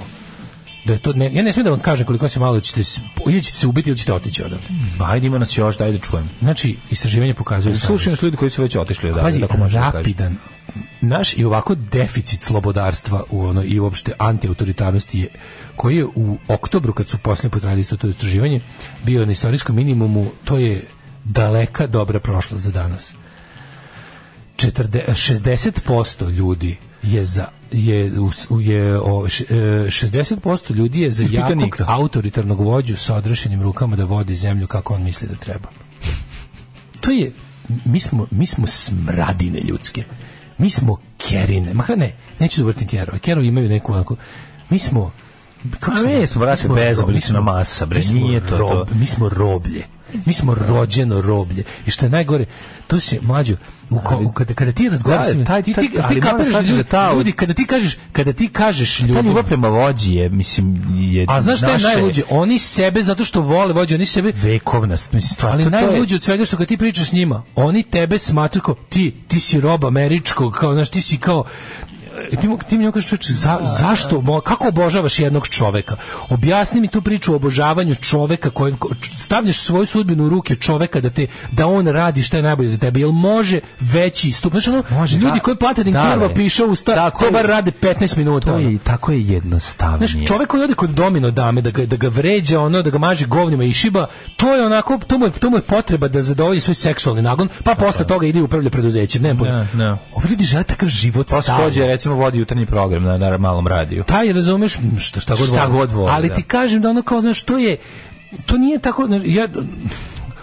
[0.88, 2.82] Da je to, ne, ja ne smijem da vam kažem koliko se malo ćete,
[3.28, 4.66] ili ćete se ubiti ili ćete otići odavde.
[5.00, 6.30] Ajde, ima nas još, daj da čujem.
[6.40, 7.76] Znači, istraživanje pokazuje...
[7.76, 9.98] Slušaj nas ljudi koji su već otišli odavde, Pazi, tako može da kažem.
[9.98, 10.38] rapidan
[11.02, 15.28] naš i ovako deficit slobodarstva u ono i uopšte antiautoritarnosti je
[15.76, 18.62] koji je u oktobru kad su posljednji put radili isto to istraživanje
[19.04, 20.88] bio na istorijskom minimumu to je
[21.24, 23.14] daleka dobra prošlost za danas
[24.58, 28.12] 40, 60% ljudi je za je,
[28.62, 29.56] je o, š- e,
[29.88, 31.58] 60% ljudi je za jakog
[31.88, 35.70] autoritarnog vođu sa odrešenim rukama da vodi zemlju kako on misli da treba.
[37.00, 37.32] To je
[37.86, 40.04] mi smo, mi smo smradine ljudske.
[40.58, 41.74] Mi smo kerine.
[41.74, 44.16] Ma ne, neću da vrtim kerove kerovi imaju neku onako
[44.70, 45.12] mi smo
[45.80, 48.58] kako A mi smo, brate, ro- bezoblična masa, bre, nije to to.
[48.58, 49.86] rob- mi smo roblje
[50.26, 52.46] mi smo rođeno roblje i što je najgore
[52.88, 53.56] to se mlađo
[53.90, 56.74] u, ko- kada, kada ti razgovaraš Da, s njima, taj- ti, ti, ti kapiraš ljudi,
[56.74, 60.30] da ta- ljudi, kada ti kažeš kada ti kažeš Ta ljudima ljubav prema vođi je,
[60.30, 64.32] mislim, je a znaš šta je najluđe oni sebe zato što vole vođu oni sebe
[64.34, 65.54] vekovna, mislim, stvar.
[65.54, 69.40] ali najluđe od svega što kad ti pričaš s njima, oni tebe smatraju ti, ti
[69.40, 71.44] si rob američkog, kao znaš, ti si kao
[72.32, 75.96] e, ti mu, ti mi kažeš čovječe, za, zašto, mo- kako obožavaš jednog čoveka?
[76.30, 78.78] Objasni mi tu priču o obožavanju čoveka kojem
[79.18, 82.78] stavljaš svoju sudbinu u ruke čoveka da te da on radi šta je najbolje za
[82.78, 83.00] tebe.
[83.00, 84.52] Jel može veći stup?
[84.52, 85.40] Znači ono, Može, ljudi da.
[85.40, 88.48] koji plate da im Da, piše u sta, Tako to bar rade 15 minuta.
[88.48, 90.08] To je, tako je jednostavnije.
[90.08, 92.98] Znaš, čovjek koji ode kod domino dame, da ga, da ga vređa, ono, da ga
[92.98, 96.22] maže govnima i šiba, to je onako, to mu je, to mu je potreba da
[96.22, 99.22] zadovolji svoj seksualni nagon, pa posle toga ide i upravlja preduzećem.
[99.22, 99.98] Ne, Da, da.
[100.14, 101.64] Ovi ljudi žele takav život stalno.
[102.08, 104.04] Recimo, vodi jutarnji program na, na malom radiju.
[104.04, 106.36] Taj, razumeš, šta, šta god Šta god voli, Ali da.
[106.36, 107.78] ti kažem da ono kao, znaš, to je,
[108.46, 109.48] to nije tako, ja,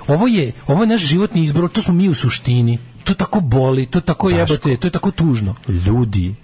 [0.07, 2.79] ovo je, ovo je naš životni izbor, to smo mi u suštini.
[3.05, 4.41] To tako boli, to tako Daško.
[4.41, 5.55] jebote, to je tako tužno.
[5.69, 6.35] Ljudi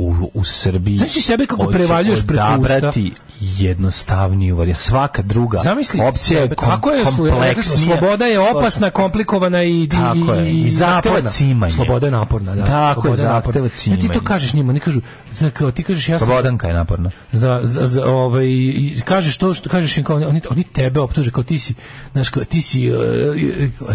[0.00, 2.92] u, u Srbiji Znaš ti sebe kako prevaljuješ preko usta?
[3.40, 4.78] jednostavniju varijant.
[4.78, 7.96] Svaka druga Zamisli opcija je sebe, kom, tako je kompleksnija.
[7.98, 10.70] sloboda je opasna, komplikovana i i, Tako je, i i
[11.28, 11.72] cimanje.
[11.72, 12.64] Sloboda je naporna, da.
[12.64, 13.40] Tako je, Sloboda naporna.
[13.42, 14.08] zahteva Ja ti cimanje.
[14.10, 15.00] to kažeš njima, oni kažu,
[15.52, 17.10] kao ti kažeš ja sam Slobodanka je naporna.
[17.32, 18.46] za, za, za ovaj
[19.04, 21.74] kažeš to što kažeš im kao oni oni tebe optuže kao ti si
[22.12, 22.98] znaš kao ti si uh,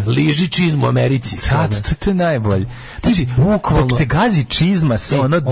[0.08, 2.66] liži čizmu u Americi Da, to, to, je najbolje.
[3.02, 5.46] Ti si, bukvalno- dok te gazi čizma sa E, ono oni-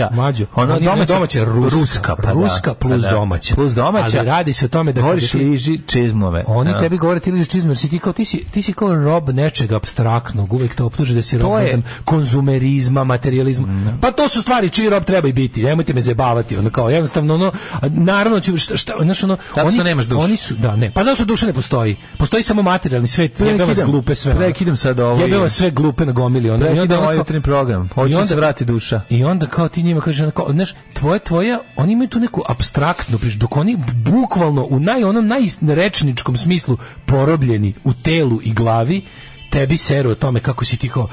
[0.00, 3.10] domaća, ma- mađo, ono domaća, domaća, ruska, pa da, ruska pa plus da.
[3.10, 3.54] domaća.
[3.54, 4.18] Plus domaća.
[4.18, 6.44] Ali radi se o tome da Govoriš liži čizmove.
[6.46, 6.78] Oni Da.
[6.78, 9.28] tebi govore ti ližiš čizmu, jer si ti kao ti si, ti si kao rob
[9.30, 13.66] nečega abstraktnog, uvek te optuže da si rob To je- znam, konzumerizma, materializma.
[14.00, 15.62] Pa to su stvari čiji rob treba i biti.
[15.62, 17.52] Nemojte me zabavati, ono kao jednostavno ono
[17.82, 20.20] naravno ću šta, šta znaš, ono Zato oni nemaš dušu.
[20.20, 20.90] Oni su da ne.
[20.90, 21.96] Pa zašto duša ne postoji?
[22.18, 23.40] Postoji samo materijalni svet.
[23.40, 24.36] Jebe vas Prekidam- glupe sve.
[24.36, 26.66] prekidam sad ovo Jebe i- vas sve glupe na gomili, ono.
[26.66, 27.88] I onda ovaj program.
[27.88, 29.00] Hoće da se vrati duša.
[29.10, 33.38] i onda kao ti njima kažeš, znaš, tvoje, tvoja, oni imaju tu neku abstraktnu priču,
[33.38, 35.26] dok oni bukvalno u naj, onom
[35.60, 39.02] najrečničkom smislu porobljeni u telu i glavi,
[39.50, 41.08] tebi seru o tome kako si ti kao,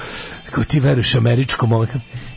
[0.45, 1.87] kako ti veruješ američkom ovaj,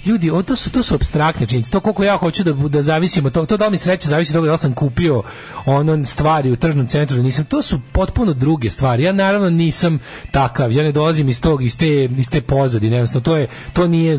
[0.08, 1.70] ljudi, o, to su to su apstraktne činjenice.
[1.70, 4.50] To koliko ja hoću da da zavisimo to, to da mi sreće zavisi od toga
[4.50, 5.22] da sam kupio
[5.66, 7.44] ono stvari u tržnom centru nisam.
[7.44, 9.02] To su potpuno druge stvari.
[9.02, 9.98] Ja naravno nisam
[10.30, 10.72] takav.
[10.72, 12.96] Ja ne dolazim iz tog iz te iz te pozadine.
[12.96, 14.18] Jednostavno to je to nije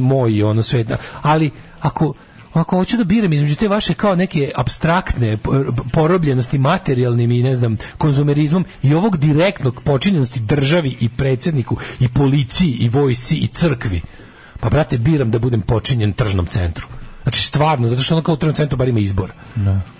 [0.00, 0.92] moj ono svet.
[1.22, 1.50] Ali
[1.80, 2.14] ako
[2.52, 5.50] ako hoću da biram između te vaše kao neke abstraktne p-
[5.92, 12.76] porobljenosti materijalnim i ne znam konzumerizmom i ovog direktnog počinjenosti državi i predsjedniku i policiji
[12.80, 14.00] i vojsci i crkvi
[14.60, 16.86] pa brate biram da budem počinjen tržnom centru.
[17.22, 19.32] Znači stvarno zato što ono kao u tržnom centru bar ima izbor.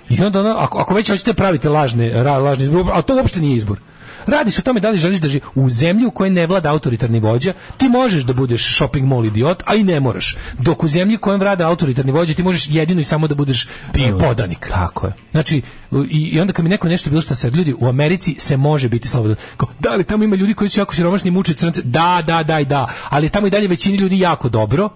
[0.09, 3.41] I onda ono, ako, ako već hoćete pravite lažne, ra, lažne izbor, a to uopšte
[3.41, 3.79] nije izbor
[4.27, 6.71] Radi se o tome da li želiš da živi u zemlji u kojoj ne vlada
[6.71, 10.37] autoritarni vođa, ti možeš da budeš shopping mall idiot, a i ne moraš.
[10.59, 13.69] Dok u zemlji u kojem vlada autoritarni vođa, ti možeš jedino i samo da budeš
[13.93, 14.21] Pijun.
[14.21, 14.69] podanik.
[14.71, 15.13] Tako je.
[15.31, 15.63] Znači,
[16.11, 18.89] i, i onda kad mi neko nešto bilo šta sad, ljudi, u Americi se može
[18.89, 19.37] biti slobodan.
[19.81, 21.83] Da li tamo ima ljudi koji su jako siromašni muče crnce?
[21.83, 22.89] Da, da, da i da.
[23.09, 24.89] Ali tamo i dalje većini ljudi jako dobro,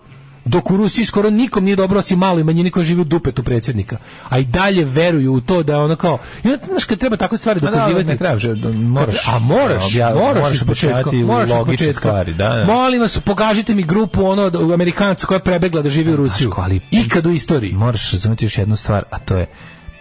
[0.44, 3.96] dok u Rusiji skoro nikom nije dobro osim maloj manjini koja živi u dupetu predsjednika.
[4.28, 7.16] A i dalje veruju u to da je ono kao, i onda, znaš, kad treba
[7.16, 9.28] takve stvari Pa da, dokazivati, ne treba, že- moraš.
[9.28, 12.00] a moraš, obja- moraš, moraš iz početka, moraš iz početka.
[12.00, 12.64] stvari, da, da.
[12.64, 16.48] Molim vas, pokažite mi grupu ono od- Amerikanaca koja je prebegla da živi u Rusiju.
[16.48, 17.72] Daško, ali- Ikad u istoriji.
[17.72, 19.46] Moraš razumjeti još jednu stvar, a to je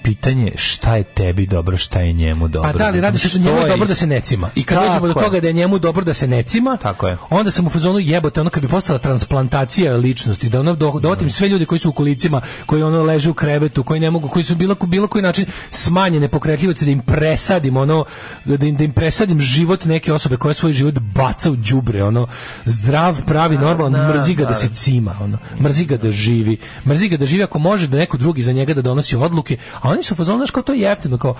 [0.03, 2.71] pitanje šta je tebi dobro, šta je njemu dobro.
[2.71, 4.49] Pa da, ali radi se Znači, da njemu je dobro da se ne cima.
[4.55, 5.25] I kad Tako dođemo do je.
[5.25, 7.17] toga da je njemu dobro da se ne cima, Tako je.
[7.29, 11.31] onda sam u fazonu jebote, ono kad bi postala transplantacija ličnosti, da ono do, dovatim
[11.31, 14.43] sve ljude koji su u kolicima, koji ono leže u krevetu, koji ne mogu, koji
[14.43, 18.05] su bilo bilo koji način smanjene pokretljivosti da im presadim ono
[18.45, 22.27] da im, da im presadim život neke osobe koja svoj život baca u đubre, ono
[22.65, 24.55] zdrav, pravi, normalan, da, mrzi ga da da.
[24.55, 25.37] se cima, ono.
[25.59, 26.57] Mrzi ga da živi.
[26.85, 29.88] Mrzi ga da živi ako može da neko drugi za njega da donosi odluke, a
[29.89, 31.35] oni su u fazonu, znaš, kao to je jeftino, kao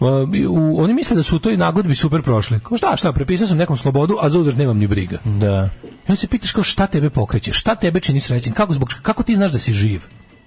[0.00, 0.08] uh,
[0.50, 2.60] u, oni misle da su u toj nagodbi super prošli.
[2.60, 5.18] Kao šta, šta, prepisao sam nekom slobodu, a za uzvrat nemam ni briga.
[5.24, 8.94] Da, I onda se pitaš kao šta tebe pokreće, šta tebe čini srećen, kako, zbog,
[9.02, 10.02] kako ti znaš da si živ?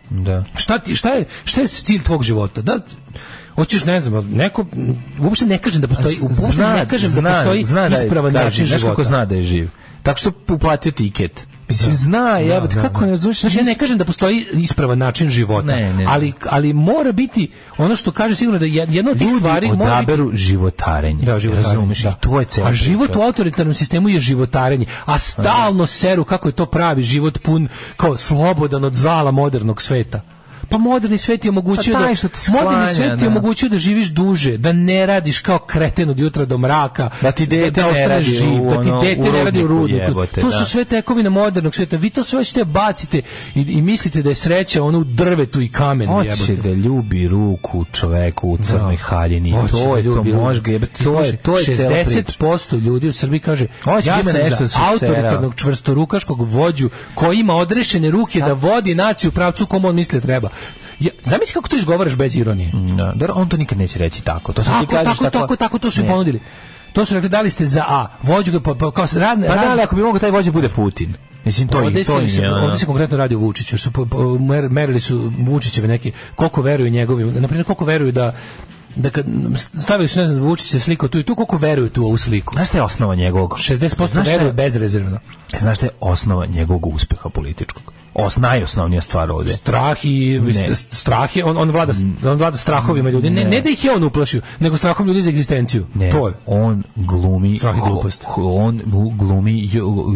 [0.09, 0.43] da.
[0.55, 2.61] Šta, ti, šta, je, šta je cilj tvog života?
[2.61, 2.79] Da,
[3.55, 4.65] hoćeš, ne znam, neko,
[5.19, 8.45] uopšte ne kažem da postoji, uopšte ne kažem da postoji zna da je- ispravan kaže,
[8.45, 8.87] način života.
[8.87, 9.69] kako zna da je živ.
[10.03, 11.47] Tako što uplatio tiket.
[11.69, 13.05] Mislim, zna, jebote, Da, kako da.
[13.05, 13.41] ne razumiješ?
[13.41, 16.05] Znači, ja ne kažem da postoji ispravan način života, Ne, ne.
[16.05, 19.67] ali, ali mora biti ono što kaže sigurno da je- jedna od tih Ljudi stvari
[19.67, 21.25] mora biti odaberu životarenje.
[21.25, 21.93] Da, životarenje.
[21.95, 22.09] Da.
[22.09, 24.85] I to je A život u autoritarnom sistemu je životarenje.
[25.05, 27.67] A stalno seru kako je to pravi život pun
[27.97, 30.21] kao slobodan od zala modernog sveta.
[30.69, 33.27] Pa moderni svet je omogućio Pa da što moderni svet ti da.
[33.27, 37.45] omogućio da živiš duže, da ne radiš kao kreten od jutra do mraka, Da ti
[37.47, 40.55] dete da ne ostaneš živ, da ti dete ne radi u rudniku, jebote, to da.
[40.55, 41.97] su sve tekovine modernog sveta.
[41.97, 43.21] Vi to sve ćete bacite
[43.55, 46.55] i, i mislite da je sreća ono u drvetu i kamenu Hoće jebote.
[46.59, 49.01] da ljubi ruku čoveku u crnoj Da.
[49.03, 49.51] haljini.
[49.51, 50.43] Hoće To da je to, ljubi ruku.
[50.43, 51.03] može ga jebati.
[51.03, 52.09] I To je, to je cela priča.
[52.39, 57.39] 60% ljudi u Srbiji kaže Hoće ja da sam da za autoritarnog čvrstorukaškog vođu koji
[57.39, 60.49] ima odrešene ruke da vodi naciju u pravcu kom on misli da treba.
[60.99, 62.71] Ja, zamisli kako to izgovaraš bez ironije.
[62.97, 64.53] Da, dobro, on to nikad neće reći tako.
[64.53, 66.09] To sad ti Tako, kažeš tako, tako, tako, to su i Ne.
[66.09, 66.39] ponudili.
[66.93, 68.07] To su rekli, dali ste za A.
[68.23, 70.31] Vođu ga, pa, pa, kao se rad, Pa rad- da, ali ako bi mogo taj
[70.31, 71.13] vođa bude Putin.
[71.45, 72.65] Mislim, to, ovde je to se, su, je, ono.
[72.65, 76.11] ovde se konkretno radi o Vučiću, jer su po- po- mer- merili su Vučićeve neki,
[76.35, 78.33] koliko veruju njegovi, na primjer, koliko veruju da
[78.95, 79.25] da kad
[79.83, 82.53] stavili su ne znam Vučić se sliko tu i tu koliko veruju tu ovu sliku
[82.53, 83.53] Znaš šta je osnova njegovog?
[83.59, 85.19] 60% Znaš veruje bezrezervno
[85.59, 87.83] Znaš šta je osnova njegovog uspeha političkog?
[88.17, 89.51] Os, najosnovnija stvar ovde.
[89.51, 90.75] strah i Ne.
[90.75, 93.49] strah je on on vlada on vlada strahovima ljudi ne, Ne.
[93.49, 96.83] ne da ih je on uplašio nego strahom ljudi za egzistenciju Ne, to je on
[96.95, 98.23] glumi glupost.
[98.37, 98.81] on
[99.13, 99.69] glumi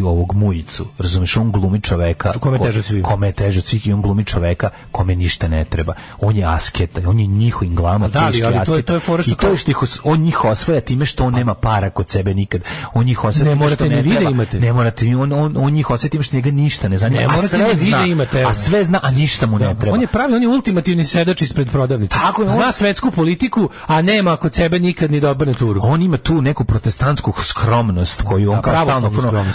[0.04, 3.02] ovog mujicu razumeš on glumi čoveka Kome je teže svih.
[3.04, 7.00] kome je teže svih i on glumi čoveka kome ništa ne treba on je asketa
[7.06, 9.56] on je njihovim glavama Da, ali- ali to je- to je fora što i to
[9.56, 12.62] što ih on njih osvaja time što on nema para kod sebe nikad
[12.94, 14.30] on njih osvaja Ne morate što ne vi da treba.
[14.30, 14.60] imate.
[14.60, 17.48] ne morate on, on, on njih osvaja time što njega ništa ne zanima Ne morate
[17.48, 18.42] sve ni vi zna da imate.
[18.42, 21.42] a sve zna a ništa mu ne treba On je pravi, on je ultimativni sedač
[21.42, 22.14] ispred prodavnice.
[22.14, 25.80] Tako je, on- Zna svetsku politiku, a nema kod sebe nikad ni da obrne turu.
[25.84, 29.10] on ima tu neku protestantsku skromnost koju on Da, kao stalno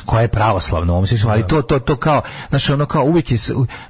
[0.06, 3.38] koja je pravoslavna ovom smislu, ali to to to kao znači ono kao uvijek je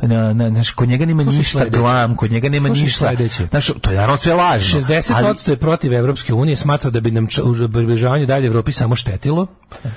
[0.01, 1.77] na, na, znaš, kod njega nema Slušaj ništa sledeće.
[1.77, 3.11] glam, kod njega nema Slušaj ništa.
[3.49, 4.79] Znaš, to je naravno sve lažno.
[4.81, 7.27] 60% je protiv Evropske unije, smatra da bi nam
[7.67, 9.47] približavanju dalje Evropi samo štetilo.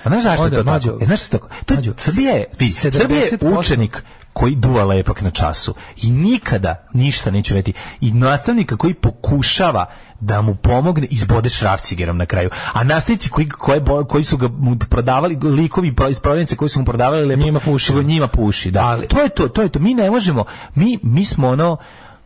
[0.05, 0.99] A znaš zašto je to tako?
[1.01, 1.49] E, znaš što tako?
[1.67, 4.03] To je, mlađo, Srbija je, vidi, 70% Srbija je učenik
[4.33, 9.87] koji duva lepak na času i nikada ništa neće vedeti i nastavnika koji pokušava
[10.21, 12.51] da mu pomogne izbode šrafcigerom na kraju.
[12.73, 14.49] A nastavnici koji, koje, koji su ga
[14.91, 17.93] prodavali, likovi iz prodavnice koji su mu prodavali lepak, Njima puši.
[17.95, 18.71] njima puši.
[18.71, 18.81] Da.
[18.81, 19.79] Ali- to je to, to je to.
[19.79, 20.45] Mi ne možemo,
[20.75, 21.77] mi, mi smo ono,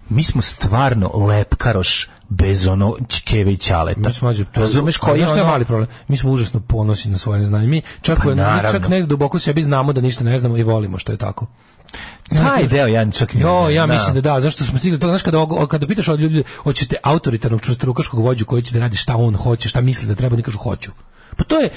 [0.08, 4.00] mi smo stvarno lepkaroš bez ono čkeve i ćaleta.
[4.00, 5.44] Mi smo mlađe, to- Razumeš koji je ono...
[5.44, 5.88] mali problem?
[6.08, 7.66] Mi smo užasno ponosni na svoje znanje.
[7.66, 8.18] Mi čak,
[8.62, 11.46] Pa čak negdje duboko sebi znamo da ništa ne znamo i volimo što je tako.
[12.28, 15.22] Taj deo ja čak Jo, ja mislim da da, zašto smo stigli do toga, znaš
[15.22, 19.36] kada kada pitaš od ljudi hoćete autoritarnog čvrstorukaškog vođu koji će da radi šta on
[19.36, 20.90] hoće, šta misli da treba, oni kažu hoću.
[21.36, 21.68] Pa to je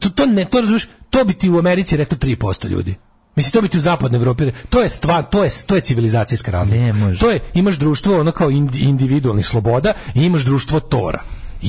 [0.00, 2.94] to, to ne to razumeš, to bi ti u Americi reklo 3% ljudi.
[3.36, 6.50] Mislim to bi ti u zapadnoj Evropi, to je stvar, to je to je civilizacijska
[6.50, 6.84] razlika.
[6.84, 7.18] Ne može.
[7.18, 11.22] To je imaš društvo ono kao indi- individualnih sloboda i imaš društvo tora.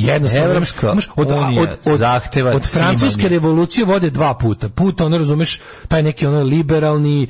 [0.06, 3.30] Jednostavno, Evropska imaš od, unija od, od, zahteva od francuske cimanje.
[3.30, 4.70] revolucije vode dva puta.
[4.70, 7.28] Puta, ono razumeš, taj neki ono liberalni,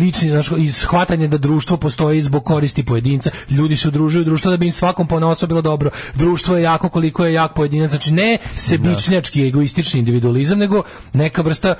[0.00, 3.30] lični, znaš, shvatanje da društvo postoji zbog koristi pojedinca.
[3.50, 5.90] Ljudi se udružuju društvo da bi im svakom ponaosob bilo dobro.
[6.14, 7.90] Društvo je jako koliko je jak pojedinac.
[7.90, 10.82] Znači ne sebičnjački, egoistični individualizam, nego
[11.12, 11.74] neka vrsta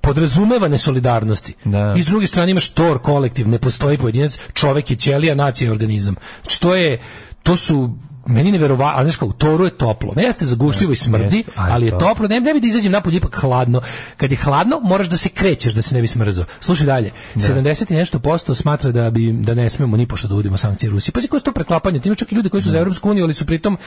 [0.00, 1.54] podrazumevane solidarnosti.
[1.64, 1.94] Da.
[1.96, 5.72] I s druge strane imaš tor kolektiv, ne postoji pojedinac, čovek je ćelija, nacija je
[5.72, 6.14] organizam.
[6.42, 6.98] Znači to je,
[7.42, 7.90] to su
[8.28, 10.12] meni neverovatno, ali znaš kao, u toru je toplo.
[10.16, 12.28] Ne jeste zagušljivo i smrdi, ali ali je to- toplo.
[12.28, 13.80] Ne, ne bi da izađem napolje ipak hladno.
[14.16, 16.44] Kad je hladno, moraš da se krećeš da se ne bi smrzao.
[16.60, 17.10] Slušaj dalje.
[17.34, 20.90] 70 i nešto posto smatra da bi da ne smemo ni pošto da uvodimo sankcije
[20.90, 21.12] Rusiji.
[21.12, 22.00] Pazi koje su to preklapanje.
[22.00, 23.78] Ti čak i ljudi koji su za Evropsku uniju, ali su pritom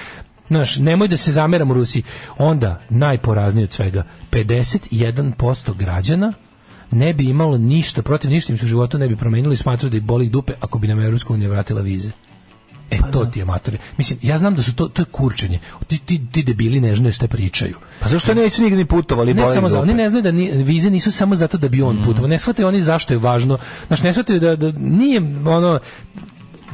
[0.47, 2.03] Znaš, nemoj da se zameramo Rusiji.
[2.37, 6.33] Onda, najporaznije od svega, 51% građana
[6.91, 9.89] ne bi imalo ništa, protiv ništa im se u životu ne bi promenilo i smatraju
[9.91, 12.11] da ih boli dupe ako bi nam Evropska unija vratila vize.
[12.91, 13.77] E, to ti je matore.
[13.97, 15.59] Mislim, ja znam da su to, to je kurčenje.
[15.87, 17.75] Ti, ti, ti debili ne znaju šta pričaju.
[17.99, 19.33] Pa zašto nesu nigdje ni putovali?
[19.33, 21.95] Ne samo za, oni ne znaju da ni, vize nisu samo zato da bi on
[21.95, 22.03] Mm.
[22.03, 22.27] putovao.
[22.27, 23.57] Ne shvataju oni zašto je važno.
[23.87, 25.79] Znaš, ne shvataju da, da nije ono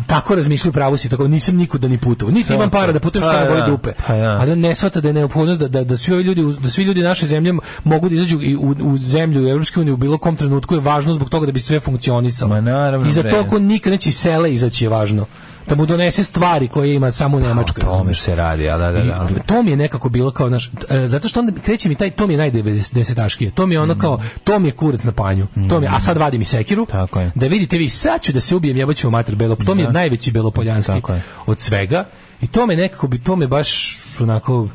[0.08, 2.34] tako razmišljaju pravo si, tako nisam nikuda ni putovao.
[2.34, 3.92] Niti imam para da putujem šta Pa me boli da, dupe.
[4.08, 4.38] pa da.
[4.40, 6.70] Ali on ne shvata da je neophodnost da, da, da svi ovi ljudi, u- da
[6.70, 7.54] svi ljudi naše zemlje
[7.84, 11.14] mogu da izađu i u, u zemlju Evropske unije u bilo kom trenutku je važno
[11.14, 12.50] zbog toga da bi sve funkcionisalo.
[12.50, 15.26] Ma naravno, I za to ko nikad neće iz sela izaći je važno.
[15.70, 17.84] Da mu donese stvari koje ima samo u Nemačkoj.
[17.84, 19.28] Pa, tome se radi, a da, da, I da.
[19.46, 22.28] to mi je nekako bilo kao naš e, zato što onda kreće mi taj to
[22.28, 23.52] mi je najdesetaškije.
[23.52, 25.48] To mi je ono kao to mi je kurac na panju.
[25.70, 26.86] To mi je, a sad vadim i sekiru.
[26.86, 27.32] Tako je.
[27.36, 29.56] Da vidite vi sad ću da se ubijem jebaću u mater belo.
[29.56, 31.22] To mi je najveći belopoljanski Tako je.
[31.46, 32.06] od svega.
[32.42, 34.68] I to me nekako bi to me baš onako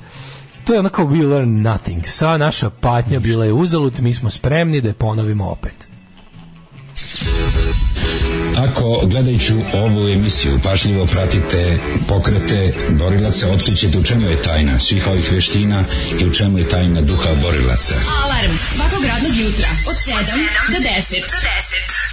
[0.65, 2.07] to je onako we learn nothing.
[2.07, 5.89] Sva naša patnja bila je uzalud, mi smo spremni da je ponovimo opet.
[8.71, 11.79] Ako gledajući ovu emisiju pašljivo pratite
[12.09, 15.85] pokrete borilaca, otkrićete u čemu je tajna svih ovih veština
[16.21, 17.95] i u čemu je tajna duha borilaca.
[18.25, 20.13] Alarm svakog radnog jutra od 7
[20.73, 21.21] do 10.
[21.21, 22.12] Do 10.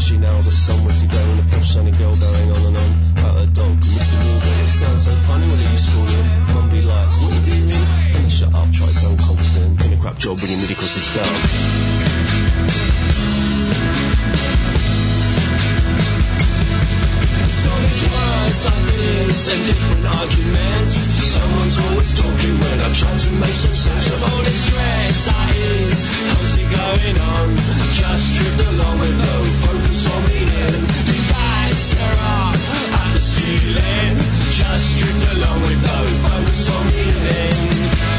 [0.00, 1.40] Especially now that somewhere to go and
[1.88, 4.16] a girl going on and on about her dog, Mr.
[4.24, 4.64] Morgan.
[4.64, 6.54] It sounds so funny when it used to him.
[6.54, 7.86] Mum be like, what are you doing?
[8.16, 9.84] And shut up, try to sound confident.
[9.84, 10.38] In a crap job
[10.72, 11.36] across his dog.
[17.44, 20.96] It's these words, ideas, and different arguments.
[21.28, 25.56] Someone's always talking when I try to make some sense of all this stress that
[25.56, 26.10] is
[26.70, 27.56] going on.
[27.90, 30.74] Just drift along with no focus on meaning.
[31.10, 32.54] You back, stare up
[33.00, 34.16] at the ceiling.
[34.50, 38.09] Just drift along with no focus on meaning.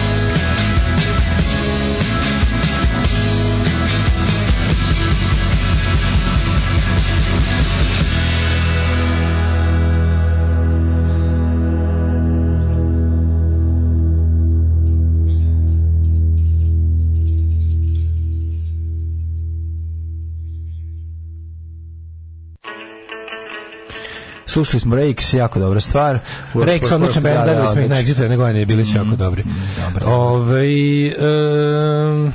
[24.65, 26.19] Slušali smo Rakes, jako dobra stvar.
[26.53, 29.43] Rex, odličan band, gledali smo ih na Exitu jedne godine, bili su jako dobri.
[30.05, 30.65] Ove,
[31.17, 32.33] um,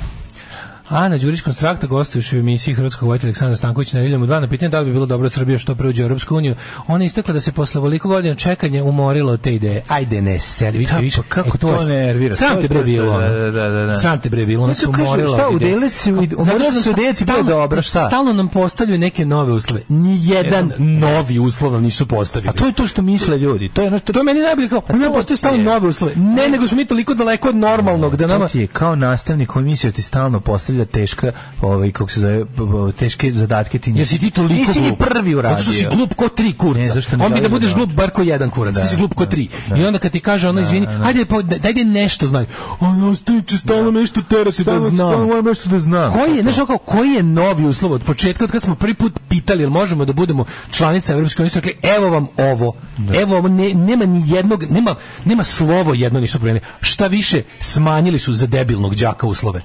[0.89, 4.47] Ana Đurić Konstrakta gostujuši u emisiji Hrvatskog vojitelja Aleksandra Stanković na Nedeljom u dva na
[4.47, 6.55] pitanje da li bi bilo dobro da Srbija što pre uđe u Europsku uniju.
[6.87, 9.83] Ona je istakla da se posle ovoliko godina čekanja umorilo od te ideje.
[9.87, 11.17] Ajde ne, seri, vidite Da, više.
[11.17, 12.35] pa kako E, to je- nervira?
[12.35, 13.13] Sram To te bre bilo.
[13.13, 13.27] ono.
[13.29, 13.95] da, da, da, da.
[13.97, 15.37] Sram te bre bilo, ona se to umorila.
[15.37, 18.07] šta, udele se umorila su ideje, ti bilo dobro, šta?
[18.07, 19.81] Stalno nam postavljaju neke nove uslove.
[19.89, 22.49] Nijedan novi uslov nam nisu postavili.
[22.49, 23.69] A to je to što misle ljudi.
[23.69, 26.13] To je ono što To je meni najbolje kao, oni postavljaju stalno nove uslove.
[26.15, 29.65] Ne, nego smo mi toliko daleko od normalnog da nama To je kao nastavnik koji
[29.65, 31.31] misli da ti stalno postavlja teška,
[31.61, 32.45] ovaj, kako se zove,
[32.91, 34.99] teške zadatke ti Jer si ti toliko Nisi ni glup.
[34.99, 35.57] prvi uradio.
[35.57, 36.79] Zato što si glup ko tri kurca.
[36.79, 38.75] Ne, zašto ne On bi da budeš da glup bar ko jedan kurac.
[38.75, 39.47] Da, ti si glup ko da, tri.
[39.69, 39.75] da.
[39.77, 42.45] I onda kad ti kaže ono, izvini, hajde, pa, dajde nešto znaj.
[42.79, 45.11] Ono, stiče stalno nešto terati da znam.
[45.11, 46.13] stalno nešto da znam.
[46.13, 48.93] Koji je, znaš, ono kao, koji je novi uslov od početka, od kad smo prvi
[48.93, 52.73] put pitali, jel možemo da budemo članica Evropske unije, rekli, evo vam ovo,
[53.21, 54.95] evo ovo, ne, nema ni jednog, nema,
[55.25, 56.65] nema slovo jedno nisu promenili.
[56.81, 59.61] Šta više, smanjili su za debilnog đaka uslove.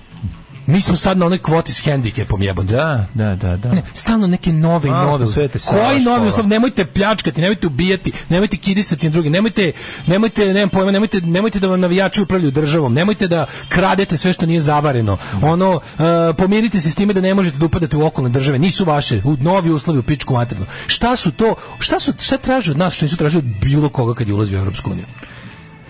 [0.67, 2.67] Mi smo sad na onoj kvoti s hendikepom jebom.
[2.67, 3.73] Da, da, da, da.
[3.73, 5.27] Ne, stalno neke nove i nove
[5.71, 6.47] Koji novi uslov?
[6.47, 9.73] Nemojte pljačkati, nemojte ubijati, nemojte kidisati na druge, nemojte,
[10.07, 14.47] nemojte, nemam pojma, nemojte, nemojte da vam navijači upravljaju državom, nemojte da kradete sve što
[14.47, 15.17] nije zavareno.
[15.43, 18.85] Ono, e, pomirite se s time da ne možete da upadate u okolne države, nisu
[18.85, 20.67] vaše, u novi uslovi u pičku materinu.
[20.87, 21.55] Šta su to?
[21.79, 24.59] Šta su šta traže od nas što nisu tražili od bilo koga kad je ulazio
[24.59, 25.07] u Europsku uniju?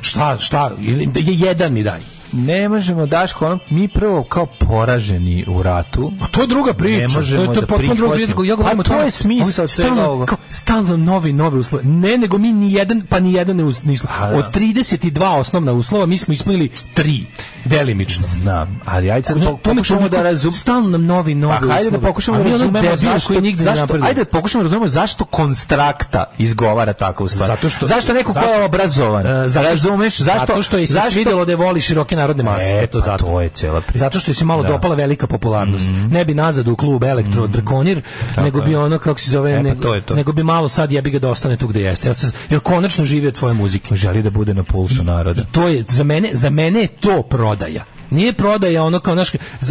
[0.00, 0.70] Šta, šta?
[0.80, 2.21] Je jedan mi daj.
[2.34, 6.12] Ne možemo, Daško, ono, mi prvo kao poraženi u ratu.
[6.20, 6.98] Pa to je druga priča.
[6.98, 8.32] Ne možemo to je, to je da potpuno druga priča.
[8.44, 10.26] Ja govorim Pa o to je smisao svega ovoga.
[10.26, 11.84] kao, stalno novi, novi uslove.
[11.84, 14.10] Ne, nego mi ni jedan, pa ni jedan ne uz, nismo.
[14.20, 14.26] da.
[14.28, 17.20] Od 32 osnovna uslova mi smo ispunili tri,
[17.64, 18.26] delimično.
[18.26, 20.52] Znam, ali ajde sad to me pokušamo da razumemo.
[20.52, 21.98] Stalno nam novi, novi Pa da uslovi.
[21.98, 24.88] pokušamo A da mi ono razumemo zašto, koji nigde zašto, ajde da pokušamo da razumemo
[24.88, 27.48] zašto konstrakta izgovara takvu stvar.
[27.48, 29.24] Zato što zašto neko ko zašto- je obrazovan?
[29.54, 30.46] Razumeš zašto?
[30.46, 32.74] Zato što je se zašto- svidelo da voli široke narodne mase.
[32.74, 33.24] E, Eto pa zato.
[33.24, 33.98] to je cela priča.
[33.98, 34.68] Zato što je se malo Da.
[34.68, 35.88] Dopala velika popularnost.
[36.10, 38.00] Ne bi nazad u klub Elektro Drakonir,
[38.36, 40.14] nego bi ono kako se zove, E, pa nego, to to.
[40.14, 42.08] nego bi malo sad jebi ga da ostane tu gde jeste.
[42.08, 43.94] Jel, se, jel konačno živi od svoje muzike.
[43.94, 45.42] Želi da bude na pulsu naroda.
[45.52, 47.84] To je za mene, za mene je to prodaja.
[48.12, 49.16] Nije prodaja ono kao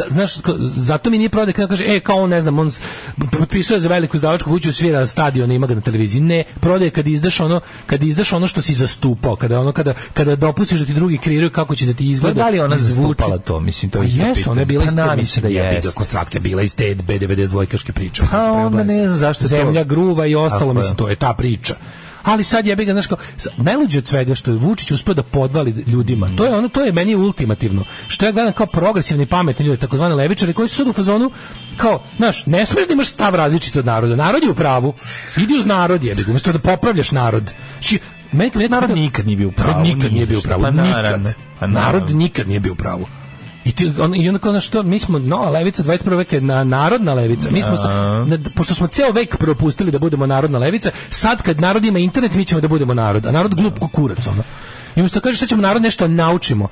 [0.09, 2.71] znaš, kao- zato mi nije prodaja kada kaže, e, kao on, ne znam, on
[3.31, 6.21] potpisuje za veliku izdavačku kuću, svira stadion, ima ga na televiziji.
[6.21, 10.35] Ne, prodaja kad izdaš ono, kad izdaš ono što si zastupao, kada ono, kada, kada
[10.37, 12.43] dopustiš da ti drugi kreiraju kako će da ti izgleda.
[12.43, 13.59] da li ona zastupala to?
[13.59, 15.01] Mislim, to je Pa isto jeste, ona je bila pitanje.
[15.01, 15.91] iz Pa mislim, da jeste.
[15.91, 18.23] konstrakta je bila iz te B92 priče.
[18.31, 20.75] Pa onda ne znam zašto to- Zemlja gruva i ostalo, je.
[20.75, 21.75] mislim, to je ta priča.
[22.23, 23.17] Ali sad jebi ga, znaš kao,
[23.57, 26.29] najluđe od svega što je Vučić uspeo da podvali ljudima.
[26.37, 27.83] To je ono, to je meni ultimativno.
[28.07, 31.31] Što ja gledam kao progresivni pametni ljudi, takozvani levičari koji su sad u fazonu
[31.77, 34.15] kao, znaš, ne smeš da imaš stav različit od naroda.
[34.15, 34.93] Narod je u pravu.
[35.37, 37.51] Idi uz narod, jebi ga, umjesto da popravljaš narod.
[37.73, 37.99] Znači,
[38.31, 40.65] meni, Narod nikad nije bio u pravu, nikad ni nije bio u pravu.
[40.71, 41.33] nikad.
[41.67, 43.07] narod nikad nije bio u pravu.
[43.65, 46.17] I ti on i onda kao što mi smo nova levica 21.
[46.17, 47.49] veka je na narodna levica.
[47.51, 47.75] Mi smo
[48.27, 52.33] na, pošto smo ceo vek propustili da budemo narodna levica, sad kad narod ima internet
[52.33, 54.43] mi ćemo da budemo narod, a narod glup ko kurac ono.
[54.95, 56.67] I umesto da kažeš šta ćemo narod nešto naučimo.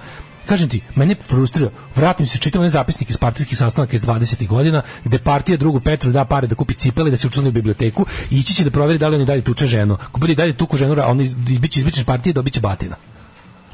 [0.46, 1.70] Kažem ti, mene frustrira.
[1.96, 4.48] Vratim se, čitam one zapisnike iz partijskih sastanaka iz 20.
[4.48, 8.06] godina, gde partija drugu Petru da pare da kupi cipele, da se učlani u biblioteku
[8.32, 9.98] i ići će da proveri da li on i dalje tuče ženu.
[10.02, 12.96] Ako bude dalje tuku ženu, a on iz- izbiće izbiće iz partije, dobit će batina.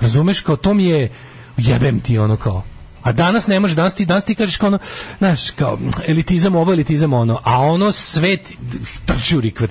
[0.02, 1.10] Razumeš, kao to mi je,
[1.58, 2.64] jebem ti ono kao,
[3.06, 4.80] a danas ne može, danas ti, danas ti kažeš kao ono,
[5.18, 5.78] znaš, kao
[6.08, 8.54] elitizam ovo, elitizam ono, a ono svet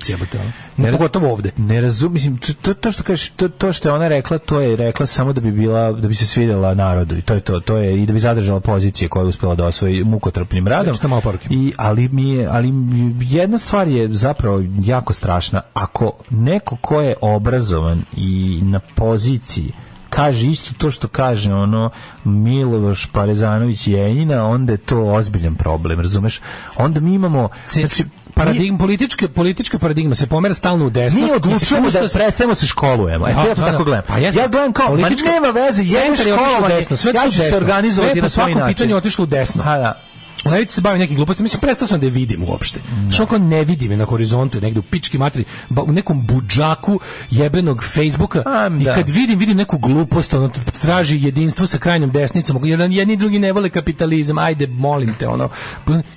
[0.08, 0.52] jebote, ono.
[0.76, 1.50] Ne, pogotovo ovde.
[1.56, 4.60] Ne razumem, mislim, to, to, to što kažeš, to, to što je ona rekla, to
[4.60, 7.60] je rekla samo da bi bila, da bi se svidjela narodu i to je to,
[7.60, 10.94] to je i da bi zadržala pozicije koje je uspela da osvoji mukotrpnim radom.
[10.94, 11.22] Što malo.
[11.50, 12.72] I, ali mi je, ali
[13.20, 15.60] jedna stvar je zapravo jako strašna.
[15.74, 19.72] Ako neko ko je obrazovan i na poziciji
[20.14, 21.90] kaže isto to što kaže ono
[22.24, 26.40] Miloš Parezanović Jenjina, onda je to ozbiljan problem, razumeš?
[26.76, 28.04] Onda mi imamo znači,
[28.34, 31.20] paradigma politička politička paradigma se pomera stalno u desno.
[31.20, 33.28] Mi odlučujemo da prestajemo se školujemo.
[33.28, 33.84] Eto Da, ja to da, tako da.
[33.84, 34.04] gledam.
[34.08, 38.22] Pa ja gledam kao, Politička- nema veze, je školovanje, desno, sve ja ću se organizovati
[38.22, 39.62] na svakom pitanju otišlo u desno.
[39.62, 40.00] Ha, da.
[40.44, 42.80] Levica se bavi nekim glupostima, mislim, prestao sam da je vidim uopšte.
[43.10, 47.00] Što ako ne vidim je na horizontu, negde u pički matri, ba- u nekom budžaku
[47.30, 48.42] jebenog Facebooka
[48.80, 48.94] i da.
[48.94, 50.50] kad vidim, vidim neku glupost, ono,
[50.82, 55.48] traži jedinstvo sa krajnjom desnicom, jedan, jedni drugi ne vole kapitalizam, ajde, molim te, ono,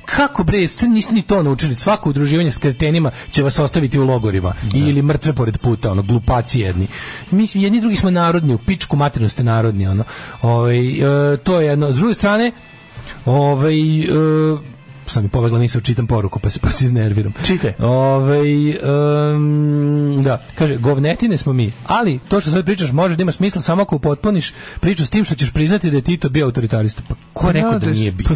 [0.06, 4.06] kako bre, ste niste ni to naučili, svako udruživanje s kretenima će vas ostaviti u
[4.06, 6.88] logorima ili mrtve pored puta, ono, glupaci jedni.
[7.32, 10.04] Mi jedni drugi smo narodni, u pičku materinu ste narodni, ono.
[10.42, 10.80] Ovaj,
[11.34, 11.92] e, to je jedno.
[11.92, 12.52] S druge strane,
[13.28, 14.77] Ovaj e,
[15.10, 17.34] sam mi pobegla, nisam čitam poruku, pa se pa se iznerviram.
[17.44, 17.74] Čitaj.
[17.80, 23.32] Ovaj em, da, kaže govnetine smo mi, ali to što sad pričaš može da ima
[23.32, 27.02] smisla samo ako upotpuniš priču s tim što ćeš priznati da je Tito bio autoritarista.
[27.08, 28.28] Pa ko je rekao da nije bio?
[28.28, 28.36] Pa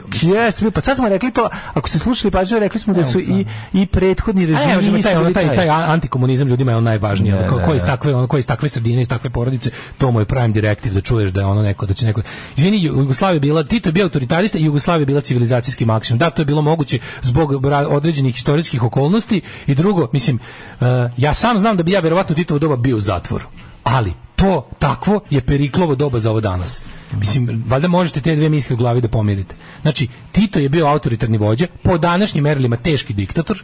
[0.61, 0.71] bio.
[0.71, 3.85] Pa sad smo rekli to, ako ste slušali pažnje, rekli smo da su i, i
[3.85, 5.69] prethodni ne, režimi taj, ono, taj, taj.
[5.69, 7.33] antikomunizam ljudima je on najvažniji.
[7.33, 7.87] ono, Da, ko, da, ko iz da.
[7.87, 11.01] takve, ono, ko iz takve sredine, iz takve porodice, to mu je prime directive da
[11.01, 12.21] čuješ da je ono neko, da će neko...
[12.57, 16.19] Izvini, Jugoslavija bila, Tito je bio autoritarista i Jugoslavija bila civilizacijski maksimum.
[16.19, 20.39] Da, to je bilo moguće zbog određenih istorijskih okolnosti i drugo, mislim,
[20.79, 23.45] uh, ja sam znam da bi ja verovatno Titovo doba bio u zatvoru.
[23.83, 26.81] Ali to takvo je Periklovo doba za ovo danas.
[27.17, 29.55] Mislim, valjda možete te dve misli u glavi da pomirite.
[29.81, 33.63] Znači, Tito je bio autoritarni vođa, po današnjim merilima teški diktator,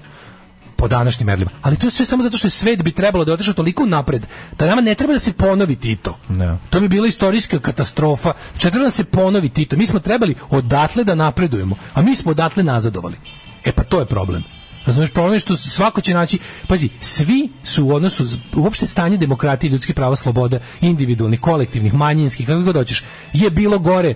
[0.78, 1.52] po današnjim merilima.
[1.62, 4.26] Ali to je sve samo zato što je svet bi trebalo da otišao toliko napred
[4.60, 6.18] da nama ne treba da se ponovi Tito.
[6.30, 6.58] Da.
[6.70, 8.34] To bi bila istorijska katastrofa.
[8.52, 9.78] Znači, treba da se ponovi Tito.
[9.78, 13.16] Mi smo trebali odatle da napredujemo, a mi smo odatle nazadovali.
[13.66, 14.44] E pa to je problem.
[14.86, 18.26] Razumeš, problem je što svako će naći, pazi, svi su u odnosu,
[18.56, 24.14] uopšte stanje demokratije, ljudskih prava, sloboda, individualnih, kolektivnih, manjinskih, kako god hoćeš, je bilo gore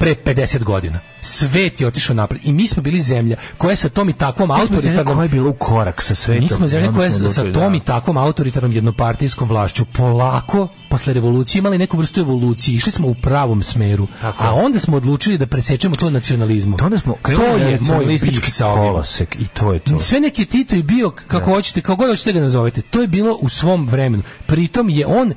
[0.00, 0.98] pre 50 godina.
[1.20, 4.50] Svet je otišao napred i mi smo bili zemlja koja je sa tom i takvom
[4.50, 6.42] autoritarnom koja je bila u korak sa svetom.
[6.42, 7.76] mi smo zemlja koja je sa tom da.
[7.76, 13.14] i takvom autoritarnom jednopartijskom vlašću polako posle revolucije imali neku vrstu evolucije, išli smo u
[13.14, 16.78] pravom smeru, a onda smo odlučili da presečemo to nacionalizmom.
[16.78, 18.18] To onda smo to je moj ovim.
[18.58, 20.00] kolosek i to je to.
[20.00, 22.82] Sve neki Tito i bio kako hoćete, kako god hoćete ga nazovete.
[22.82, 24.22] To je bilo u svom vremenu.
[24.46, 25.34] Pritom je on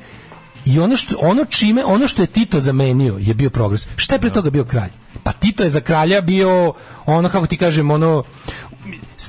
[0.65, 3.87] i ono što ono čime ono što je Tito zamenio je bio progres.
[3.95, 4.89] Šta je pre toga bio kralj?
[5.23, 6.73] Pa Tito je za kralja bio
[7.05, 8.23] ono kako ti kažem ono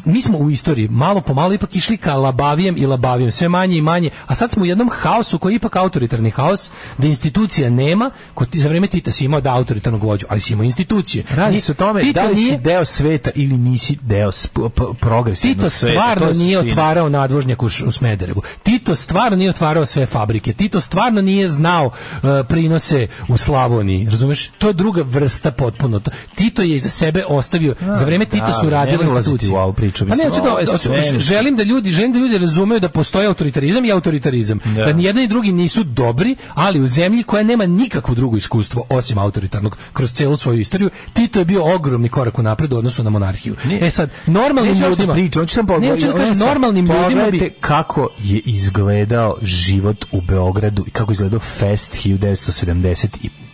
[0.04, 3.76] mi smo u istoriji malo po malo ipak išli ka labavijem i labavijem, sve manje
[3.76, 7.70] i manje, a sad smo u jednom haosu koji je ipak autoritarni haos, da institucija
[7.70, 11.24] nema, kod ti za vreme Tita si imao da autoritarnog vođu, ali si imao institucije.
[11.30, 14.30] Radi se o tome Tito da li si nije- deo sveta ili nisi deo
[14.92, 15.92] progresivnog Tito sveta.
[15.92, 18.42] stvarno je nije otvarao nadvožnjak u, u Smederevu.
[18.62, 20.52] Tito stvarno nije otvarao sve fabrike.
[20.52, 21.92] Tito stvarno nije znao uh,
[22.48, 24.06] prinose u Slavoniji.
[24.06, 24.48] Razumeš?
[24.48, 26.00] To je druga vrsta potpuno.
[26.00, 27.74] To- Tito je iza sebe ostavio.
[27.90, 29.48] za vreme Tita su radile institucije.
[29.84, 31.18] Priču, Pa ne, mislim, hoću da- ovo svemirski.
[31.18, 34.58] želim da ljudi, želim da ljudi razumeju da postoji autoritarizam i autoritarizam.
[34.58, 34.92] Da.
[34.92, 39.18] ni jedan ni drugi nisu dobri, ali u zemlji koja nema nikakvo drugo iskustvo osim
[39.18, 43.56] autoritarnog kroz celu svoju istoriju, Tito je bio ogromni korak napred u odnosu na monarhiju.
[43.64, 45.12] Nije- E sad, normalnim Neću ljudima...
[45.12, 47.50] Pričam, hoću sam Ne, hoću da kažem, normalnim ljudima bi...
[47.60, 51.94] Kako je izgledao život u Beogradu i kako je izgledao Fest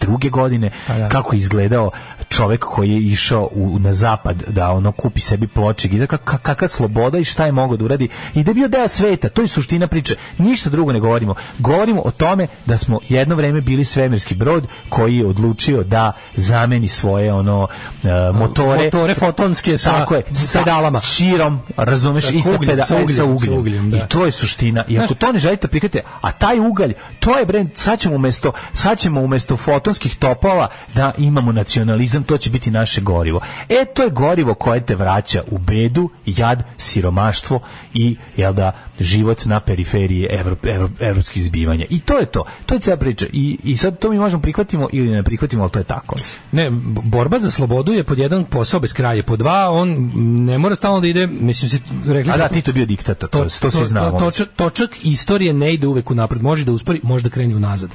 [0.01, 0.31] 1972.
[0.31, 1.09] godine, Pa da.
[1.09, 1.91] kako izgledao
[2.29, 6.21] čovek koji je išao u, na zapad da ono kupi sebi pločik i da kak,
[6.25, 9.29] kak- kakva sloboda i šta je mogao da uradi i da je bio deo sveta,
[9.29, 10.15] to je suština priče.
[10.39, 11.35] Ništa drugo ne govorimo.
[11.59, 16.89] Govorimo o tome da smo jedno vreme bili svemirski brod koji je odlučio da zameni
[16.89, 17.69] svoje ono
[18.05, 21.01] e, motore Motore fotonske sa- Tako je, sa pedalama.
[21.01, 23.51] širom, razumeš, Sa i sa, ugljem, sa ugljem, sa ugljem.
[23.51, 23.97] sa ugljem, da.
[23.97, 24.85] I to je suština.
[24.89, 28.15] I ako Znaš- to ne želite prihvatite, a taj ugalj, to je brend, sad ćemo
[28.15, 29.57] umesto, sad ćemo umesto
[29.91, 33.41] fotonskih topova da imamo nacionalizam, to će biti naše gorivo.
[33.69, 37.61] E, to je gorivo koje te vraća u bedu, jad, siromaštvo
[37.95, 41.85] i, jel da, život na periferiji Evrop, Evrop, evropskih zbivanja.
[41.91, 42.45] I to je to.
[42.67, 43.27] To je cijela priča.
[43.33, 46.17] I, I sad to mi možemo prihvatimo ili ne prihvatimo, ali to je tako.
[46.53, 46.71] Ne,
[47.05, 50.11] borba za slobodu je pod jedan posao bez kraja, pod dva on
[50.45, 53.71] ne mora stalno da ide, mislim se rekli A da, Tito bio diktator, to, to,
[53.71, 54.19] svi znamo.
[54.19, 57.91] točak, točak istorije ne ide uvek napred, može da uspori, može da krene unazad.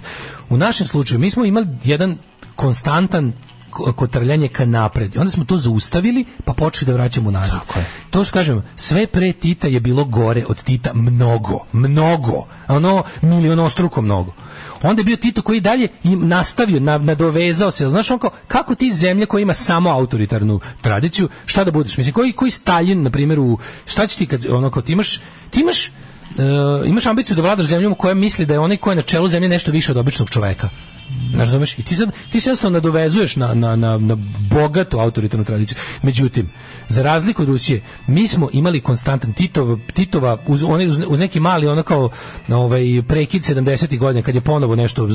[0.50, 2.18] U našem slučaju mi smo imali jedan
[2.56, 3.55] konstantan ko-
[3.96, 5.18] kotrljanje ka napred.
[5.18, 7.60] Onda smo to zaustavili, pa počeli da vraćamo nazad.
[8.10, 14.02] To što kažem, sve pre Tita je bilo gore od Tita mnogo, mnogo, ono milionostruko
[14.02, 14.34] mnogo.
[14.82, 17.90] Onda je bio Tito koji dalje nastavio, na, nadovezao se.
[17.90, 21.98] Znaš, on kao, kako ti zemlje koja ima samo autoritarnu tradiciju, šta da budeš?
[21.98, 25.22] Mislim, koji, koji Stalin, na primjer, u, šta će ti kad, ono, kao ti imaš,
[25.50, 25.92] ti imaš, e,
[26.86, 29.50] imaš ambiciju da vladaš zemljom koja misli da je onaj ko je na čelu zemlje
[29.50, 30.70] nešto više od običnog čoveka.
[31.38, 31.80] Razumeš?
[31.80, 34.18] I ti, sad, ti se jednostavno nadovezuješ na, na, na, na
[34.50, 35.78] bogatu autoritarnu tradiciju.
[36.02, 36.50] Međutim,
[36.88, 41.68] za razliku od Rusije, mi smo imali konstantan Titov, Titova, uz, one, uz, neki mali
[41.68, 42.10] ono kao
[42.50, 43.98] ovaj prekid 70.
[43.98, 45.10] godina kad je ponovo nešto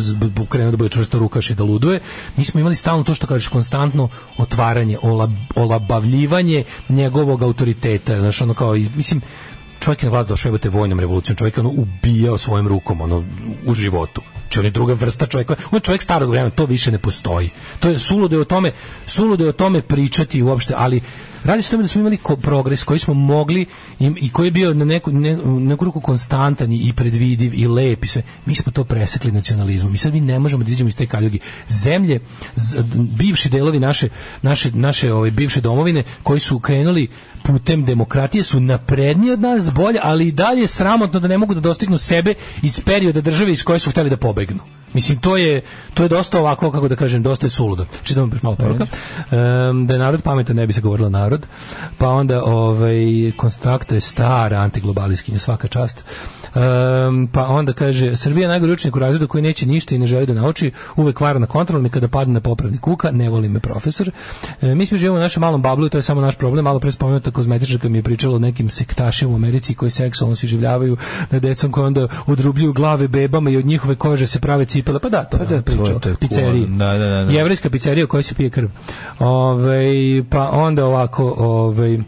[0.48, 2.00] krenuo da bude čvrsto rukaš i da luduje,
[2.36, 8.54] mi smo imali stalno to što kažeš konstantno otvaranje, olab, olabavljivanje njegovog autoriteta, znaš, ono
[8.54, 9.20] kao, mislim,
[9.80, 13.24] čovjek je na vlast došao jebote vojnom revolucijom, čovjek je ono ubijao svojim rukom ono
[13.66, 14.22] u životu.
[14.50, 15.54] Znači on je druga vrsta čovjeka.
[15.70, 17.50] On je čovjek starog vremena, to više ne postoji.
[17.80, 18.72] To je suludo je o tome,
[19.06, 21.00] suludo je o tome pričati uopšte, ali
[21.44, 23.66] radi se o tome da smo imali ko- progres koji smo mogli
[24.00, 28.04] i, i koji je bio na neku, ne, neku ruku konstantan i predvidiv i lep
[28.04, 28.22] i sve.
[28.46, 29.94] Mi smo to presekli nacionalizmom.
[29.94, 31.38] I sad mi ne možemo da izađemo iz te kaljugi.
[31.68, 32.20] Zemlje,
[32.56, 34.08] z- bivši delovi naše,
[34.42, 37.08] naše, naše ove, bivše domovine koji su krenuli
[37.42, 41.54] putem demokratije su napredniji od nas bolje, ali i dalje je sramotno da ne mogu
[41.54, 44.60] da dostignu sebe iz perioda države iz koje su hteli da pobegnu.
[44.94, 45.60] Mislim, to je,
[45.94, 47.86] to je dosta ovako, kako da kažem, dosta je suludo.
[48.02, 48.86] Čitamo još malo poruka.
[49.30, 51.46] Em, da je narod pametan, ne bi se govorilo narod.
[51.98, 56.04] Pa onda, ovaj, konstrakta je stara antiglobaliskinja, svaka čast.
[56.54, 60.06] Em, pa onda kaže, Srbija je najgori učenik u razredu koji neće ništa i ne
[60.06, 63.60] želi da nauči, uvek vara na kontrol, kada padne na popravni kuka, ne voli me
[63.60, 64.10] profesor.
[64.60, 66.64] E, mi smo živimo u našem malom bablu i to je samo naš problem.
[66.64, 70.46] Malo pre spomenuta kozmetičarka mi je pričala o nekim sektašima u Americi koji seksualno se
[70.46, 70.96] življavaju
[71.30, 74.98] na decom koji onda odrubljuju glave bebama i od njihove kože se prave cipele.
[74.98, 76.08] Pa da, to je da, da, priča.
[76.08, 76.66] je Pizzeriji.
[76.66, 77.32] Da, da, da, da.
[77.32, 78.68] Jevrejska pizzerija u kojoj se pije krv.
[79.18, 79.84] Ove,
[80.30, 81.98] pa onda ovako, ovaj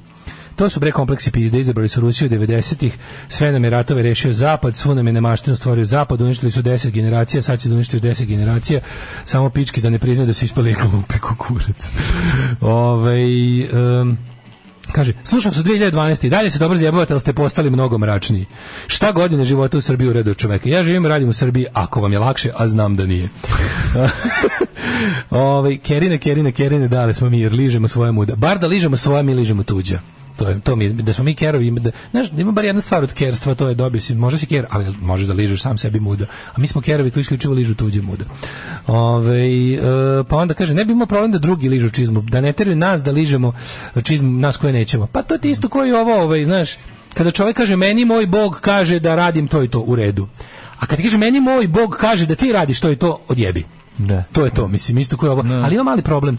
[0.57, 4.77] To su bre kompleksi pizde, izabrali su Rusiju 90-ih, sve nam je ratove rešio Zapad,
[4.77, 8.25] svu nam je nemaštinu stvorio Zapad, uništili su 10 generacija, sad će da uništiti 10
[8.25, 8.81] generacija,
[9.25, 11.91] samo pički da ne priznaju da su ispali glupe kukurac.
[12.61, 13.25] Ove,
[14.03, 14.19] um,
[14.93, 16.27] Kaže, slušam se 2012.
[16.27, 18.47] i dalje se dobro zjebavate, ali ste postali mnogo mračniji.
[18.87, 20.69] Šta godine života u Srbiji u redu čoveka?
[20.69, 23.29] Ja živim i radim u Srbiji, ako vam je lakše, a znam da nije.
[25.31, 28.37] Ove, kerine, kerine, kerine, dale smo mi jer ližemo svoje muda.
[28.37, 30.01] Bar da ližemo svoje, mi ližemo tuđa.
[30.37, 33.03] To je to mi da smo mi kerovi da znaš da ima bar jedna stvar
[33.03, 36.01] od kerstva to je dobio si može si ker ali možeš da ližeš sam sebi
[36.01, 38.25] muda a mi smo kerovi koji isključivo ližu tuđe muda
[38.87, 39.79] Ove, e,
[40.29, 43.03] pa onda kaže ne bi imao problem da drugi ližu čizmu da ne teraju nas
[43.03, 43.53] da ližemo
[44.03, 45.07] čizmu nas koje nećemo.
[45.07, 46.71] Pa to je ti isto koji ovo ovaj znaš
[47.15, 50.29] kada čovjek kaže meni moj bog kaže da radim to i to u redu.
[50.79, 53.65] A kad kaže meni moj bog kaže da ti radiš to i to odjebi.
[53.99, 54.25] Da.
[54.33, 55.45] to je to mislim isto koji ovo.
[55.63, 56.39] Ali ima mali problem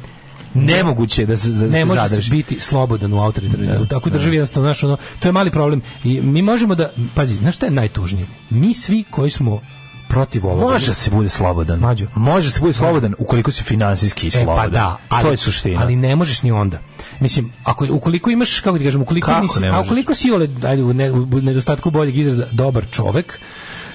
[0.55, 2.31] Nemoguće da se, da ne može zadrži.
[2.31, 4.17] biti slobodan u autoritarnoj Da, u takvoj da.
[4.17, 7.65] državi jednostavno znaš, ono, to je mali problem i mi možemo da pazi znaš šta
[7.65, 9.61] je najtužnije mi svi koji smo
[10.09, 11.79] protiv ovoga Može se bude slobodan.
[11.79, 12.05] Mađo.
[12.15, 14.55] Može se bude slobodan ukoliko si finansijski E, slobodan.
[14.55, 15.81] pa da, ali, to je suština.
[15.81, 16.79] Ali ne možeš ni onda.
[17.19, 20.83] Mislim, ako ukoliko imaš, kako ti kažem, ukoliko Kako nisi, a ukoliko si ole, ajde,
[20.83, 20.93] u
[21.41, 23.39] nedostatku boljeg izraza, dobar čovek,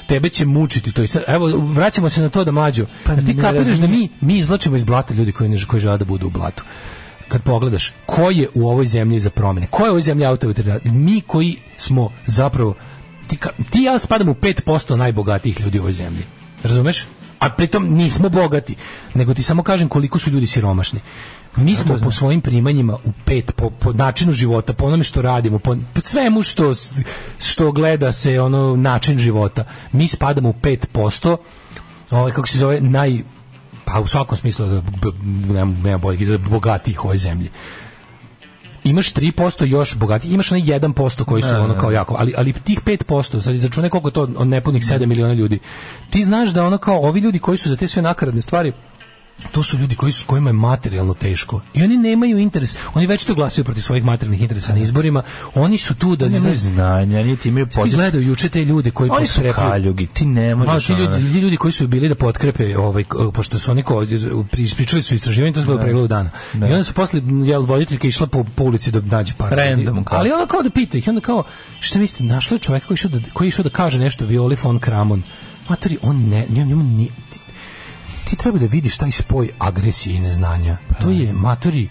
[0.09, 1.02] tebe će mučiti to.
[1.02, 4.36] I sad, evo vraćamo se na to da mlađo Pa ti kapiraš da mi mi
[4.39, 6.62] izvlačimo iz blata ljudi koji ne koji žele da budu u blatu?
[7.28, 9.66] Kad pogledaš ko je u ovoj zemlji za promene?
[9.70, 12.74] Ko je u ovoj zemlji autoritar mi koji smo zapravo
[13.26, 16.22] ti, ka- ti ja spadamo u 5% najbogatijih ljudi u ovoj zemlji.
[16.62, 17.06] Razumeš?
[17.39, 18.74] A pritom nismo bogati.
[19.14, 21.01] Nego ti samo kažem koliko su ljudi siromašni
[21.59, 25.59] mi smo po svojim primanjima u pet po, po načinu života, po onome što radimo,
[25.59, 26.72] po, po svemu što
[27.39, 29.64] što gleda se ono način života.
[29.93, 31.36] Mi spadamo u 5%.
[32.10, 33.18] Ovaj kako se zove naj
[33.85, 34.82] pa u svakom smislu da
[35.52, 37.51] nema, nema izraza, bogatijih u ovoj zemlji
[38.85, 42.80] imaš 3% još bogati, imaš onaj 1% koji su ono kao jako, ali, ali tih
[42.80, 45.59] 5%, sad izračunaj koliko je to od nepunih 7 miliona ljudi,
[46.10, 48.72] ti znaš da ono kao ovi ljudi koji su za te sve nakaradne stvari
[49.52, 53.24] to su ljudi koji su kojima je materijalno teško i oni nemaju interes oni već
[53.24, 55.23] to glasaju protiv svojih materijalnih interesa na izborima
[55.55, 57.97] oni su tu da Nemaju znanja, niti imaju poziv.
[57.97, 60.86] gledaju juče te ljude koji Oni su kaljugi, ti ne Ma, možeš.
[60.86, 63.05] ti ljudi, ti ljudi koji su bili da potkrepe ovaj
[63.35, 64.06] pošto su oni ko
[64.56, 66.31] ispričali su istraživanje to je bilo pregledu dana.
[66.55, 69.52] I onda su posle jel voditeljka išla po, po ulici da nađe par.
[69.52, 70.19] Random, kao.
[70.19, 71.44] Ali ona kao da pita ih, onda kao
[71.81, 74.27] šta mislite, našla je čoveka koji je išao da koji je išao da kaže nešto
[74.27, 75.23] Violi von Kramon.
[75.69, 77.06] Matori, on ne, njemu, njemu
[78.29, 80.77] ti, treba da vidiš taj spoj agresije i neznanja.
[81.01, 81.89] To je, matori,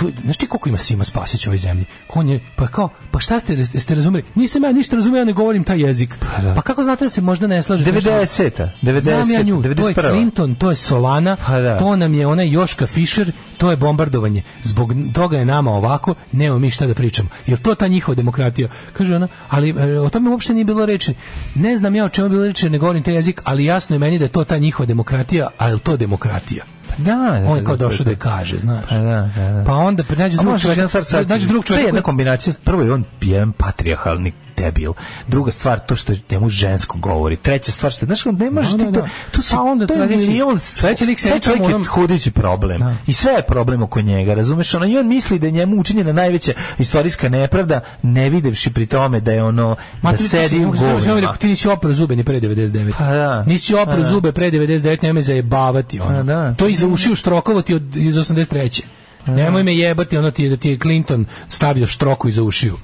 [0.00, 1.84] je- znaš ti koliko ima Sima Spasić u ovoj zemlji?
[2.08, 4.24] On je, pa kao, pa šta ste, ste razumeli?
[4.34, 6.14] Nisam ja ništa razumeo, ja ne govorim taj jezik.
[6.54, 7.92] Pa, kako znate da se možda ne slažete?
[7.92, 10.10] 90-a, 90-a, Znam ja nju, to je 91..
[10.10, 11.78] Clinton, to je Solana, Pa da.
[11.78, 14.42] to nam je onaj Joška Fischer, to je bombardovanje.
[14.62, 17.28] Zbog toga je nama ovako, nema mi šta da pričamo.
[17.46, 18.68] Jer to ta njihova demokratija?
[18.92, 21.14] Kaže ona, ali e, o tome uopšte nije bilo reči.
[21.54, 24.00] Ne znam ja o čemu je bilo reči, ne govorim taj jezik, ali jasno je
[24.00, 26.64] meni da je to ta njihova demokratija, a je to demokratija?
[26.98, 28.10] Da, da, On je kao da, došao da da.
[28.10, 28.84] je kaže, znaš.
[28.88, 29.64] Pa da, da, da.
[29.66, 30.60] Pa onda nađe A drugog
[31.04, 34.92] sad, nađe drugog to je jedna kombinacija, prvo je on jedan patrijarhalni debil.
[35.26, 37.36] Druga stvar, to što njemu žensko govori.
[37.36, 39.08] Treća stvar, što, znaš, ne možeš Da, ti da, to, da.
[39.30, 42.78] to su, Pa onda to je milion, sledeći lik taj čovjek je hudići problem.
[42.80, 42.94] Da.
[43.06, 44.74] I sve je problem oko njega, razumeš?
[44.74, 49.20] Ono, I on misli da je njemu učinjena najveća istorijska nepravda, ne videvši pri tome
[49.20, 51.36] da je ono, Ma da ti sedi u govnima.
[51.36, 52.92] Ti nisi oprao zube ni pre 99.
[52.98, 53.44] Pa da.
[53.46, 54.04] Nisi Pa da.
[54.04, 56.16] zube pre 99, nemoj zajebavati ono.
[56.16, 56.54] Pa da.
[56.54, 58.82] To iza ušiju štrokovati od iz 83.
[59.26, 62.76] Nemoj me jebati, ono ti je da ti je Clinton stavio štroku iza ušiju.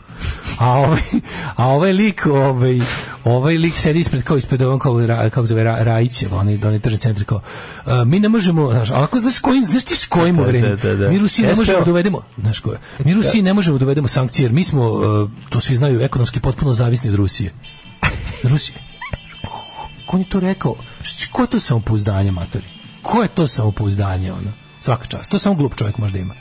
[0.59, 1.01] A ovaj,
[1.57, 2.81] a ovaj lik, ovaj,
[3.25, 6.61] ovaj lik sedi ispred kao ispred ovom kao ra, kako se zove Ra, Rajićev, oni
[6.65, 7.41] oni tržni centri kao.
[7.87, 10.95] uh, mi ne možemo, znaš, ako znaš kojim, znaš ti s kojim Da, da, da,
[10.95, 11.09] da.
[11.09, 12.79] Mi Rusiji ne možemo uvedemo, znaš ko je?
[13.05, 16.73] Mi Rusiji ne možemo uvedemo sankcije, jer mi smo, uh, to svi znaju, ekonomski potpuno
[16.73, 17.53] zavisni od Rusije.
[18.43, 18.79] Rusije.
[20.07, 20.75] Ko je to rekao?
[21.33, 22.65] Ko je to samopouzdanje, matori?
[23.03, 24.66] Ko je to samopouzdanje, ono?
[24.87, 25.31] Svaka čast.
[25.31, 26.35] To samo glup čovjek možda ima.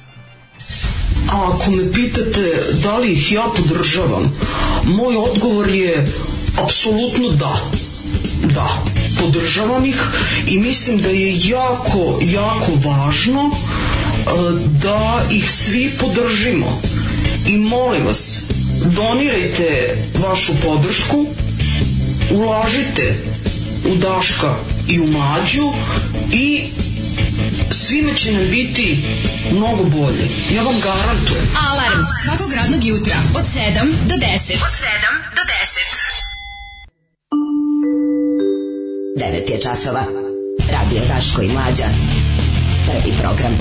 [1.32, 4.32] A ako me pitate da li ih ja podržavam,
[4.84, 6.08] moj odgovor je
[6.64, 7.60] apsolutno da.
[8.54, 8.84] Da,
[9.22, 10.04] podržavam ih
[10.48, 14.30] i mislim da je jako, jako važno e,
[14.84, 16.82] da ih svi podržimo.
[17.48, 18.44] I molim vas,
[18.86, 21.26] donirajte vašu podršku,
[22.32, 23.16] ulažite
[23.92, 24.56] u Daška
[24.90, 25.74] i u Mlađu
[26.34, 26.64] i
[27.76, 29.04] svima će nam biti
[29.52, 30.28] mnogo bolje.
[30.56, 31.46] Ja vam garantujem.
[31.70, 34.26] Alarm svakog radnog jutra od 7 do 10.
[34.68, 34.96] Od 7
[35.38, 35.44] do
[39.20, 39.48] 10.
[39.48, 40.06] 9 je časova.
[40.72, 41.86] Radio Daško i Mlađa.
[42.88, 43.58] Prvi program.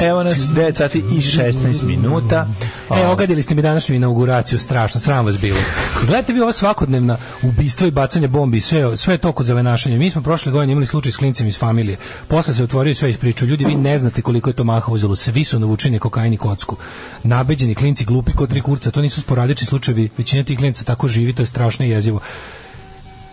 [0.00, 2.46] Evo nas 9 sati i 16 minuta.
[2.90, 5.58] E, ogadili ste mi današnju inauguraciju, strašno, sram vas bilo.
[6.06, 9.98] Gledajte vi ova svakodnevna ubistva i bacanje bombi, i sve, sve to kod zelenašanja.
[9.98, 11.98] Mi smo prošle godine imali slučaj s klincem iz familije.
[12.28, 13.46] Posle se otvorio sve ispričao.
[13.46, 15.16] Ljudi, vi ne znate koliko je to maha uzelo.
[15.16, 16.76] Svi su navučeni kokain i kocku.
[17.22, 18.90] Nabeđeni klinci, glupi kod tri kurca.
[18.90, 20.08] To nisu sporadični slučajevi.
[20.18, 22.20] Većina tih klinca tako živi, to je strašno jezivo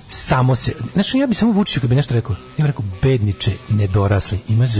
[0.10, 3.52] samo se, znači ja bi samo Vučiću kad bi nešto rekao, ja bih rekao bedniče,
[3.70, 4.72] nedorasli, imaš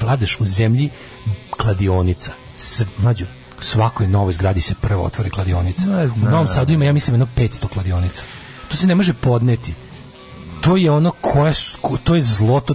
[0.00, 0.90] vladaš u zemlji
[1.50, 2.32] kladionica.
[2.56, 3.26] S, mlađo,
[3.60, 5.82] svakoj novoj zgradi se prvo otvori kladionica.
[6.26, 8.22] U Novom Sadu ima, ja mislim, jedno 500 kladionica.
[8.68, 9.74] To se ne može podneti.
[10.60, 11.52] To je ono koje,
[12.04, 12.74] to je zlo, to,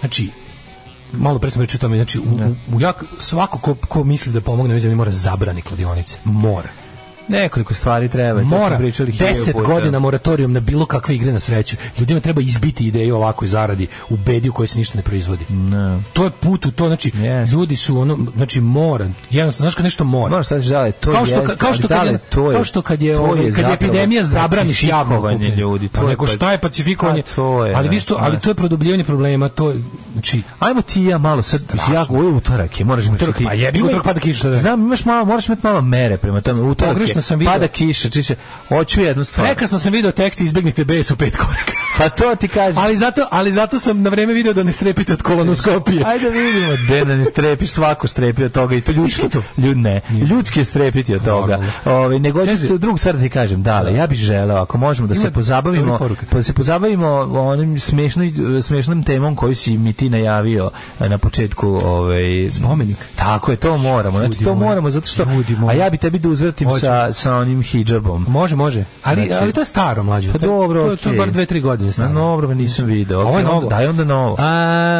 [0.00, 0.30] znači,
[1.12, 4.32] malo pre sam pričao o tome, znači, u, u, u jak, svako ko, ko misli
[4.32, 6.18] da pomogne ovoj zemlji mora zabrani kladionice.
[6.24, 6.68] Mora.
[7.28, 8.42] Nekoliko stvari treba.
[8.42, 9.66] Mora pričali hiljadu 10 puta.
[9.66, 11.76] godina moratorijum na bilo kakve igre na sreću.
[11.98, 15.44] Ljudima treba izbiti ideju o ovakvoj zaradi u bedi u kojoj se ništa ne proizvodi.
[16.12, 17.12] To je put u to, znači
[17.52, 20.30] ljudi su ono, znači mora, jednostavno, znaš kad nešto mora.
[20.30, 22.54] Moraš sad da li to kao što, jeste, kao što kad da je, to je-
[22.54, 26.00] kao što kad je, to ovaj, je kad je epidemija zabraniš javno ljudi, to Pa
[26.00, 27.22] je nego pa- šta je pacifikovanje?
[27.22, 28.14] Pa to je, ali da, vi da.
[28.18, 29.82] ali to je produbljivanje problema, to je,
[30.12, 31.60] znači, Ajmo ti i ja malo sad,
[31.92, 34.56] ja govorim utorak je, moraš mi Utorak, ti- pa jebi utorak pada kiša, da?
[34.56, 36.62] Znam, imaš malo, moraš imati malo mere prema tome.
[36.62, 37.52] Utorak je, sam video.
[37.52, 38.34] pada kiša, čiše,
[38.68, 39.46] hoću jednu stvar.
[39.46, 41.72] Prekasno sam video tekst izbegnite bes u pet koraka.
[41.98, 42.82] Pa to ti kažem.
[42.82, 46.02] Ali zato, ali zato sam na vreme video da ne strepite od kolonoskopije.
[46.06, 49.22] Ajde da vidimo, de da ne strepiš, svako strepi od toga i to ljudski,
[49.58, 51.64] ljud ne, ljudski strepiti od toga.
[51.84, 55.14] Ovaj nego hoćeš drugu stvar da ti kažem, da, ja bih želeo ako možemo da
[55.14, 56.26] se Ima pozabavimo, dobra poruka.
[56.30, 58.32] pa da se pozabavimo onim smešnoj
[58.62, 60.70] smešnom temom koju si mi ti najavio
[61.00, 62.96] eh, na početku, ovaj spomenik.
[63.16, 64.18] Tako je, to moramo.
[64.18, 65.26] Znači to moramo zato što
[65.68, 66.86] a ja bi tebi da uzvratim Hoću.
[67.06, 68.26] Sa sa onim hidžabom.
[68.28, 68.84] Može, može.
[69.02, 70.32] Ali, Znači- ali to je staro, mlađe.
[70.32, 72.12] Pa dobro, to, je- to je bar dve, tri godine Na staro.
[72.14, 73.20] dobro, nisam video.
[73.20, 73.68] Ovo je novo.
[73.68, 74.36] Daj onda novo.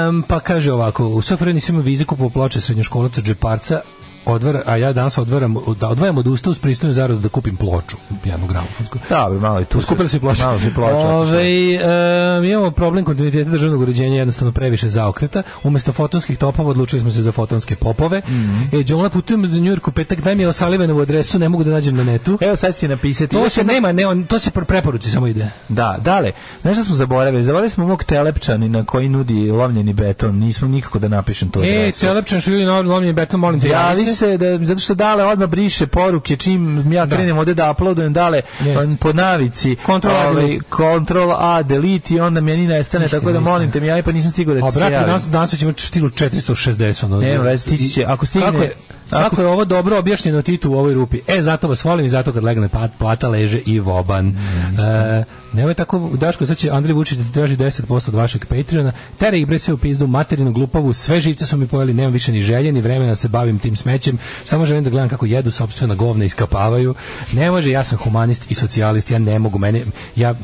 [0.08, 3.80] Um, pa kaže ovako, u SFRJ nisam vize kupovao ploče srednjoškolaca džeparca
[4.26, 7.96] odvara, a ja danas odvaram, da odvajam od usta uz pristojnu zaradu da kupim ploču,
[8.24, 8.98] jednu gramofonsku.
[9.08, 9.80] Da, bi malo i tu.
[9.82, 10.42] Skupili su i ploče.
[10.42, 11.06] Malo su i ploče.
[11.06, 15.42] Ove, e, imamo problem kontinuiteta državnog uređenja, jednostavno previše zaokreta.
[15.62, 18.18] Umesto fotonskih topova odlučili smo se za fotonske popove.
[18.28, 18.62] Mhm.
[18.72, 22.04] E, Đona putujem za Njujorku petak, daj mi Osalivanovu adresu, ne mogu da nađem na
[22.04, 22.38] netu.
[22.40, 23.36] Evo sad će napisati.
[23.36, 25.50] To se nema, ne, on, to se pre- preporuci samo ide.
[25.68, 26.32] Da, dale.
[26.60, 27.44] Šta smo zaboravili?
[27.44, 30.38] Zaboravili smo mog telepčanina koji nudi lovljeni beton.
[30.38, 32.00] Nismo nikako da napišem to E, adresu.
[32.00, 35.48] Telepčan što ljudi na lomljenje beton, molim te, Javi se da zato što dale odmah
[35.48, 37.16] briše poruke čim ja Da.
[37.16, 38.78] krenem ovde da uploadujem dale Jeste.
[38.78, 40.58] on po navici Control A, ovaj.
[40.72, 44.12] Control A delete i onda meni nestane Istina, tako da molim te mi javi pa
[44.12, 45.00] nisam stigao da ti A se javim.
[45.00, 47.04] danas, danas već ima stilu 460.
[47.04, 48.04] Ono, Nema veze, stići će.
[48.04, 48.74] Ako stigne- Kako je,
[49.10, 51.20] ako kako je ovo dobro objašnjeno Titu u ovoj rupi?
[51.28, 54.28] E, zato vas volim i zato kad legne pat, plata leže i voban.
[54.28, 58.92] E, nemoj tako, Daško, sad će Andrej Vučić da ti traži 10% od vašeg Patreona.
[59.18, 62.32] Tere ih bre sve u pizdu, materinu, glupavu, sve živce su mi pojeli, nemam više
[62.32, 64.05] ni želje, ni vremena da se bavim tim smećem.
[64.44, 66.94] Samo želim da gledam kako jedu sopstvena govna iskapavaju.
[67.32, 69.84] Ne može, ja sam humanist i socijalist, ja ne mogu, mene,
[70.16, 70.34] ja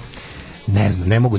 [0.67, 1.39] ne znam, ne mogu,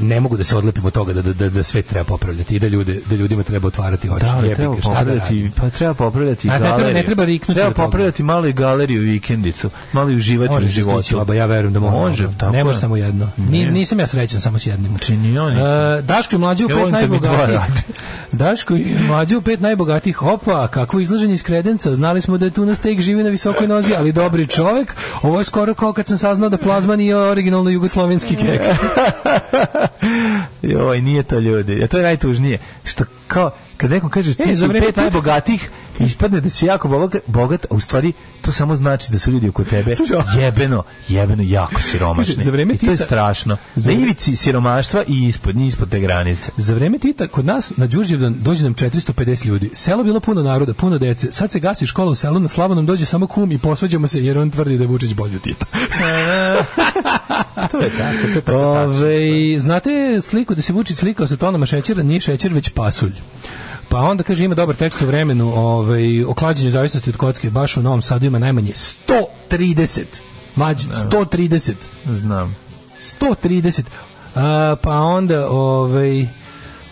[0.00, 2.58] ne mogu da se odlepim od toga da, da, da, da sve treba popravljati i
[2.58, 4.24] da, ljude, da ljudima treba otvarati oči.
[4.24, 5.52] Da, ali Jebi treba da popravljati, radim?
[5.52, 6.94] pa treba popravljati A ne treba- galeriju.
[6.94, 11.16] ne treba riknuti Treba popravljati malo i galeriju vikendicu, malo i uživati Može u životu.
[11.16, 11.96] baba, ja verujem da može.
[11.96, 13.30] Može, tako Ne može samo jedno.
[13.38, 14.88] Ni, nisam ja srećan samo s jednim.
[14.88, 15.56] Znači, ni nisam.
[15.98, 17.60] E, Daško i mlađe u pet najbogatijih.
[18.32, 20.22] Daško i mlađe u pet najbogatijih.
[20.22, 21.94] Opa, kakvo izlaženje iz kredenca.
[21.94, 24.94] Znali smo da je tu na steak živi na visokoj nozi, ali dobri čovek.
[25.22, 28.61] Ovo je skoro kao kad sam saznao da plazma nije originalno jugoslovenski keks.
[30.62, 31.78] Joj, nije to ljudi.
[31.78, 32.58] Ja to je najtužnije.
[32.84, 37.22] Što kao kad nekom kaže ti E, si pet najbogatijih, ispadne da si jako bogat,
[37.26, 38.12] bogat, a u stvari
[38.42, 39.94] to samo znači da su ljudi oko tebe
[40.40, 42.44] jebeno, jebeno jako siromašni.
[42.44, 43.56] Za vreme I to je Tita- strašno.
[43.76, 46.52] Za ivici siromaštva i ispod, ni ispod te granice.
[46.56, 49.70] Za vreme Tita kod nas na Đurđevdan dođe nam 450 ljudi.
[49.74, 51.32] Selo bilo puno naroda, puno dece.
[51.32, 54.24] Sad se gasi škola u selu, na slavu nam dođe samo kum i posvađamo se
[54.24, 55.66] jer on tvrdi da je Vučić bolji od Tita.
[57.70, 58.58] to je tako, to je tako.
[58.58, 59.18] Ove,
[59.58, 63.12] znate sliku da se Vučić slikao sa tonama šećera, nije šećer već pasulj.
[63.92, 67.50] Pa onda kaže ima dobar tekst u vremenu ovaj, o klađenju zavisnosti od kocke.
[67.50, 68.72] Baš u Novom Sadu ima najmanje
[69.50, 70.00] 130.
[70.56, 71.72] Mlađe, 130.
[72.06, 72.56] Znam.
[73.20, 73.82] 130.
[74.34, 76.26] A, pa onda ovaj,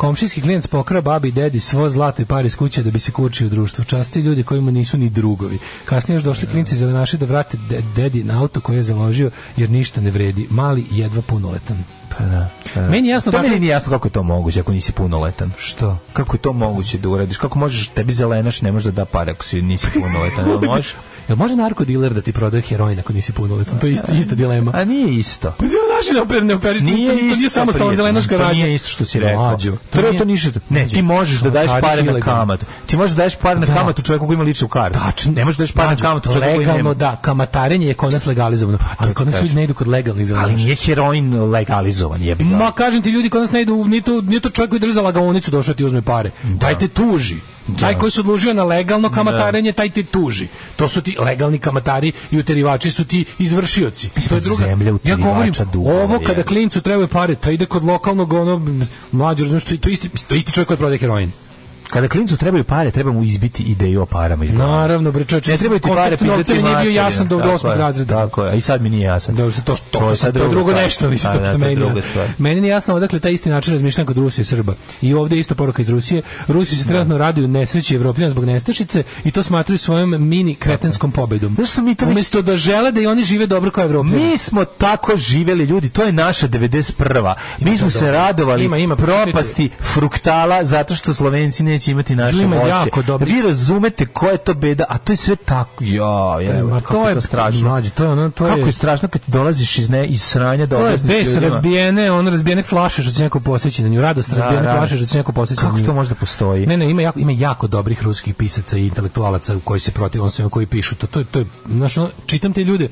[0.01, 3.13] komšijski klijent pokrao babi i dedi svo zlato i pare iz kuće da bi se
[3.13, 3.85] kurčio u društvu.
[3.85, 5.59] Časti ljudi kojima nisu ni drugovi.
[5.85, 9.71] Kasnije još došli klinci zelenaši da vrate de- dedi na auto koje je založio jer
[9.71, 10.47] ništa ne vredi.
[10.51, 11.85] Mali jedva punoletan.
[12.11, 12.89] Pa da, pa da.
[12.89, 15.53] Meni jasno to dakle- meni nije jasno kako je to moguće ako nisi punoletan.
[15.59, 15.99] Što?
[16.13, 17.37] Kako je to moguće da uradiš?
[17.37, 20.49] Kako možeš, tebi zelenaš ne može da da pare ako si nisi punoletan.
[20.49, 20.95] Jel možeš?
[21.31, 23.79] Jel može narkodiler da ti prodaje heroin ako nisi punoletan?
[23.79, 24.71] To je ista, ista dilema.
[24.75, 25.51] A nije isto.
[25.51, 27.97] Pa zelenaši ne oper, ne operiš, Nije to, to isto, nije samo stalno prijatelj.
[27.97, 28.55] zelenaška To radnja.
[28.55, 29.43] nije isto što si rekao.
[29.43, 30.61] Mlađo, To, nije- to ništa.
[30.69, 32.67] Ne, Mlađo, ti možeš da daješ pare na kamatu.
[32.87, 33.75] Ti možeš da daješ pare na Da.
[33.75, 34.99] kamatu čovjeku koji ima ličnu kartu.
[34.99, 35.33] Tačno.
[35.33, 38.27] Ne možeš da daješ pare na kamatu čovjeku koji legalno da, kamatarenje je kod nas
[38.27, 40.57] legalizovano, ali kod nas ljudi ne idu kod legalnih Ali zelenaša.
[40.57, 42.45] nije heroin legalizovan, jebi.
[42.45, 44.93] Ma kažem ti ljudi kod nas ne idu, nije to, nije to čovjek koji drži
[44.93, 46.31] za lagaonicu došao ti uzme pare.
[46.61, 47.37] Taj te tuži.
[47.81, 50.49] Taj koji se odlužio na legalno kamatarenje, taj te tuži.
[50.77, 54.09] To su ti legalni kamatari i uterivači su ti izvršioci.
[54.29, 54.65] To je druga.
[54.65, 59.43] zemlja Ja govorim, dugova, ovo kada klincu trebaju pare, taj ide kod lokalnog ono mlađe,
[59.43, 61.33] razumiješ, to isti to isti čovjek koji prodaje heroin.
[61.91, 64.55] Kada klincu trebaju pare, treba mu izbiti ideju o parama iz.
[64.55, 67.73] Naravno, bre, čovječe, Ne trebaju ti pare pisati mi nije bio jasan do Tako osmog
[67.73, 68.15] je, razreda.
[68.15, 69.35] Tako je, a i sad mi nije jasan.
[69.35, 72.03] Da, to, to, to, To to, drugo nešto, mislim, Da, to, da, to meni,
[72.39, 74.75] meni nije jasno odakle taj isti način razmišljanja kod Rusije i Srba.
[75.03, 76.23] I ovdje je isto poruka iz Rusije.
[76.49, 81.57] Rusi se trenutno raduju nesreći Evropljana zbog nestašice i to smatraju svojom mini kretenskom pobedom.
[82.07, 84.31] Umjesto da žele da i oni žive dobro kao Evropljani.
[84.31, 87.35] Mi smo tako živeli ljudi, to je naša 91.
[87.59, 88.13] Mi smo se dobro.
[88.13, 92.69] radovali Ima, ima, propasti fruktala zato što Slovenci neće imati naše voće.
[92.69, 95.85] jako dobrih- Vi razumete koja je to beda, a to je sve tako.
[95.85, 96.05] Ja,
[96.43, 97.69] ja, Ma, to je je to strašno.
[97.69, 100.67] mlađe, to je ono, to kako je- je strašno kad dolaziš iz ne iz sranja
[100.67, 101.41] da To je ljudima.
[101.41, 104.73] razbijene, on razbijene flaše što će neko posjeći na nju, radost razbijene da.
[104.73, 105.87] flaše što će neko posjeći na Kako nju.
[105.87, 106.67] to može da postoji?
[106.67, 110.31] Ne, ne, ima jako, ima jako dobrih ruskih pisaca i intelektualaca koji se protiv on
[110.31, 111.07] svima koji pišu to.
[111.07, 111.95] To je, to je, znaš,
[112.27, 112.89] čitam te ljude,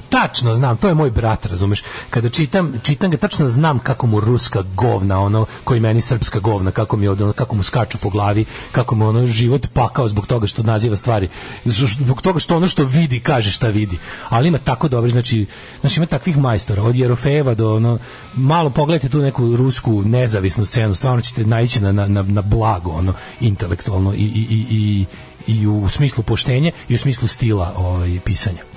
[0.00, 1.82] tačno znam, to je moj brat, razumeš.
[2.10, 6.70] Kada čitam, čitam ga, tačno znam kako mu ruska govna, ono, koji meni srpska govna,
[6.70, 10.26] kako mi od, ono, kako mu skaču po glavi, kako mu ono život pakao zbog
[10.26, 11.28] toga što naziva stvari,
[11.64, 13.98] zbog toga što ono što vidi, kaže šta vidi.
[14.28, 15.46] Ali ima tako dobri, znači,
[15.80, 17.98] znači ima takvih majstora, od Jerofejeva do ono,
[18.34, 23.14] malo pogledajte tu neku rusku nezavisnu scenu, stvarno ćete naići na, na, na, blago, ono,
[23.40, 25.06] intelektualno i, i, i, i,
[25.52, 28.67] i u smislu poštenja i u smislu stila ovaj, pisanja.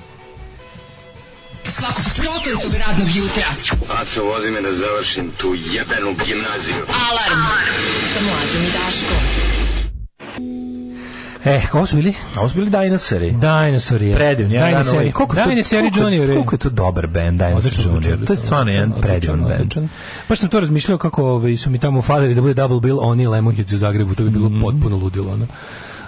[1.64, 3.44] Svakog prokletog radnog jutra.
[3.92, 6.82] Aco, vozi me da završim tu jebenu gimnaziju.
[7.02, 7.42] Alarm
[8.04, 9.22] sa mlađom i Daškom.
[11.44, 12.14] E, kako su bili?
[12.36, 13.30] Ovo su bili Dinosauri.
[13.32, 14.06] Dinosauri.
[14.06, 14.16] je.
[14.16, 14.54] Predivni.
[14.54, 14.98] dan Dinosauri.
[14.98, 16.20] ovaj- koliko to- Dinosauri koliko- Junior.
[16.22, 16.34] je.
[16.34, 18.26] Koliko je to dobar band, Dinosaur Odličan, Junior.
[18.26, 19.52] To je stvarno jedan predivan band.
[19.54, 19.88] odličan.
[20.28, 23.26] Baš sam to razmišljao kako ovaj, su mi tamo falili da bude double bill, oni
[23.26, 24.60] Lemonheads u Zagrebu, to bi bilo Mhm.
[24.60, 25.32] potpuno ludilo.
[25.32, 25.46] Ono.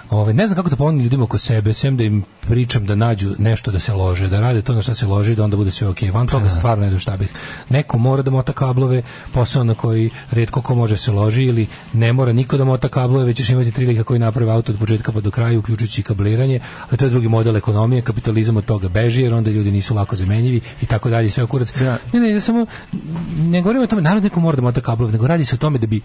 [0.09, 3.35] Ovaj, ne znam kako da pomognem ljudima oko sebe, sem da im pričam da nađu
[3.39, 5.71] nešto da se lože, da rade to na šta se lože i da onda bude
[5.71, 6.11] sve okej.
[6.11, 7.29] Van toga stvarno ne znam šta bih.
[7.69, 9.01] Neko mora da mota kablove,
[9.33, 13.25] posao na koji redko ko može se loži ili ne mora niko da mota kablove,
[13.25, 16.59] već ćeš imati tri lika koji naprave auto od početka pa do kraja, uključujući kabliranje,
[16.89, 20.15] ali to je drugi model ekonomije, kapitalizam od toga beži, jer onda ljudi nisu lako
[20.15, 21.73] zamenjivi i tako dalje, sve kurac.
[22.13, 22.65] Ne, ne, ja samo,
[23.37, 25.79] ne govorim o tome, narod neko mora da mota kablove, nego radi se o tome
[25.79, 26.01] da bi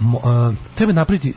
[0.00, 1.34] mo- a, treba napraviti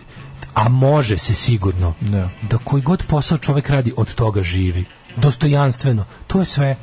[0.57, 1.93] a može se sigurno.
[2.01, 2.29] Da.
[2.63, 4.85] Koji god posao čovjek radi od toga živi.
[5.15, 6.05] Dostojanstveno.
[6.27, 6.75] To je sve.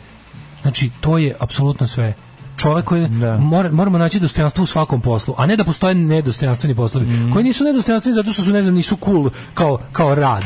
[0.63, 2.15] Znači to je apsolutno sve.
[2.57, 7.07] Čovjek koji mora, moramo naći dostojanstvo u svakom poslu a ne da postoje nedostojanstveni poslovi.
[7.07, 7.33] Mhm.
[7.33, 10.45] koji nisu nedostojanstveni zato što su ne znam nisu cool kao, kao rad.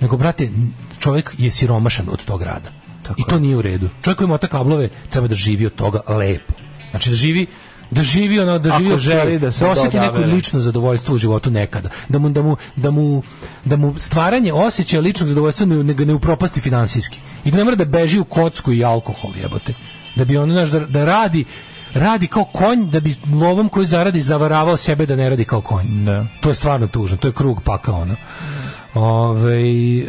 [0.00, 0.50] Nego brate
[0.98, 2.70] čovjek je siromašan od tog rada.
[3.16, 3.88] I to nije u redu.
[4.02, 6.52] Čovjek koji mota kablove treba da živi od toga lepo.
[6.90, 7.46] Znači da živi
[7.90, 10.32] da živi ono da Ako živi želi da se osjeti neko odabere.
[10.32, 11.88] lično zadovoljstvo u životu nekada.
[12.08, 13.22] Da mu da mu da mu
[13.64, 17.20] da mu stvaranje osjećaja ličnog zadovoljstva ne, ne, ne upropasti finansijski.
[17.44, 19.74] I da ne mora da beži u kocku i alkohol jebote.
[20.16, 21.44] Da bi on znaš da, da radi
[21.94, 26.06] radi kao konj da bi lovom koji zaradi zavaravao sebe da ne radi kao konj.
[26.40, 28.16] To je stvarno tužno to je krug pakao ono
[28.96, 30.04] Ove, e,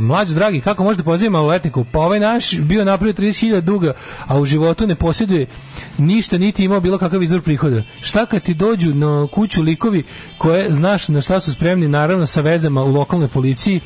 [0.00, 1.84] mlađo dragi, kako možete pozivati maloletniku?
[1.92, 3.92] Pa ovaj naš bio napravio 30.000 duga,
[4.26, 5.46] a u životu ne posjeduje
[5.98, 7.82] ništa, niti imao bilo kakav izvor prihoda.
[8.00, 10.04] Šta kad ti dođu na kuću likovi
[10.38, 13.80] koje znaš na šta su spremni, naravno sa vezama u lokalnoj policiji,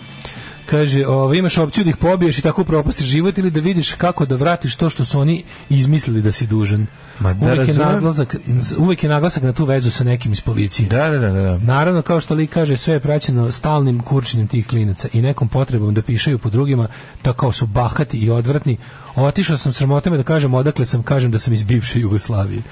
[0.66, 4.26] kaže, ovaj, imaš opciju da ih pobiješ i tako propustiš život ili da vidiš kako
[4.26, 6.86] da vratiš to što su oni izmislili da si dužan.
[7.20, 8.36] Ma da uvek, je naglasak,
[8.78, 10.88] uvek je naglasak na tu vezu sa nekim iz policije.
[10.88, 11.59] Da, da, da, da.
[11.59, 15.94] Naravno, kao što li kaže, sve je praćeno stalnim kurčenjem tih klinaca i nekom potrebom
[15.94, 16.88] da pišaju po drugima,
[17.22, 18.76] tako kao su bahati i odvratni.
[19.14, 22.62] Otišao sam sramotame da kažem odakle sam, kažem da sam iz bivše Jugoslavije.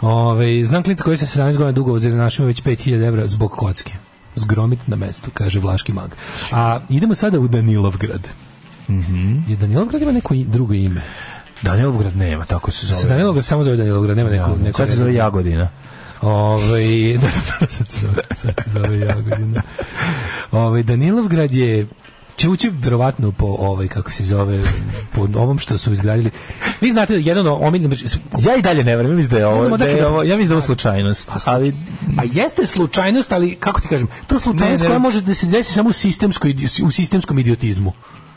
[0.00, 3.92] Ove, znam klinca koji se 17 godina dugo vozili našima već 5000 evra zbog kocke.
[4.36, 6.10] Zgromit na mestu, kaže Vlaški mag.
[6.52, 8.28] A idemo sada u Danilovgrad.
[8.88, 9.50] Mhm.
[9.50, 11.02] Je Danilovgrad ima neko drugo ime?
[11.62, 13.00] Danilovgrad nema, tako se zove.
[13.00, 14.50] Se Danilovgrad samo zove Danilovgrad, nema neko...
[14.50, 15.68] Da, neko sad se zove Jagodina.
[16.20, 17.28] Ovaj da,
[17.60, 19.62] da, sad se zove, sad se zove Jagodina.
[20.52, 21.86] Ovaj Danilovgrad je
[22.36, 24.64] će ući verovatno po ovaj kako se zove
[25.12, 26.30] po ovom što su izgradili.
[26.80, 27.92] Vi znate da jedan omiljen
[28.40, 30.48] Ja i dalje ne verujem, mislim da je ovo, da je odakle- ovo, ja mislim
[30.48, 31.74] da je ovo slučajnost, ali
[32.16, 35.46] Pa jeste slučajnost, ali kako ti kažem, to slučajnost Ne, ne, koja može da se
[35.46, 36.54] desi samo u sistemskoj
[36.84, 37.92] u sistemskom idiotizmu.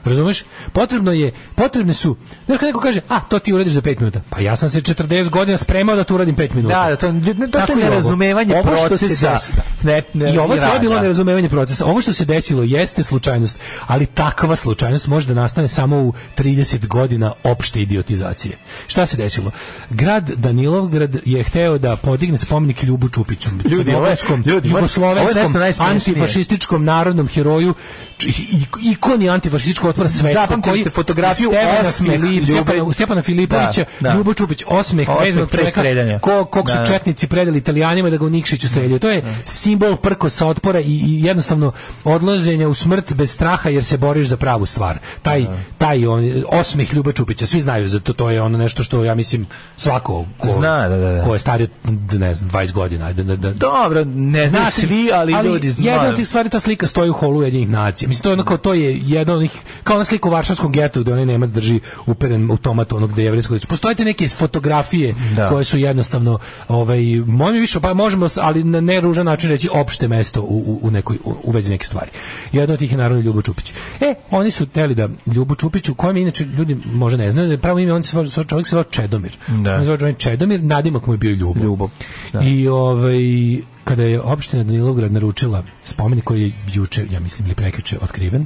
[0.08, 0.44] Razumeš?
[0.74, 2.16] Potrebno je, potrebne su,
[2.46, 4.22] znaš kad neko kaže, a, to ti uradiš za 5 minuta.
[4.30, 6.84] Pa ja sam se 40 godina spremao da to uradim 5 minuta.
[6.84, 7.76] Da, da, to, ne, to, je ovo.
[7.76, 9.28] nerazumevanje Ovo što se procesa.
[9.30, 9.52] desi-
[9.84, 11.86] Ne, ne, I ovo to je bilo nerazumevanje procesa.
[11.86, 13.58] Ovo što se desilo jeste slučajnost,
[13.88, 18.58] ali takva slučajnost može da nastane samo u 30 godina opšte idiotizacije.
[18.88, 19.52] Šta se desilo?
[19.90, 24.16] Grad Danilovgrad je hteo da podigne spomenik Ljubu Čupiću, Ljudi, ovo je-
[24.46, 27.74] ljudi, jugoslovenskom, antifašističkom narodnom heroju,
[28.22, 33.86] i- ikoni antifašističkog otpora svetskog, Zapamtili koji ste fotografiju Stepana osmeh Filip- Ljube- Stepana, Filipovića,
[34.00, 34.16] Da, da.
[34.16, 36.20] Ljubo Čupić, osmeh, Osmeh streljanja.
[36.20, 36.88] ko, kog su Da, da.
[36.88, 39.00] četnici predali italijanima da ga u Nikšiću streljaju.
[39.00, 41.72] To je simbol prkosa otpora i, i jednostavno
[42.04, 44.98] odlaženja u smrt bez straha jer se boriš za pravu stvar.
[45.22, 45.46] Taj,
[45.78, 49.16] taj on, osmeh Ljuba Čupića, svi znaju za to, to je ono nešto što ja
[49.16, 49.46] mislim
[49.78, 51.24] svako ko, Zna, da, da, da.
[51.24, 53.14] ko je stariji od, ne znam, 20 godina.
[53.14, 55.90] Da, da, Dobro, ne Znate, svi, ali, ljudi znaju.
[55.90, 58.08] Jedna od tih stvari, ta slika stoji u holu jedinih nacija.
[58.10, 59.52] Mislim, to je, ono kao, to je jedan od njih,
[59.88, 63.26] kao ona slika u Varšavskom getu gde onaj Nemac drži uperen automat onog gde je
[63.26, 63.68] jevrejsko lice.
[63.68, 65.50] Postoje te neke fotografije Da.
[65.50, 70.42] koje su jednostavno, ovaj, mojim više, pa možemo, ali na neružan način reći opšte mesto
[70.42, 72.12] u, u, u nekoj, u, u vezi neke stvari.
[72.52, 73.74] Jedna od tih je naravno Ljubo Čupić.
[74.02, 77.62] E, oni su teli da Ljubo Čupiću, kojem inače ljudi možda ne znaju, da je
[77.62, 79.38] pravo ime, on se zvao, čovjek se zvao Čedomir.
[79.48, 79.76] Da.
[79.76, 81.64] On se zvao Čedomir, nadimak mu je bio Ljubo.
[81.64, 81.90] Ljubo,
[82.34, 82.42] da.
[82.42, 83.18] I ovaj
[83.84, 88.46] kada je opština Danilovgrad naručila spomenik koji je juče, ja mislim, ili prekjuče otkriven,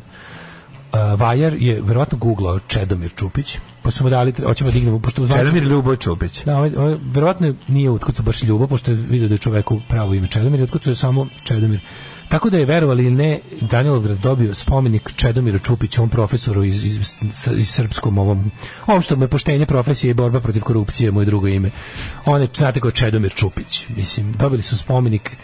[0.93, 5.22] uh, Vajar je verovatno googlao Čedomir Čupić, pa su mu dali, hoćemo da dignemo, pošto
[5.22, 6.43] u zvanču- Čedomir Ljubo Čupić.
[6.43, 10.13] Da, ovaj, ovaj, verovatno nije utkucao baš Ljubo, pošto je vidio da je čoveku pravo
[10.13, 11.80] ime Čedomir, i utkucao je samo Čedomir.
[12.30, 17.18] Tako da je verovali ili ne, Danilovgrad dobio spomenik Čedomiru Čupiću, ovom profesoru iz, iz,
[17.57, 18.51] iz, srpskom ovom,
[18.88, 21.72] ovom što mu je poštenje profesije i borba protiv korupcije, mu je drugo ime.
[22.26, 23.88] On je, znate ko Čedomir Čupić.
[23.89, 25.38] Mislim, dobili su spomenik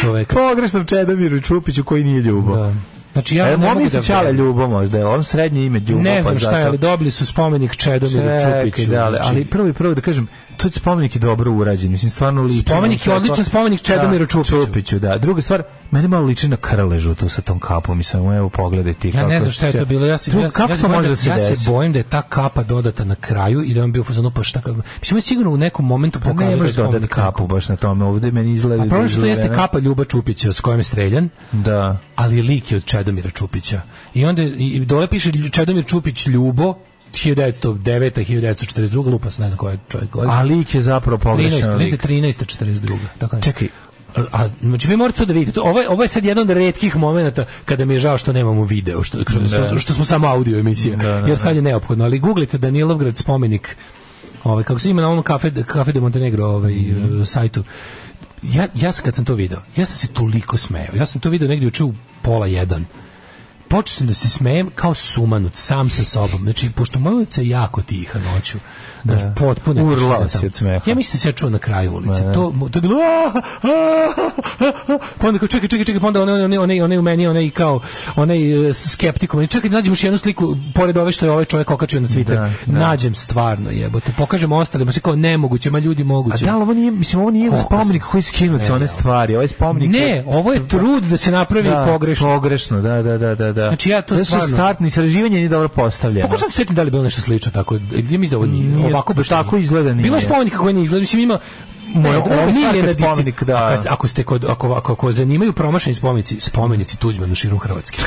[0.00, 0.34] čoveka.
[0.34, 2.56] Pogrešnom Čedomiru Čupiću koji nije Ljubo.
[2.56, 2.72] Da.
[3.18, 4.46] Znači ja Ja, ne mogu da Čale verujem.
[4.46, 6.02] Ljubo možda, on srednje ime Ljubo.
[6.02, 8.90] Ne znam pa šta je, ali dobili su spomenik Čedomiru Čupiću.
[8.90, 10.28] da, ali, znači- ali prvo prvo da kažem,
[10.58, 12.58] to spomenik je dobro urađen, mislim stvarno liči.
[12.58, 14.66] Spomenik je odličan spomenik Čedomiru Čupiću.
[14.66, 15.18] Čupiću, da.
[15.18, 19.08] Druga stvar, meni malo liči na krležu tu sa tom kapom, mislim, evo pogledaj ti
[19.08, 20.06] Ja kako ne znam šta je to bilo.
[20.06, 22.02] Ja se ja, kako ja, se može da, da se ja se bojim da je
[22.02, 24.80] ta kapa dodata na kraju i da on bio fazonu pa šta kako.
[25.00, 28.30] Mislim sigurno u nekom momentu Pa pokazao ne da je kapu baš na tome, ovde
[28.30, 28.82] meni izgleda...
[28.82, 31.98] A problem je što to jeste kapa Ljuba Čupića s kojom je streljan, Da.
[32.16, 33.80] ali lik je od Čedomira Čupića.
[34.14, 36.74] I onda i dole piše Čedomir Čupić Ljubo,
[37.12, 38.10] 1909.
[38.10, 39.06] 1942.
[39.06, 40.30] lupa se ne znam koja je čovjek godin.
[40.30, 41.22] A lik je zapravo 13.
[41.22, 41.92] pogrešan lik.
[41.92, 42.58] Mislim 13.
[42.64, 42.98] 42.
[43.18, 43.42] Tako je.
[43.42, 43.68] Čekaj,
[44.32, 45.60] A, znači vi morate to da vidite.
[45.60, 48.64] Ovo, je, ovo je sad jedan od retkih momenata kada mi je žao što nemamo
[48.64, 50.96] video, što, što, što, što smo samo audio emisija.
[50.96, 52.04] Da, da, jer sad je neophodno.
[52.04, 53.76] Ali googlite Danilovgrad spomenik,
[54.44, 57.22] ovaj, kako se ima na ovom kafe, kafe de Montenegro ovaj, Mhm.
[57.22, 57.64] eh, sajtu.
[58.42, 60.96] Ja, ja kad sam to video, ja sam se toliko smejao.
[60.96, 62.84] Ja sam to video negdje uče u pola jedan.
[63.68, 66.40] Počeo sam da se smejem kao sumanut, sam sa sobom.
[66.40, 68.58] Znači, pošto moja ulica je jako tiha noću,
[69.04, 70.46] znači, potpuno je Urlao si tamo.
[70.46, 70.80] od smeha.
[70.86, 72.22] Ja mislim da se ja čuo na kraju ulice.
[72.22, 72.32] Da.
[72.32, 72.94] To, to je bilo
[75.18, 77.50] pa onda kao čekaj, čekaj, čekaj, pa onda onaj, onaj, onaj, onaj u meni, onaj
[77.50, 77.80] kao,
[78.16, 82.00] onaj e, skeptikom, čekaj, nađem još jednu sliku, pored ove što je ovaj čovjek okačio
[82.00, 82.78] na Twitter, Da, da.
[82.78, 86.44] nađem stvarno jebote, pokažem ostalima, sve kao nemoguće, ma ljudi A moguće.
[86.44, 89.34] da, ali ovo nije, mislim, ovo nije spomenik koji se skinut sa one stvari.
[89.34, 92.26] Ovaj spomenik Ne, ovo je trud da se napravi da, pogrešno.
[92.28, 93.52] Pogrešno, da, da, da, da.
[93.52, 93.66] da.
[93.66, 96.28] Znači, ja to što stvarno- startno istraživanje nije dobro postavljeno.
[96.28, 97.74] Pokušam se setiti da li bilo nešto slično tako.
[97.74, 97.80] Ja
[98.10, 98.87] mislim da ovo nije.
[98.88, 100.02] Ovako baš tako izgleda nije.
[100.02, 101.00] Bilo je spomenika koji ne izgleda.
[101.00, 101.38] Mislim ima
[101.86, 103.56] moja stvar omiljena spomenik, da.
[103.56, 107.98] A kad- ako ste kod ako ako, ako zanimaju promašeni spomenici, spomenici Tuđmanu širom Hrvatske.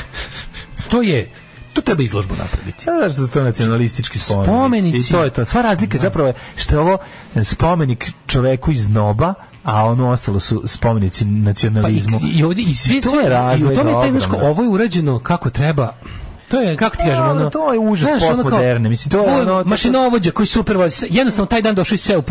[0.89, 1.29] To je
[1.73, 2.83] to treba izložbu napraviti.
[2.87, 4.49] Ja znaš da su to nacionalistički spomenici.
[4.49, 4.97] Spomenici.
[4.99, 5.45] I to je to.
[5.45, 6.97] Sva razlika je zapravo je što je ovo
[7.43, 9.33] spomenik čoveku iz Noba,
[9.63, 12.19] a ono ostalo su spomenici Pa i, nacionalizmu.
[12.33, 13.95] i ovdje i svi To svi- je i u razlika tome je
[14.41, 15.93] ovo je urađeno kako treba
[16.51, 17.49] To je, kako ti kažem, Da, ono...
[17.49, 21.75] to je užas postmoderne, mislim, to je ono- Mašinovođa koji super vozi, jednostavno taj dan
[21.75, 22.21] došao i seo,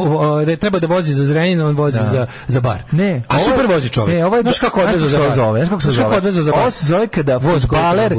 [0.46, 2.78] da treba da vozi za Zrenjanin, on vozi za, za bar.
[2.92, 4.32] Ne, a super vozi čovjek.
[4.32, 5.32] Ne, znaš kako odvezao za bar?
[5.34, 5.68] zove?
[5.68, 6.16] Kako se zove?
[6.16, 6.60] odvezao za bar?
[6.60, 8.14] Ovo se zove kada Voz koji fudbaler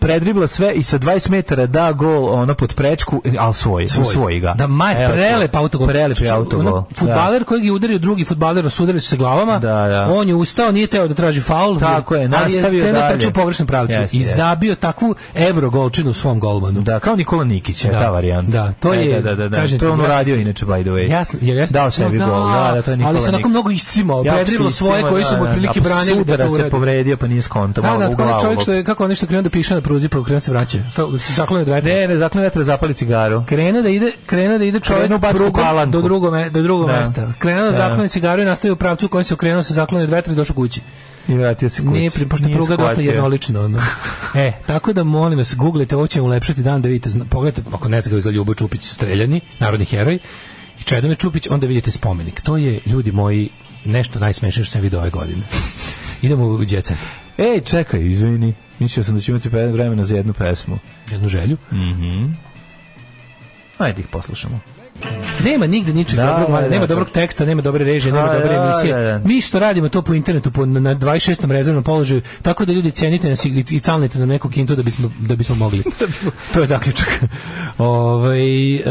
[0.00, 4.40] predribla sve i sa 20 metara da gol ono pod prečku, ali svoj, Svoj.
[4.40, 4.52] ga.
[4.52, 5.88] Da, maj, prelep autogol.
[5.88, 6.66] Prelep Znači, autogol.
[6.66, 9.58] ono, Fudbaler kojeg je udario drugi fudbaler, sudarili su se glavama.
[9.58, 10.08] Da, da.
[10.10, 11.78] On je ustao, nije teo da traži faul.
[11.78, 13.08] Tako je, nastavio dalje.
[13.08, 16.80] trči u pogrešnom pravcu i zabio takvu evro golčinu svom golmanu.
[16.80, 18.00] Da, kao Nikola Nikić, je Da.
[18.00, 18.50] ta varijanta.
[18.52, 19.56] Da, to E, je- da, da, da, da.
[19.56, 21.10] kažem To je on ja uradio se- inače, by the way.
[21.10, 23.48] Ja ja sam, Dao sebi no, gol, da, da, to je Nikola ali se onako
[23.48, 25.50] mnogo iscimao, Jako predriblo se svoje koji su mu da, da.
[25.50, 28.60] otprilike branili da to se povredio, pa nije skonto, Da, malo da, u kao čovjek
[28.60, 30.78] što je, kako nešto krenuo da piše na pruzi, pa krenuo se vraća.
[31.18, 31.90] Se zaklonio od vetra.
[31.90, 33.44] Ne, ne, zakon vetra zapali cigaru.
[33.46, 37.00] Krenuo da ide, krenuo da ide čovjek prugom do drugog do drugog Da.
[37.00, 37.32] mesta.
[37.38, 37.76] Krenuo da Da.
[37.78, 40.36] zakloni cigaru i nastavio u pravcu u kojem se okrenuo se zaklonio od vetra i
[40.36, 40.80] došao kući.
[41.30, 41.92] I vratio se kući.
[41.92, 43.60] Nije, pošto je pruga dosta jednolična.
[43.60, 43.78] Ono.
[44.34, 48.00] E, tako da molim vas, googlite, ovo će ulepšati dan da vidite, pogledajte, ako ne
[48.00, 50.18] znate za Ljubo Čupić streljani, narodni heroj,
[50.80, 52.40] i Čedomir Čupić, onda vidite spomenik.
[52.40, 53.48] To je, ljudi moji,
[53.84, 55.42] nešto najsmešnije što sam vidio ove godine.
[56.22, 56.96] Idemo u djece.
[57.38, 58.54] Ej, čekaj, izvini.
[58.78, 60.78] Mislio sam da ću imati vremena za jednu pesmu.
[61.10, 61.56] Jednu želju.
[61.72, 62.32] Mhm.
[63.78, 64.60] Ajde ih poslušamo.
[65.44, 66.86] Nema nigde ničeg Da, dobrog, da, da, nema da.
[66.86, 68.94] dobrog teksta, nema dobre režije, nema A, dobre da, emisije.
[68.94, 69.28] da, da.
[69.28, 71.50] Mi što radimo to po internetu po, na 26.
[71.50, 75.10] rezervnom položaju, tako da ljudi cenite nas i, i calnite na neku kintu da bismo,
[75.20, 75.82] da bismo mogli.
[76.54, 77.08] to je zaključak.
[77.78, 78.82] Ovaj e,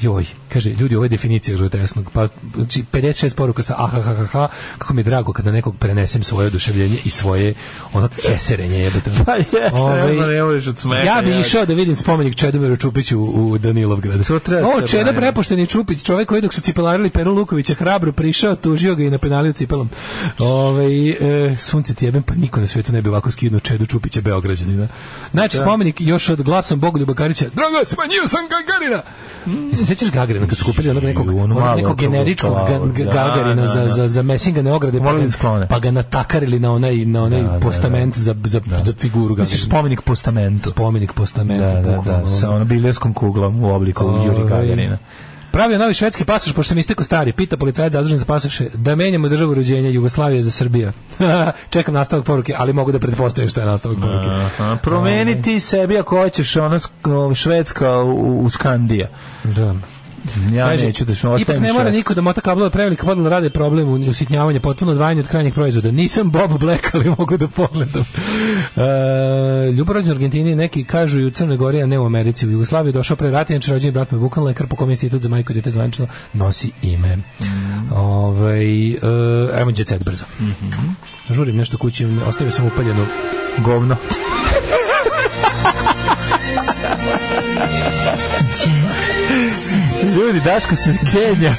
[0.00, 2.10] joj, kaže, ljudi, ovo je definicija grotesknog.
[2.12, 6.98] Pa, znači, 56 poruka sa ahahaha, kako mi je drago kada nekog prenesem svoje oduševljenje
[7.04, 7.54] i svoje
[7.92, 9.10] ono keserenje jebote.
[9.26, 10.36] Pa jeste, Ovaj,
[11.06, 11.40] ja bi ja.
[11.40, 14.24] išao da vidim spomenik Čedomiru Čupiću u, Danilovgradu.
[14.24, 15.12] To treba O, se Čeda
[15.46, 19.52] prepušteni Čupić, čovjek koji dok su cipelarili Peru Lukovića hrabro prišao, tužio ga i napenalio
[19.52, 19.90] cipelom.
[20.38, 24.20] Ovaj e, sunce ti jebem, pa niko na svetu ne bi ovako skinuo Čedu Čupića
[24.20, 24.88] Beograđanina.
[25.30, 25.62] Znači, Da.
[25.62, 29.02] spomenik još od glasom Bogoljuba Karića, Drago, smanjio sam Gagarina!
[29.46, 29.76] Mm.
[29.76, 33.62] Se sećaš Gagarina kad su kupili onog nekog, onog nekog generičkog ga, ga- da, Gagarina
[33.62, 33.88] da, za, da.
[33.88, 37.48] za, za mesingane ograde, pa ga, da pa ga natakarili na onaj, na onaj Da,
[37.48, 38.20] da, postament da.
[38.20, 39.66] za, za, za figuru Misliš Gagarina.
[39.68, 40.70] spomenik postamentu.
[40.70, 41.64] Spomenik postamentu.
[41.64, 42.56] Da, da, da, sa ono.
[42.56, 44.98] onom biljarskom kuglom u obliku Juri Ovaj, Gagarina.
[45.56, 47.32] Pravio novi švedski pasoš, pošto sam isteko stari.
[47.32, 50.92] Pita policajac zadužen za pasoše da menjamo državu rođenja Jugoslavije za Srbija.
[51.70, 54.26] Čekam nastavak poruke, ali mogu da pretpostavim šta je nastavak poruke.
[54.28, 59.08] Aha, promeni ti sebi ako hoćeš sk- švedska u, u Skandija.
[59.44, 59.74] Da.
[60.52, 63.28] Ja Kaže, neću da što Ipak ostajem ne mora niko da mota kablova prevelika podela
[63.28, 65.90] rade problem u usitnjavanje, potpuno odvajanje od krajnjeg proizvoda.
[65.90, 68.04] Nisam Bob Black, ali mogu da pogledam.
[68.76, 72.46] E, Ljuborođen u Argentini, neki kažu i u Crnoj Gori, a ne u Americi.
[72.46, 75.28] U Jugoslaviji došao pre rata, inače rođeni brat me Vukan lekar, po kom institut za
[75.28, 77.18] majku i dete zvanično nosi ime.
[77.94, 78.96] Ovaj, e,
[79.58, 80.24] ajmo jet set brzo.
[81.30, 83.06] Žurim nešto kući, ostavio sam upaljenu
[83.58, 83.96] Govno.
[90.08, 91.52] Ljudi, Daško se Kenja.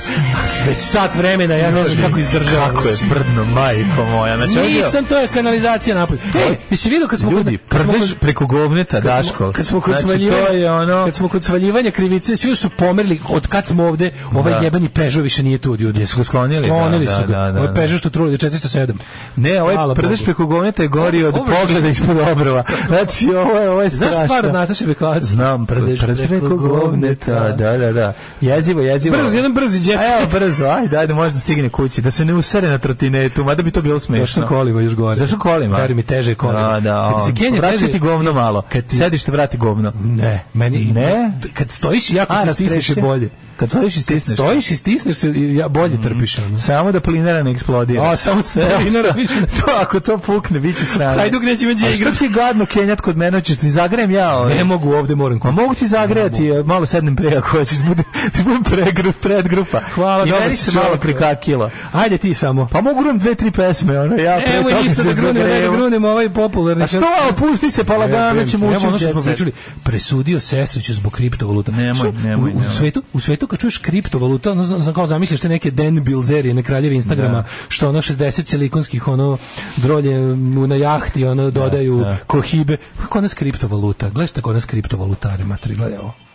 [0.67, 2.67] Već sat vremena, ja ne znam kako izdržava.
[2.67, 4.37] Kako je prdno, majko moja.
[4.37, 6.19] Znači, Nisam, to je kanalizacija napolje.
[6.39, 9.51] Ej, jesi vidio kad smo Ljudi, kod, kad prdeš kod- preko govneta, kad smo- Daško.
[9.51, 11.05] Kad smo kod Znači, to je ono...
[11.05, 14.59] kad smo kod svaljivanja krivice, svi su pomerili od kad smo ovde, ovaj Da.
[14.59, 15.99] jebeni Peugeot više nije tu ljudi.
[15.99, 16.67] Jesu ga sklonili?
[16.67, 17.33] Sklonili Da, su da, ga.
[17.35, 17.73] da, da, Ovaj da.
[17.73, 18.93] Peugeot što truli 407.
[19.35, 22.63] Ne, ovaj prdeš preko govneta je gori od pogleda ispod obrova.
[22.87, 24.25] Znači, ovo je, ovo je Znaš strašno.
[24.27, 24.85] stvar od Nataše?
[25.21, 28.13] Znam, prdeš preko govneta, da, da, da.
[28.41, 29.17] Jezivo, jezivo.
[29.17, 29.91] Brzo, jedan brzi.
[29.91, 33.63] A Evo, brzo, ajde, ajde, možda stigne kući, da se ne usere na trotinetu, mada
[33.63, 34.25] bi to bilo smešno.
[34.25, 35.15] Zašto kolima još gore?
[35.15, 35.77] Zašto kolima?
[35.77, 36.61] Veruj mi, teže je kolima.
[36.61, 38.61] Da, da, Kad se Kenja vrati teže- ti govno malo.
[38.63, 39.93] Kad ti- Sediš te vrati govno.
[39.95, 40.85] Ne, meni...
[40.85, 41.31] Ne?
[41.53, 43.29] Kad stojiš jako A, se stisneš bolje.
[43.57, 44.37] Kad stojiš i stisneš.
[44.39, 46.37] Stojiš i stisneš se, ja bolje trpiš.
[46.37, 46.59] ono.
[46.59, 48.03] Samo da plinera ne eksplodira.
[48.03, 49.33] A, samo Sve ostalo- više.
[49.59, 51.17] to, ako to pukne, bit će sranje.
[51.19, 52.15] Hajduk neće me gdje A igrati.
[52.15, 54.35] Što ti gadno kenjat kod mene, hoćeš ti zagrejem ja?
[54.35, 54.55] ovaj?
[54.55, 58.03] Ne mogu ovde, moram Ma mogu ti zagrejati, malo sednem pre ako hoćeš, da bude,
[58.37, 59.81] da budem pregrup, predgrupa.
[59.95, 61.69] Hvala, I si se malo prikakilo.
[61.91, 62.67] Ajde ti samo.
[62.71, 66.05] Pa mogu grunem dve, tri pesme, ono, ja pre Evo ništa da grunem, da grunem
[66.05, 66.83] ovaj popularni.
[66.83, 69.51] A što, pusti se, pa lagano ćemo ući Evo ono u što smo pričali,
[69.83, 71.71] presudio sestriću zbog kriptovaluta.
[71.71, 75.71] Nemoj, nemoj, u, svetu, u svetu kad čuješ kriptovaluta, ono, znam, kao zamisliš te neke
[75.71, 79.37] Dan Bilzerije na kraljevi Instagrama, što ono 60 silikonskih ono
[79.77, 82.17] drolje mu na jahti ono dodaju da.
[82.27, 82.77] kohibe.
[83.01, 84.09] Kako nas kriptovaluta?
[84.09, 86.26] Gledaš tako nas kriptovalutari, matri, gledaj ovo.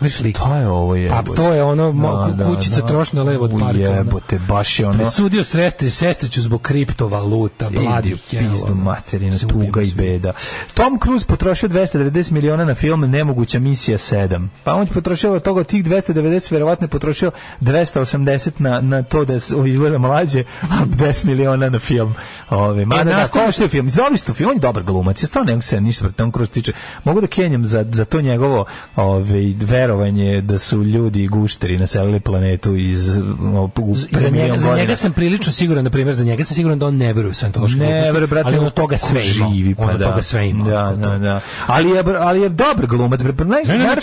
[0.00, 0.40] Gledaš sliku.
[0.40, 1.08] Pa je ovo je.
[1.10, 2.10] Pa to je ono mo-
[2.46, 3.78] kućica trošna levo od parka.
[3.78, 4.98] Jebote, baš je ono...
[4.98, 10.32] Presudio sestri, sestriću zbog kriptovaluta, hell, pizdu materina, tuga i beda.
[10.74, 14.48] Tom Cruise potrošio 290 miliona na film Nemoguća misija 7.
[14.64, 19.24] Pa on je potrošio od toga, tih 290, verovatno je potrošio 280 na, na to
[19.24, 19.34] da
[19.66, 22.14] izgleda mlađe, a 10 miliona na film.
[22.50, 23.88] Ove, mada da, nastavljaš- ko što je film?
[23.88, 25.22] Dobri su to film, on je dobar glumac.
[25.22, 26.72] Ja stvarno ne mogu se ništa protiv Tom Cruise tiče.
[27.04, 28.64] Mogu da kenjam za, za to njegovo
[28.96, 29.52] ove,
[29.90, 33.08] verovanje da su ljudi gušteri naselili planetu iz
[33.54, 36.78] o, u za njega, za njega sam prilično siguran, na primjer, za njega sam siguran
[36.78, 39.48] da on ne veruje u Scientološku Ne, bre, brate, ali on toga sve ima.
[39.48, 40.04] živi, pa on da.
[40.04, 40.64] toga sve ima.
[40.64, 41.40] Da, da, da.
[41.66, 43.22] Ali je, ali je dobar glumac.
[43.22, 43.96] Bre, Ne, ne, ne,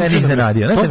[0.00, 0.68] da iznenadio.
[0.68, 0.88] da ne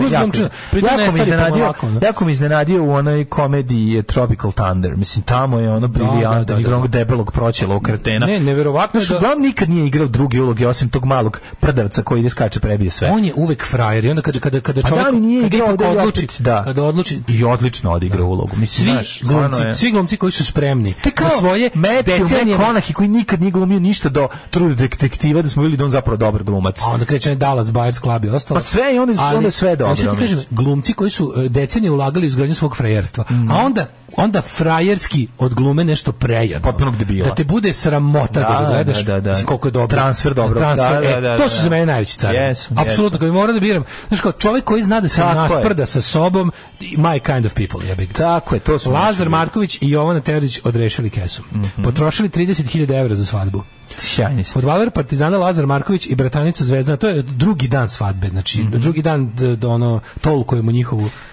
[1.08, 2.00] pa iznenadio, polako, ono.
[2.04, 4.96] jako me iznenadio u onoj komediji Tropical Thunder.
[4.96, 6.60] Mislim, tamo je ono briljantno, da, da.
[6.60, 8.26] igrao debelog proćela u kretena.
[8.26, 12.30] Ne, neverovatno je da- nikad nije igrao druge uloge, osim tog malog prdavca koji ide
[12.30, 13.12] skače prebije sve.
[13.12, 15.70] On je uvek frajer i onda kada, kada, kada Pa čovjek da, nije kada ipak
[15.70, 16.64] i odluči, opet, da.
[16.64, 18.56] kada odluči, I odlično odigra ulogu.
[18.56, 21.70] Mislim, svi znaš, glumci, je- svi glumci koji su spremni To je kao na svoje
[22.04, 25.92] decenije McConaughey koji nikad nije glumio ništa do True detektiva da smo bili da on
[25.92, 26.82] zapravo dobar glumac.
[26.82, 28.58] a onda kreće Dallas Buyers Club i ostalo.
[28.58, 29.96] Pa sve i onda, Ali, onda sve dobro.
[29.96, 33.52] hoću ti kažem, glumci koji su e, decenije ulagali u izgradnju svog frajerstva, Mhm.
[33.52, 33.86] a onda
[34.18, 36.62] onda frajerski odglume nešto prejadno.
[36.62, 37.30] Potpunog debila.
[37.30, 39.00] Da te bude sramota da, Da, ga gledaš.
[39.00, 39.46] da, da, da.
[39.46, 39.88] Koliko je dobro.
[39.90, 40.60] Transfer dobro.
[40.60, 41.50] Transfer, Da, da, e, da, to da.
[41.50, 42.38] su za mene najveći cari.
[42.38, 43.12] Jesu, Apsolutno, jesu.
[43.12, 43.84] kad bi morao da biram.
[44.08, 45.36] Znaš kao, čovjek koji zna da se Tako je.
[45.36, 46.52] nasprda sa sobom,
[46.82, 48.10] my kind of people, ja bih.
[48.10, 49.30] Tako je, to su Lazar.
[49.30, 51.44] Marković i Jovana Terzić odrešili kesu.
[51.54, 51.84] Mhm.
[51.84, 52.62] Potrošili 30.000
[52.96, 53.64] evra za svadbu.
[53.98, 54.54] Sjajni ste.
[54.54, 58.80] Fudbaler Partizana Lazar Marković i bratanica Zvezdana, to je drugi dan svadbe, znači Mhm.
[58.80, 61.31] drugi dan d, d, ono tolkujemo njihovu svadbu.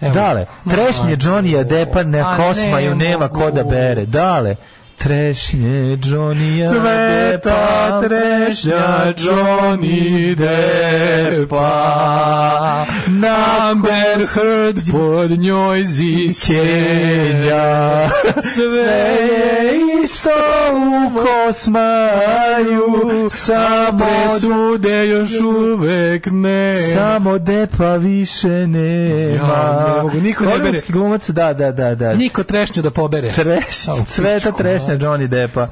[0.00, 0.14] Evo.
[0.14, 4.06] Dale, trešnje Johnnyja Deppa A na kosmaju ne nema ko da bere.
[4.06, 4.56] Dale,
[4.98, 11.66] trešnje Johnnyja Deppa, trešnja Johnny Deppa,
[13.24, 15.84] Amber Heard pod njoj
[16.46, 18.10] Kenja,
[18.42, 20.30] sve je isto
[20.74, 22.84] u kosmaju,
[23.30, 26.92] samo Presude još uvek ne.
[26.94, 29.46] Samo depa više nema.
[29.46, 30.80] Ja, ne mogu, niko ne bere.
[30.88, 32.14] Glumac, da, da, da, da.
[32.14, 33.30] Niko trešnju da pobere.
[33.30, 33.86] Treš,
[34.16, 35.68] pičku, trešnja Johnny Deppa.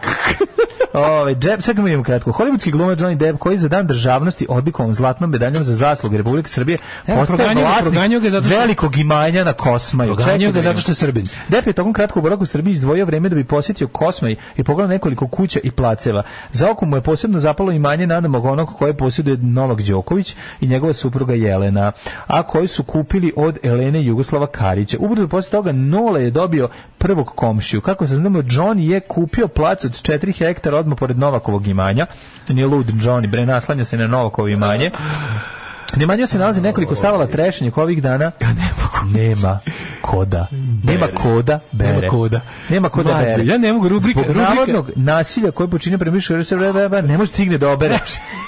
[0.95, 2.33] Ove, Jeb, sad idemo kratko.
[2.33, 6.79] Hollywoodski glumac Johnny Depp koji za dan državnosti odlikovan zlatnom medaljom za zasluge Republike Srbije
[7.07, 10.15] Evo, postaje vlasnik ga zato što- velikog imanja na Kosmaju.
[10.15, 11.27] Proganjao Čekaj ga da zato što je Srbin.
[11.49, 14.89] Depp je tokom kratkog boravka u Srbiji izdvojio vreme da bi posjetio Kosmaj i pogledao
[14.89, 16.23] nekoliko kuća i placeva.
[16.53, 20.93] Za oko mu je posebno zapalo imanje nadamog onog koje posjeduje Novak Đoković i njegova
[20.93, 21.93] supruga Jelena,
[22.27, 24.97] a koji su kupili od Elene Jugoslava Karića.
[25.01, 26.69] Ubrzo posle toga Nole je dobio
[26.99, 27.81] prvog komšiju.
[27.81, 32.06] Kako se znamo, John je kupio plac od 4 hektara odmah pored Novakovog imanja.
[32.48, 34.90] Nije lud Johnny, bre, naslanja se na Novakovo imanje.
[35.93, 38.24] Na imanju se nalazi nekoliko stavala trešenja ovih dana.
[38.40, 39.19] Ja ne mogu.
[39.19, 39.59] nema
[40.01, 40.47] koda.
[40.85, 41.93] Nema koda, bere.
[41.93, 42.40] Nema koda.
[42.69, 43.47] Nema koda, Mlađe, bere.
[43.47, 46.44] ja ne mogu, rubrika- Zbog rubrika- navodnog nasilja koje počinje premišljaju,
[47.02, 47.98] ne može stigne da obere.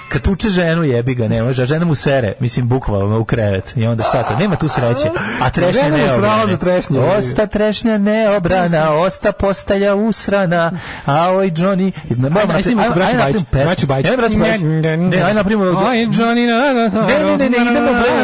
[0.08, 3.72] Kad tuče ženu, jebi ga, ne može, a žena mu sere, mislim, bukvalno u krevet.
[3.76, 4.36] I onda šta to?
[4.36, 5.10] Nema tu sreće.
[5.42, 6.46] A trešnja srala neobrana.
[6.46, 7.00] za trešnje.
[7.00, 10.72] Osta trešnja neobrana, osta postalja usrana,
[11.06, 11.92] a oj Johnny...
[12.10, 13.36] Ajde, ajde snimamo braću Bajić.
[13.52, 14.06] Braću Bajić.
[14.06, 14.60] Ne, braću Bajić.
[14.60, 15.64] Ne, ajde napravimo...
[15.64, 17.35] Oj, Johnny, na, na, na, Ne, ne, ne, ne, idemo, na,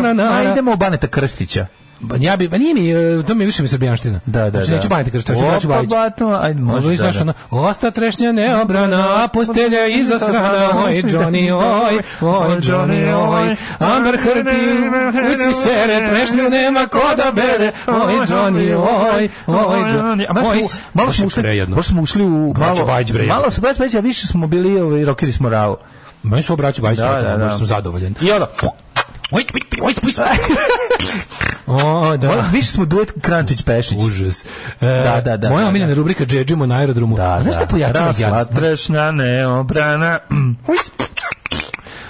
[0.02, 0.38] na, na.
[0.38, 1.66] a, idemo u Baneta Krstića.
[2.02, 4.20] Ba, ja bi, ba nije mi, e, to mi je više mi srbijanština.
[4.26, 4.76] Da, da, znači, da.
[4.76, 5.90] neću baniti krsto, hoću Opa, braću Bajić.
[5.90, 7.22] batno, ajde, može, da, znaš, da.
[7.22, 11.52] ono, osta trešnja neobrana, postelja iza strana, oj, Johnny,
[11.84, 14.80] oj, oj, Johnny, oj, Amber Heard i
[15.12, 18.74] kući sere, trešnju nema ko da bere, oj, Johnny,
[19.14, 22.86] oj, oj, Johnny, A malo smo, malo smo ušli, baš smo ušli u malo,
[23.28, 25.76] malo se baš baš, više smo bili ovaj rokeri smo rao.
[26.22, 28.14] Meni su braću Bajić, Da, da, da, sam zadovoljan.
[28.20, 28.46] I onda,
[31.66, 32.44] O, da.
[32.52, 33.98] više smo duet Krančić Pešić.
[33.98, 34.44] Užas.
[34.80, 35.94] E, Da, da, da, Moja da, omiljena da.
[35.94, 37.16] rubrika Džedžimo na aerodromu.
[37.16, 37.70] Da, Znaš šta da.
[37.70, 38.50] pojačava jadnost?
[38.50, 40.18] trešnja neobrana.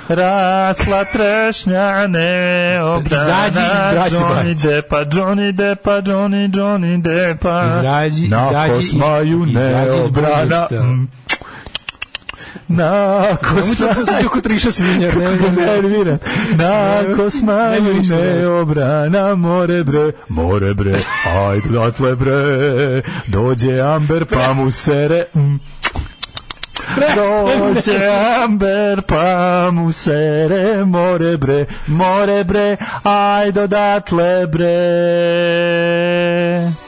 [0.09, 3.25] Rasla trešnja neobrana.
[3.25, 4.59] Izađi iz braće Johnny Bajić.
[4.61, 7.65] Deppa, Johnny Deppa, Johnny, Johnny Deppa.
[7.69, 10.67] Izađi, Na izađi izađi iz neobrana.
[12.77, 13.23] Na
[13.55, 15.11] Nemoj to kosmaju sad kako triša svinja.
[15.19, 15.67] ne, ne, ne.
[15.67, 16.19] nervira.
[16.57, 20.99] Na Nemoj kosmaju ništa da neobrana, more bre, more bre,
[21.37, 25.61] ajde datle bre, dođe Amber pa mu sere, mm.
[27.17, 27.99] Dođe
[28.45, 34.73] Amber pa mu sere, more bre, more bre, ajde odatle bre.